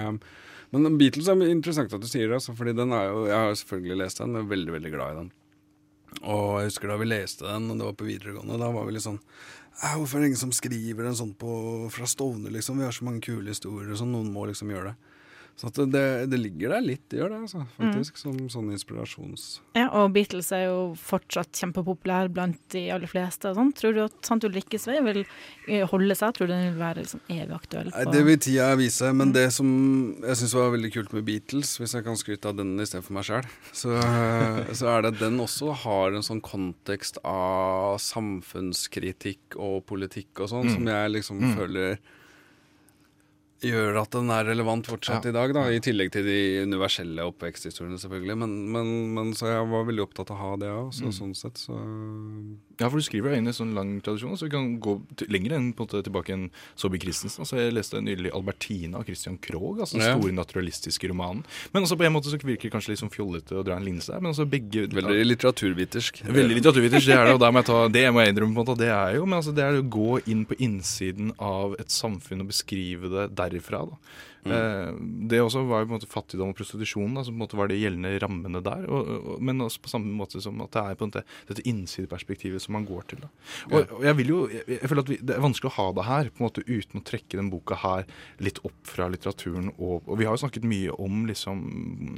Um, 0.09 0.21
men 0.73 0.97
Beatles 0.97 1.29
er 1.29 1.43
interessant 1.51 1.93
at 1.93 2.01
du 2.01 2.09
sier 2.09 2.31
det, 2.31 2.39
altså, 2.39 2.55
fordi 2.57 2.73
den 2.73 2.95
er 2.97 3.11
jo 3.11 3.27
Jeg 3.29 3.37
har 3.37 3.57
selvfølgelig 3.61 3.99
lest 4.01 4.23
den, 4.23 4.37
jeg 4.39 4.47
er 4.47 4.53
veldig, 4.55 4.73
veldig 4.79 4.93
glad 4.95 5.11
i 5.11 5.19
den. 5.19 5.33
Og 6.23 6.47
jeg 6.61 6.71
husker 6.71 6.93
da 6.93 7.01
vi 7.01 7.09
leste 7.09 7.49
den, 7.49 7.71
og 7.73 7.81
det 7.81 7.89
var 7.89 7.99
på 7.99 8.09
videregående, 8.09 8.61
da 8.61 8.71
var 8.73 8.87
vi 8.89 8.97
litt 8.97 9.05
sånn 9.05 9.21
Hvorfor 9.83 10.19
er 10.19 10.23
det 10.23 10.33
ingen 10.33 10.41
som 10.43 10.53
skriver 10.55 11.07
en 11.09 11.17
sånn 11.17 11.33
på, 11.35 11.53
fra 11.91 12.07
Stovner, 12.07 12.53
liksom? 12.53 12.79
Vi 12.79 12.85
har 12.85 12.93
så 12.95 13.07
mange 13.09 13.23
kule 13.25 13.51
historier, 13.51 13.95
så 13.97 14.05
noen 14.07 14.29
må 14.31 14.45
liksom 14.47 14.69
gjøre 14.71 14.93
det. 14.93 15.12
Så 15.63 15.69
at 15.71 15.77
det, 15.95 16.01
det 16.27 16.39
ligger 16.43 16.73
der 16.75 16.81
litt, 16.83 17.05
det 17.13 17.21
gjør 17.21 17.29
det, 17.31 17.37
altså, 17.45 17.61
faktisk, 17.77 18.17
som 18.19 18.35
sånn 18.51 18.73
inspirasjons... 18.75 19.45
Ja, 19.79 19.85
og 19.95 20.09
Beatles 20.17 20.49
er 20.57 20.65
jo 20.67 20.81
fortsatt 20.99 21.55
kjempepopulær 21.61 22.27
blant 22.35 22.59
de 22.75 22.81
aller 22.91 23.07
fleste. 23.07 23.53
og 23.53 23.61
Sånn. 23.61 23.71
Tror 23.79 23.95
du 23.95 24.01
at 24.03 24.17
Sant 24.27 24.43
Ulrikkes 24.49 24.89
vei 24.91 24.97
vil 25.07 25.21
eh, 25.23 25.85
holde 25.93 26.17
seg? 26.19 26.35
Tror 26.35 26.51
du 26.51 26.53
den 26.57 26.65
vil 26.73 26.81
være 26.83 27.05
liksom 27.05 27.23
evig 27.31 27.55
aktuell? 27.55 27.93
På- 27.95 28.11
det 28.17 28.25
vil 28.27 28.41
tida 28.43 28.73
vise, 28.81 29.13
men 29.15 29.31
det 29.37 29.47
som 29.55 29.71
jeg 30.25 30.41
syns 30.43 30.57
var 30.59 30.73
veldig 30.75 30.91
kult 30.99 31.15
med 31.15 31.29
Beatles, 31.31 31.77
hvis 31.79 31.95
jeg 31.95 32.09
kan 32.09 32.19
skryte 32.19 32.51
av 32.51 32.59
den 32.59 32.75
istedenfor 32.83 33.15
meg 33.21 33.29
sjøl, 33.31 33.47
så, 33.85 33.95
så 34.75 34.91
er 34.97 35.07
det 35.07 35.15
at 35.15 35.23
den 35.23 35.39
også 35.47 35.71
har 35.85 36.19
en 36.19 36.27
sånn 36.27 36.43
kontekst 36.43 37.23
av 37.23 38.01
samfunnskritikk 38.03 39.57
og 39.63 39.85
politikk 39.89 40.43
og 40.43 40.51
sånn, 40.53 40.71
som 40.75 40.91
jeg 40.91 41.15
liksom 41.17 41.41
føler 41.57 41.97
gjør 43.63 44.01
at 44.03 44.11
den 44.15 44.31
er 44.35 44.45
relevant 44.45 44.87
fortsatt 44.91 45.25
Ja. 45.25 45.31
i 45.31 45.33
dag, 45.33 45.53
da, 45.55 45.63
i 45.71 45.79
tillegg 45.81 46.11
til 46.13 46.25
de 46.27 46.39
universelle 46.67 47.23
oppveksthistoriene, 47.31 47.99
selvfølgelig. 48.03 48.37
Men, 48.39 48.73
men, 48.75 49.15
men 49.15 49.33
så 49.39 49.47
jeg 49.53 49.69
var 49.71 49.85
veldig 49.89 50.03
opptatt 50.07 50.31
av 50.35 50.37
å 50.37 50.41
ha 50.43 50.57
det 50.61 50.71
òg, 50.73 50.93
så 50.93 51.13
sånn 51.15 51.35
sett 51.39 51.59
så 51.63 51.77
Ja, 52.81 52.89
for 52.91 52.99
du 52.99 53.05
skriver 53.07 53.31
deg 53.31 53.39
inn 53.39 53.47
i 53.47 53.53
en 53.53 53.55
sånn 53.55 53.75
lang 53.77 54.01
tradisjon, 54.03 54.35
så 54.37 54.49
vi 54.49 54.51
kan 54.55 54.81
gå 54.83 54.97
lenger 55.31 55.53
enn 55.55 55.69
på 55.77 55.85
en 55.85 55.87
måte 55.87 56.03
tilbake 56.03 56.33
enn 56.35 56.49
Saabye 56.75 56.99
Christensen. 57.05 57.45
Altså, 57.45 57.57
jeg 57.61 57.73
leste 57.77 58.01
nylig 58.03 58.33
'Albertina' 58.33 58.97
av 58.99 59.05
Christian 59.07 59.39
Krogh, 59.39 59.79
altså 59.85 59.99
den 59.99 60.09
Ja. 60.09 60.17
store 60.19 60.33
naturalistiske 60.35 61.09
romanen. 61.09 61.45
Men 61.73 61.85
også 61.85 61.97
på 61.97 62.05
en 62.05 62.13
måte 62.13 62.27
så 62.33 62.39
virker 62.43 62.63
det 62.69 62.73
kanskje 62.73 62.89
litt 62.91 62.99
sånn 63.05 63.13
fjollete 63.15 63.55
å 63.55 63.65
dra 63.65 63.77
en 63.77 63.85
linse 63.85 64.11
der, 64.11 64.21
men 64.21 64.33
altså 64.33 64.49
begge 64.49 64.89
Veldig 64.93 65.25
litteraturvitersk. 65.27 66.23
Veldig 66.27 66.57
litteraturvitersk, 66.59 67.07
det 67.07 67.15
er 67.17 67.25
det, 67.27 67.35
og 67.35 67.41
der 67.41 67.53
må 67.53 67.59
jeg 67.63 67.67
ta, 67.67 67.89
det 67.89 68.13
må 68.13 68.21
jeg 68.25 68.35
innrømme 68.35 68.55
på 68.55 68.61
en 68.61 68.67
måte, 68.67 68.79
det 68.79 68.89
er 68.91 69.15
jo, 69.17 69.27
men 69.27 69.39
altså 69.39 69.55
det 69.55 69.63
er 69.65 69.79
å 69.79 69.89
gå 69.89 70.21
inn 70.27 70.45
på 70.47 70.57
innsiden 70.59 71.33
av 71.39 71.77
et 71.79 71.89
samfunn 71.93 72.41
og 72.41 72.49
beskrive 72.49 73.09
det 73.13 73.35
derifra. 73.53 73.85
da. 73.93 74.01
Eh, 74.43 74.95
det 75.31 75.39
også 75.39 75.63
var 75.69 75.83
jo 75.83 75.87
på 75.87 75.93
en 75.93 75.99
måte 76.01 76.11
fattigdom 76.11 76.51
og 76.51 76.57
prostitusjon, 76.59 77.15
da, 77.15 77.23
som 77.23 77.37
på 77.37 77.39
en 77.39 77.43
måte 77.45 77.59
var 77.59 77.71
de 77.71 77.79
gjeldende 77.79 78.11
rammene 78.23 78.63
der. 78.65 78.87
Og, 78.91 79.11
og, 79.13 79.37
men 79.45 79.63
også 79.63 79.83
på 79.85 79.93
samme 79.93 80.11
måte 80.19 80.43
som 80.43 80.59
at 80.65 80.73
det 80.75 80.83
er 80.83 80.99
på 80.99 81.07
en 81.07 81.13
måte 81.13 81.23
dette 81.51 81.65
innsideperspektivet 81.69 82.65
som 82.65 82.75
man 82.77 82.87
går 82.89 83.07
til. 83.13 83.23
da. 83.23 83.31
Og, 83.71 83.95
og 84.01 84.07
jeg 84.09 84.19
vil 84.19 84.33
jo, 84.35 84.41
jeg, 84.51 84.65
jeg 84.75 84.91
føler 84.91 85.05
at 85.05 85.13
vi, 85.13 85.21
Det 85.23 85.37
er 85.37 85.45
vanskelig 85.47 85.71
å 85.71 85.77
ha 85.77 85.87
det 85.99 86.09
her 86.09 86.33
på 86.33 86.43
en 86.43 86.49
måte 86.49 86.67
uten 86.67 87.03
å 87.03 87.05
trekke 87.13 87.39
den 87.39 87.53
boka 87.53 87.79
her 87.85 88.09
litt 88.43 88.59
opp 88.67 88.91
fra 88.91 89.07
litteraturen. 89.13 89.71
Og, 89.79 90.11
vi 90.19 90.27
har 90.27 90.35
jo 90.35 90.43
snakket 90.43 90.67
mye 90.67 90.99
om 91.03 91.23
liksom, 91.31 91.63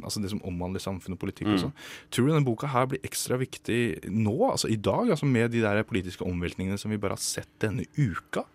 altså 0.01 0.25
det 0.25 0.33
som 0.33 0.43
omhandler 0.49 0.83
samfunn 0.83 1.19
og 1.19 1.23
politikk. 1.27 1.53
og 1.53 1.63
sånn. 1.67 1.77
Tror 2.15 2.29
du 2.29 2.35
denne 2.35 2.49
boka 2.49 2.73
her 2.73 2.89
blir 2.89 3.05
ekstra 3.05 3.39
viktig 3.41 4.09
nå, 4.09 4.37
altså 4.49 4.73
i 4.73 4.81
dag, 4.81 5.13
altså 5.13 5.29
med 5.29 5.53
de 5.53 5.63
der 5.65 5.85
politiske 5.87 6.25
omveltningene 6.25 6.81
som 6.81 6.93
vi 6.93 7.01
bare 7.01 7.19
har 7.19 7.25
sett 7.25 7.53
denne 7.63 7.85
uka? 7.99 8.47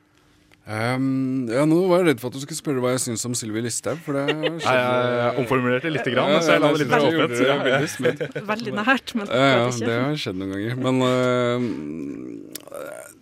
Um, 0.69 1.47
ja, 1.49 1.63
nå 1.65 1.79
var 1.89 2.03
jeg 2.03 2.11
redd 2.11 2.19
for 2.21 2.29
at 2.29 2.35
du 2.37 2.43
skulle 2.43 2.59
spørre 2.59 2.81
hva 2.83 2.91
jeg 2.93 3.01
syns 3.07 3.23
om 3.25 3.33
Sylvi 3.33 3.63
Listhaug, 3.65 3.97
for 4.05 4.13
det 4.19 4.25
skjedde 4.61 5.31
omformulerte 5.41 5.89
litt, 5.89 6.05
Ja, 6.13 6.27
ja, 6.29 6.35
jeg 6.35 6.43
så 6.45 6.57
jeg 6.59 7.15
gjorde 7.15 7.29
det 7.33 7.47
veldig 7.65 7.89
smelt. 7.95 8.21
Veldig 8.51 8.73
nært, 8.77 9.15
men 9.17 9.31
Ja, 9.33 9.47
ja, 9.49 9.63
det 9.73 9.95
har 9.97 10.19
skjedd 10.21 10.37
noen 10.37 10.53
ganger. 10.53 10.77
Men 10.85 11.01
øh, 11.09 11.65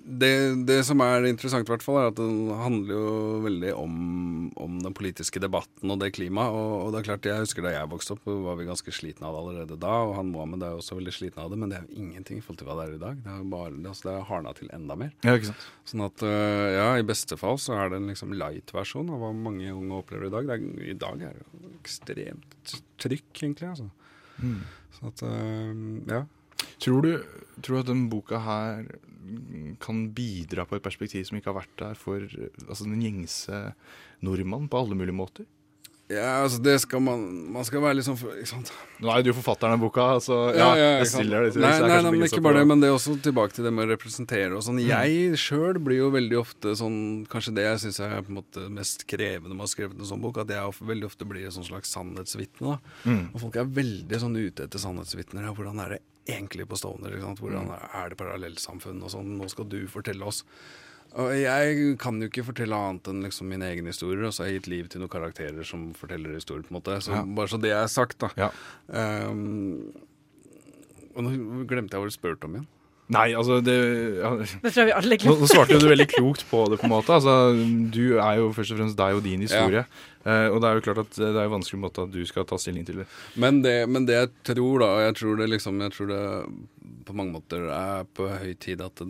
det, 0.08 0.32
det 0.68 0.78
som 0.88 1.02
er 1.04 1.26
interessant, 1.28 1.68
i 1.68 1.72
hvert 1.72 1.84
fall, 1.84 1.98
er 2.00 2.10
at 2.12 2.20
den 2.20 2.48
handler 2.56 2.94
jo 2.96 3.10
veldig 3.44 3.72
om, 3.76 3.96
om 4.56 4.78
den 4.80 4.96
politiske 4.96 5.42
debatten 5.44 5.92
og 5.92 6.00
det 6.00 6.14
klimaet. 6.16 6.56
Og, 6.56 6.76
og 6.86 6.94
det 6.94 7.02
er 7.02 7.08
klart, 7.10 7.28
jeg 7.28 7.44
husker 7.44 7.66
da 7.66 7.74
jeg 7.74 7.92
vokste 7.92 8.16
opp, 8.16 8.30
var 8.46 8.56
vi 8.60 8.68
ganske 8.70 8.94
slitne 8.96 9.28
av 9.28 9.36
det 9.36 9.42
allerede 9.42 9.80
da. 9.84 9.96
Og 10.08 10.14
han 10.16 10.32
Mohammed 10.32 10.64
er 10.64 10.76
jo 10.76 10.80
også 10.80 11.00
veldig 11.00 11.16
sliten 11.16 11.44
av 11.44 11.52
det, 11.52 11.60
men 11.60 11.74
det 11.74 11.80
er 11.80 11.90
jo 11.90 12.06
ingenting 12.06 12.40
i 12.40 12.46
forhold 12.46 12.62
til 12.62 12.70
hva 12.70 12.78
det 12.80 12.86
er 12.86 12.96
i 12.96 13.02
dag. 13.04 13.20
Det 13.26 13.34
er 13.34 13.50
bare, 13.52 13.74
altså, 13.76 14.08
det 14.08 14.14
er 14.16 14.30
hardna 14.32 14.56
til 14.62 14.72
enda 14.80 15.00
mer. 15.04 15.12
Ja, 15.28 15.36
ikke 15.36 15.52
sant? 15.52 15.68
Sånn 15.92 16.06
at 16.08 16.26
øh, 16.30 16.68
ja, 16.78 16.88
i 16.96 17.08
beste 17.12 17.40
fall 17.42 17.60
så 17.64 17.76
er 17.76 17.92
det 17.92 18.00
en 18.00 18.10
liksom 18.14 18.34
light-versjon 18.40 19.12
av 19.12 19.22
hva 19.26 19.34
mange 19.36 19.76
unge 19.76 20.00
opplever 20.00 20.32
i 20.32 20.34
dag. 20.38 20.48
Det 20.48 20.58
er, 20.58 20.90
I 20.96 20.98
dag 21.04 21.28
er 21.28 21.36
det 21.36 21.44
jo 21.44 21.76
ekstremt 21.82 22.78
trykk, 23.04 23.30
egentlig. 23.44 23.76
altså. 23.76 23.92
Sånn 24.98 25.12
at 25.12 25.28
øh, 25.28 25.86
ja. 26.16 26.24
Tror 26.84 27.02
du, 27.06 27.12
tror 27.62 27.78
du 27.78 27.84
at 27.84 27.92
denne 27.92 28.10
boka 28.12 28.40
her 28.46 28.88
kan 29.84 30.06
bidra 30.16 30.64
på 30.68 30.78
et 30.78 30.86
perspektiv 30.86 31.26
som 31.28 31.38
ikke 31.40 31.52
har 31.52 31.60
vært 31.62 31.76
der 31.82 32.00
for 32.00 32.24
altså, 32.24 32.86
den 32.88 33.02
gjengse 33.04 33.62
nordmann 34.24 34.70
på 34.72 34.80
alle 34.80 34.96
mulige 34.98 35.18
måter? 35.18 35.48
Ja, 36.08 36.38
altså 36.46 36.62
det 36.64 36.78
skal 36.80 37.02
man 37.04 37.20
Man 37.52 37.66
skal 37.68 37.82
være 37.84 37.98
litt 37.98 38.06
sånn 38.08 38.16
for- 38.16 38.32
ikke 38.40 38.48
sant? 38.48 38.70
Nå 39.04 39.10
er 39.12 39.20
jo 39.20 39.26
du 39.28 39.34
forfatteren 39.42 39.76
av 39.76 39.82
boka, 39.82 40.06
så 40.24 40.38
ja, 40.56 40.70
jeg 40.80 41.02
ikke 41.02 41.10
sant? 41.10 41.20
stiller 41.20 41.44
deg 41.44 41.52
til 41.58 41.62
Nei, 41.66 41.72
nei, 41.84 41.98
nei, 42.06 42.12
men 42.16 42.24
ikke 42.30 42.44
bare 42.46 42.62
det, 42.62 42.68
men 42.72 42.80
det 42.80 42.88
er 42.88 42.96
også 42.96 43.18
tilbake 43.26 43.58
til 43.58 43.68
det 43.68 43.74
med 43.76 43.84
å 43.84 43.92
representere 43.92 44.56
og 44.56 44.64
sånn. 44.64 44.80
Jeg 44.80 45.36
sjøl 45.36 45.82
blir 45.84 46.00
jo 46.00 46.10
veldig 46.16 46.40
ofte 46.40 46.78
sånn 46.80 47.28
Kanskje 47.28 47.56
det 47.60 47.66
jeg 47.68 47.84
syns 47.84 48.00
er 48.08 48.22
på 48.24 48.32
en 48.32 48.40
måte 48.40 48.70
mest 48.72 49.04
krevende 49.12 49.52
med 49.52 49.66
å 49.66 49.68
ha 49.68 49.74
skrevet 49.76 50.00
en 50.00 50.08
sånn 50.08 50.24
bok, 50.24 50.40
at 50.40 50.48
jeg 50.56 50.80
veldig 50.80 51.10
ofte 51.12 51.28
blir 51.28 51.44
et 51.44 51.58
sånn 51.60 51.68
slags 51.68 51.92
sannhetsvitne. 51.92 52.78
da. 52.78 52.80
Mm. 53.04 53.26
Og 53.34 53.42
folk 53.44 53.60
er 53.60 53.66
veldig 53.66 54.22
sånn 54.24 54.40
ute 54.40 54.64
etter 54.64 54.80
sannhetsvitner. 54.80 55.44
Ja, 55.44 55.52
hvordan 55.60 55.84
er 55.84 55.98
det 55.98 56.02
egentlig 56.28 56.68
på 56.68 56.78
Stovner? 56.80 57.16
Hvordan 57.38 57.68
Mm. 57.68 57.90
er 57.94 58.10
det 58.10 58.18
parallellsamfunn 58.18 59.02
og 59.04 59.10
sånn? 59.12 59.38
Nå 59.38 59.50
skal 59.50 59.66
du 59.70 59.88
fortelle 59.88 60.24
oss. 60.26 60.44
Og 61.16 61.32
jeg 61.32 61.98
kan 61.98 62.20
jo 62.22 62.28
ikke 62.28 62.44
fortelle 62.46 62.76
annet 62.76 63.08
enn 63.08 63.24
liksom 63.24 63.48
mine 63.48 63.64
egne 63.64 63.88
historier, 63.94 64.26
og 64.28 64.34
så 64.36 64.44
har 64.44 64.52
jeg 64.52 64.62
gitt 64.62 64.68
liv 64.74 64.90
til 64.90 65.02
noen 65.02 65.10
karakterer 65.10 65.66
som 65.66 65.94
forteller 65.94 66.34
historier, 66.36 66.64
på 66.68 66.76
en 66.76 66.82
måte. 66.82 66.98
Så 67.02 67.14
Ja. 67.16 67.24
Bare 67.24 67.48
så 67.48 67.60
det 67.62 67.72
er 67.72 67.88
sagt, 67.88 68.18
da. 68.20 68.30
Ja. 68.38 68.50
Um, 68.90 69.94
og 71.16 71.24
nå 71.24 71.66
glemte 71.66 71.96
jeg 71.96 72.02
hva 72.04 72.10
du 72.12 72.14
spurte 72.14 72.44
om 72.46 72.56
igjen. 72.60 72.68
Nei, 73.08 73.30
altså 73.40 73.62
det 73.64 73.74
ja, 74.20 74.34
Det 74.44 74.72
tror 74.74 74.82
jeg 74.82 74.88
vi 74.90 74.96
alle 74.98 75.16
Nå, 75.16 75.22
glemmer. 75.22 75.40
nå 75.40 75.48
svarte 75.48 75.76
jo 75.78 75.80
du 75.80 75.88
veldig 75.88 76.08
klokt 76.12 76.44
på 76.50 76.66
det, 76.72 76.80
på 76.82 76.90
en 76.90 76.92
måte. 76.92 77.16
Altså, 77.16 77.36
du 77.94 78.18
er 78.20 78.42
jo 78.42 78.50
først 78.56 78.74
og 78.76 78.82
fremst 78.82 78.98
deg 79.00 79.20
og 79.20 79.24
din 79.24 79.46
historie. 79.46 79.86
Eh, 80.28 80.48
og 80.52 80.60
det 80.60 80.68
er 80.70 80.80
jo 80.80 80.84
klart 80.90 81.00
at 81.06 81.20
det 81.22 81.30
er 81.32 81.48
jo 81.48 81.54
vanskelig 81.56 81.80
måte 81.86 82.04
at 82.04 82.12
du 82.12 82.20
skal 82.28 82.48
ta 82.50 82.60
stilling 82.60 82.84
til 82.88 83.00
det. 83.04 83.08
Men 83.40 83.62
det, 83.64 83.78
men 83.88 84.08
det 84.10 84.18
jeg 84.18 84.32
tror, 84.52 84.84
da, 84.84 84.90
og 84.98 85.06
jeg 85.06 85.16
tror 85.22 85.40
det 85.40 85.50
liksom 85.54 85.80
Jeg 85.86 85.96
tror 85.96 86.12
det 86.12 86.24
på 87.08 87.16
mange 87.16 87.32
måter 87.38 87.70
er 87.72 88.04
på 88.18 88.28
høy 88.28 88.52
tid 88.60 88.84
at 88.84 89.00
det, 89.00 89.08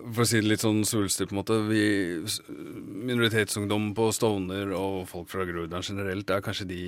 For 0.00 0.22
å 0.24 0.26
si 0.26 0.40
det 0.40 0.48
litt 0.48 0.62
sånn 0.64 0.80
svulstig, 0.88 1.28
på 1.28 1.34
en 1.34 1.40
måte 1.42 1.56
vi, 1.68 1.80
Minoritetsungdom 3.10 3.90
på 3.96 4.08
Stovner 4.16 4.72
og 4.76 5.06
folk 5.10 5.28
fra 5.28 5.44
Groruddalen 5.48 5.84
generelt 5.84 6.30
er 6.32 6.40
kanskje 6.44 6.66
de 6.70 6.84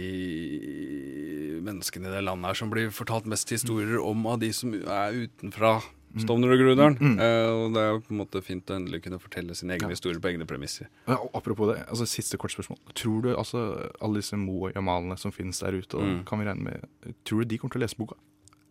menneskene 1.67 2.09
i 2.11 2.15
det 2.17 2.23
landet 2.27 2.51
her 2.53 2.59
som 2.59 2.71
blir 2.73 2.93
fortalt 2.95 3.29
mest 3.31 3.51
historier 3.53 4.01
om 4.03 4.25
av 4.31 4.41
de 4.43 4.51
som 4.57 4.73
er 4.75 5.19
utenfra 5.27 5.77
Stovner 6.21 6.53
og 6.53 6.61
Groruddalen. 6.61 7.15
Eh, 7.25 7.51
og 7.57 7.71
det 7.73 7.81
er 7.83 7.91
jo 7.95 8.01
på 8.05 8.13
en 8.13 8.19
måte 8.21 8.43
fint 8.45 8.69
å 8.69 8.75
endelig 8.77 9.01
kunne 9.07 9.21
fortelle 9.23 9.55
sin 9.57 9.71
egen 9.73 9.87
Ja. 9.89 9.95
historie 9.95 10.21
på 10.21 10.29
egne 10.29 10.45
premisser. 10.45 10.89
Ja, 11.09 11.17
apropos 11.33 11.71
det, 11.73 11.87
altså 11.89 12.05
siste 12.07 12.37
kort 12.37 12.53
spørsmål. 12.53 12.77
Tror 12.95 13.23
du 13.25 13.31
altså 13.35 13.63
alle 14.01 14.21
disse 14.21 14.37
Mo 14.37 14.67
og 14.67 14.75
Jamalene 14.77 15.17
som 15.19 15.33
finnes 15.33 15.59
der 15.61 15.73
ute, 15.73 15.97
Mm. 15.97 16.25
kan 16.27 16.39
vi 16.39 16.45
regne 16.45 16.63
med 16.65 17.15
Tror 17.25 17.39
du 17.41 17.45
de 17.47 17.59
kommer 17.59 17.73
til 17.73 17.81
å 17.81 17.85
lese 17.87 17.97
boka? 17.97 18.17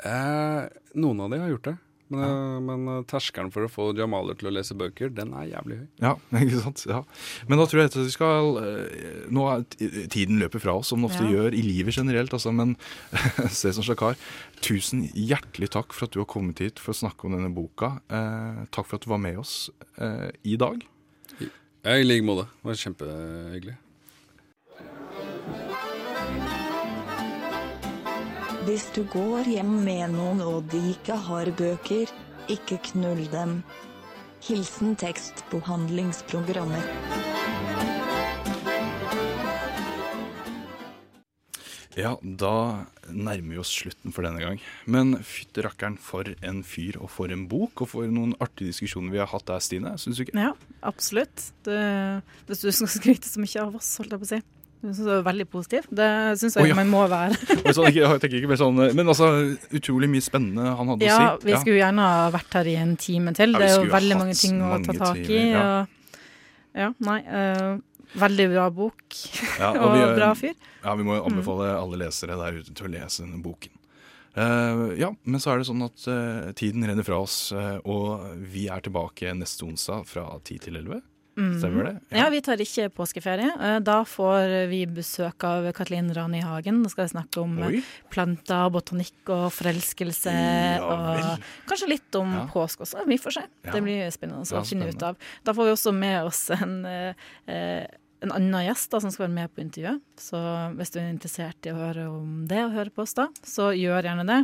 Eh, 0.05 0.69
noen 0.95 1.19
av 1.21 1.29
de 1.31 1.37
har 1.39 1.49
gjort 1.49 1.63
det. 1.63 1.77
Men, 2.11 2.21
ja. 2.25 2.59
men 2.67 2.87
eh, 2.91 3.03
terskelen 3.07 3.51
for 3.53 3.63
å 3.63 3.69
få 3.71 3.85
jamaler 3.95 4.35
til 4.35 4.49
å 4.49 4.53
lese 4.53 4.75
bøker, 4.75 5.13
den 5.15 5.31
er 5.37 5.45
jævlig 5.53 5.77
høy. 5.79 5.85
Ja, 6.03 6.13
ikke 6.41 6.59
sant? 6.65 6.83
Ja. 6.89 7.01
Men 7.47 7.61
da 7.61 7.67
tror 7.71 7.81
jeg 7.81 7.91
at 7.93 7.97
vi 8.01 8.11
skal 8.13 8.59
eh, 8.61 9.25
Nå 9.31 9.45
er 9.47 9.63
tiden 10.11 10.41
løper 10.41 10.59
fra 10.63 10.75
oss, 10.81 10.91
som 10.91 10.99
den 10.99 11.07
ofte 11.09 11.23
Ja. 11.25 11.31
gjør 11.37 11.55
i 11.55 11.63
livet 11.63 11.95
generelt, 11.95 12.33
altså, 12.35 12.51
men 12.55 12.75
Cæsar 13.61 13.85
Sjakar, 13.87 14.19
tusen 14.61 15.05
hjertelig 15.15 15.71
takk 15.73 15.95
for 15.95 16.09
at 16.09 16.13
du 16.15 16.19
har 16.21 16.29
kommet 16.29 16.59
hit 16.61 16.81
for 16.83 16.93
å 16.93 16.99
snakke 17.01 17.29
om 17.29 17.37
denne 17.37 17.53
boka. 17.55 17.95
Eh, 18.11 18.65
takk 18.75 18.89
for 18.91 18.99
at 18.99 19.07
du 19.07 19.11
var 19.13 19.21
med 19.23 19.39
oss 19.41 19.69
eh, 19.97 20.27
i 20.43 20.57
dag. 20.59 20.83
Ja, 21.39 21.95
I 21.97 22.03
like 22.05 22.21
måte. 22.27 22.43
Det 22.59 22.67
var 22.69 22.77
kjempehyggelig. 22.83 23.77
Hvis 28.61 28.83
du 28.93 29.01
går 29.09 29.47
hjem 29.49 29.71
med 29.81 30.11
noen 30.13 30.41
og 30.45 30.67
de 30.69 30.77
ikke 30.91 31.15
har 31.25 31.49
bøker, 31.57 32.11
ikke 32.45 32.77
knull 32.91 33.23
dem. 33.33 33.55
Hilsen 34.45 34.93
tekstbehandlingsprogrammer. 35.01 36.85
Ja, 41.97 42.13
da 42.21 42.53
nærmer 43.09 43.49
vi 43.49 43.59
oss 43.59 43.73
slutten 43.81 44.13
for 44.13 44.29
denne 44.29 44.45
gang. 44.45 44.61
Men 44.85 45.17
fytti 45.25 45.65
rakkeren 45.65 45.97
for 45.97 46.29
en 46.29 46.61
fyr 46.61 47.01
og 47.01 47.09
for 47.17 47.33
en 47.33 47.49
bok, 47.49 47.81
og 47.81 47.93
for 47.97 48.13
noen 48.13 48.37
artige 48.37 48.69
diskusjoner 48.69 49.09
vi 49.17 49.25
har 49.25 49.33
hatt 49.33 49.49
der, 49.49 49.65
Stine. 49.65 49.97
Syns 49.97 50.21
du 50.21 50.27
ikke? 50.27 50.37
Ja, 50.37 50.53
absolutt. 50.85 51.49
Det, 51.65 51.81
hvis 52.45 52.61
du 52.61 52.69
skal 52.69 52.93
skryte 52.93 53.27
så 53.27 53.41
mye 53.41 53.65
av 53.65 53.81
oss, 53.81 53.95
holdt 53.97 54.13
jeg 54.13 54.21
på 54.21 54.29
å 54.29 54.35
si. 54.37 54.43
Du 54.81 54.87
synes 54.89 55.05
det 55.05 55.13
var 55.13 55.25
veldig 55.29 55.45
positiv. 55.53 55.85
Det 55.93 56.09
syns 56.41 56.57
jeg 56.57 56.65
oh, 56.65 56.69
ja. 56.71 56.77
man 56.79 56.89
må 56.89 57.03
være. 57.11 57.37
Og 57.65 57.75
sånn, 57.77 57.91
jeg 57.93 58.21
tenker 58.23 58.39
ikke 58.39 58.49
mer 58.49 58.59
sånn, 58.61 58.81
men 58.97 59.13
altså, 59.13 59.29
utrolig 59.77 60.09
mye 60.09 60.25
spennende 60.25 60.73
han 60.79 60.93
hadde 60.95 61.05
Ja, 61.05 61.19
å 61.35 61.37
si. 61.37 61.51
vi 61.51 61.57
skulle 61.61 61.77
gjerne 61.77 62.07
ha 62.09 62.27
vært 62.33 62.57
her 62.57 62.71
i 62.71 62.75
en 62.81 62.95
time 63.01 63.35
til. 63.37 63.53
Ja, 63.53 63.61
det 63.61 63.69
er 63.69 63.77
jo 63.77 63.93
veldig 63.93 64.19
mange 64.23 64.37
ting 64.39 64.57
å 64.65 64.79
ta 64.87 64.97
tak 64.97 65.21
i. 65.21 65.41
ja. 65.53 65.65
Og, 65.81 65.97
ja, 66.81 66.87
nei. 67.03 67.19
Uh, 67.27 67.79
veldig 68.15 68.47
bra 68.51 68.69
bok 68.71 69.17
Ja, 69.59 69.71
og, 69.81 69.93
vi, 69.93 70.01
eh, 70.03 70.15
bra 70.15 70.31
fyr. 70.35 70.55
Ja, 70.81 70.95
vi 70.99 71.05
må 71.07 71.17
jo 71.19 71.27
anbefale 71.29 71.69
alle 71.75 72.01
lesere 72.05 72.39
der 72.39 72.59
ute 72.59 72.73
til 72.73 72.89
å 72.89 72.91
lese 72.91 73.25
denne 73.25 73.41
boken. 73.43 73.77
Uh, 74.31 74.93
ja, 74.95 75.09
men 75.27 75.41
så 75.43 75.51
er 75.51 75.59
det 75.59 75.67
sånn 75.67 75.83
at 75.83 76.05
uh, 76.07 76.51
tiden 76.55 76.85
renner 76.87 77.03
fra 77.03 77.17
oss, 77.19 77.49
eh, 77.51 77.81
og 77.83 78.29
vi 78.39 78.69
er 78.71 78.79
tilbake 78.83 79.33
neste 79.35 79.65
onsdag 79.67 80.05
fra 80.07 80.23
10 80.39 80.61
til 80.67 80.79
11. 80.79 81.01
Stemmer 81.35 81.83
det? 81.87 81.93
Ja, 82.17 82.25
vi 82.29 82.41
tar 82.43 82.59
ikke 82.59 82.89
påskeferie. 82.93 83.51
Eh, 83.55 83.79
Da 83.79 84.01
får 84.03 84.67
vi 84.69 84.81
besøk 84.85 85.43
av 85.47 85.69
Kathleen 85.73 86.09
Rani 86.13 86.41
Hagen. 86.43 86.81
Da 86.83 86.89
skal 86.91 87.05
vi 87.07 87.13
snakke 87.13 87.41
om 87.41 87.57
eh, 87.61 87.67
Oi. 87.67 87.83
planter, 88.11 88.69
botanikk 88.69 89.31
og 89.31 89.47
forelskelse. 89.55 90.33
Ja 90.33 90.81
og 90.83 91.39
kanskje 91.69 91.87
litt 91.87 92.15
om 92.19 92.33
Ja. 92.35 92.45
påske 92.51 92.83
også. 92.83 93.05
Vi 93.07 93.17
får 93.17 93.31
se. 93.39 93.45
Ja. 93.65 93.71
Det 93.71 93.81
blir 93.83 94.11
spennende 94.11 94.43
å 94.43 94.65
finne 94.67 94.89
ut 94.91 95.01
av. 95.03 95.15
Da 95.43 95.53
får 95.53 95.65
vi 95.65 95.71
også 95.77 95.93
med 95.95 96.23
oss 96.25 96.49
en, 96.51 96.85
eh, 96.85 97.13
en 98.21 98.31
annen 98.31 98.65
gjest 98.67 98.91
da, 98.91 98.99
som 98.99 99.09
skal 99.09 99.27
være 99.27 99.33
med 99.39 99.55
på 99.55 99.61
intervjuet. 99.63 100.01
Så 100.17 100.37
hvis 100.77 100.91
du 100.91 100.99
er 100.99 101.09
interessert 101.13 101.65
i 101.65 101.71
å 101.71 101.79
høre 101.79 102.09
om 102.11 102.45
det 102.45 102.59
og 102.65 102.73
høre 102.75 102.91
på 102.91 103.01
oss 103.03 103.13
da, 103.17 103.27
så 103.41 103.71
gjør 103.73 104.03
gjerne 104.03 104.27
det. 104.27 104.41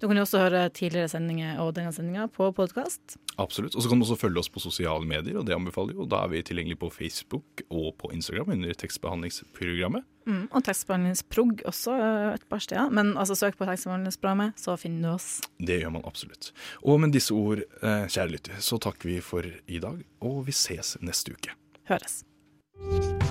Du 0.00 0.06
kan 0.08 0.18
jo 0.18 0.24
også 0.26 0.40
høre 0.42 0.64
tidligere 0.74 1.10
sendinger 1.12 1.60
og 1.62 1.74
denne 1.76 1.92
sendinga 1.94 2.26
på 2.32 2.50
podkast. 2.56 3.16
Absolutt. 3.40 3.76
Og 3.76 3.84
så 3.84 3.90
kan 3.90 4.00
du 4.00 4.06
også 4.06 4.18
følge 4.18 4.42
oss 4.42 4.50
på 4.52 4.62
sosiale 4.62 5.06
medier, 5.08 5.38
og 5.40 5.46
det 5.48 5.56
anbefaler 5.56 5.96
jo. 5.96 6.08
Da 6.10 6.24
er 6.24 6.32
vi 6.32 6.42
tilgjengelig 6.46 6.78
på 6.82 6.90
Facebook 6.94 7.64
og 7.68 7.94
på 8.00 8.10
Instagram 8.14 8.54
under 8.56 8.74
tekstbehandlingsprogrammet. 8.78 10.06
Mm, 10.24 10.44
og 10.56 10.64
tekstbehandlingsprog 10.64 11.64
også 11.68 11.96
eh, 12.00 12.28
et 12.38 12.46
par 12.48 12.62
steder. 12.64 12.92
Men 12.94 13.14
altså, 13.20 13.36
søk 13.38 13.58
på 13.60 13.68
tekstbehandlingsprogrammet, 13.68 14.60
så 14.60 14.76
finner 14.80 15.08
du 15.08 15.14
oss. 15.14 15.30
Det 15.58 15.80
gjør 15.82 15.96
man 15.98 16.06
absolutt. 16.08 16.52
Og 16.82 17.00
med 17.02 17.14
disse 17.14 17.34
ord, 17.36 17.64
eh, 17.82 18.06
kjære 18.08 18.32
lytter, 18.36 18.60
så 18.64 18.80
takker 18.82 19.12
vi 19.12 19.18
for 19.24 19.44
i 19.46 19.82
dag, 19.82 20.00
og 20.24 20.44
vi 20.48 20.56
ses 20.56 20.96
neste 21.04 21.36
uke. 21.36 21.54
Høres. 21.90 22.22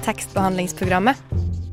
Tekstbehandlingsprogrammet. 0.06 1.73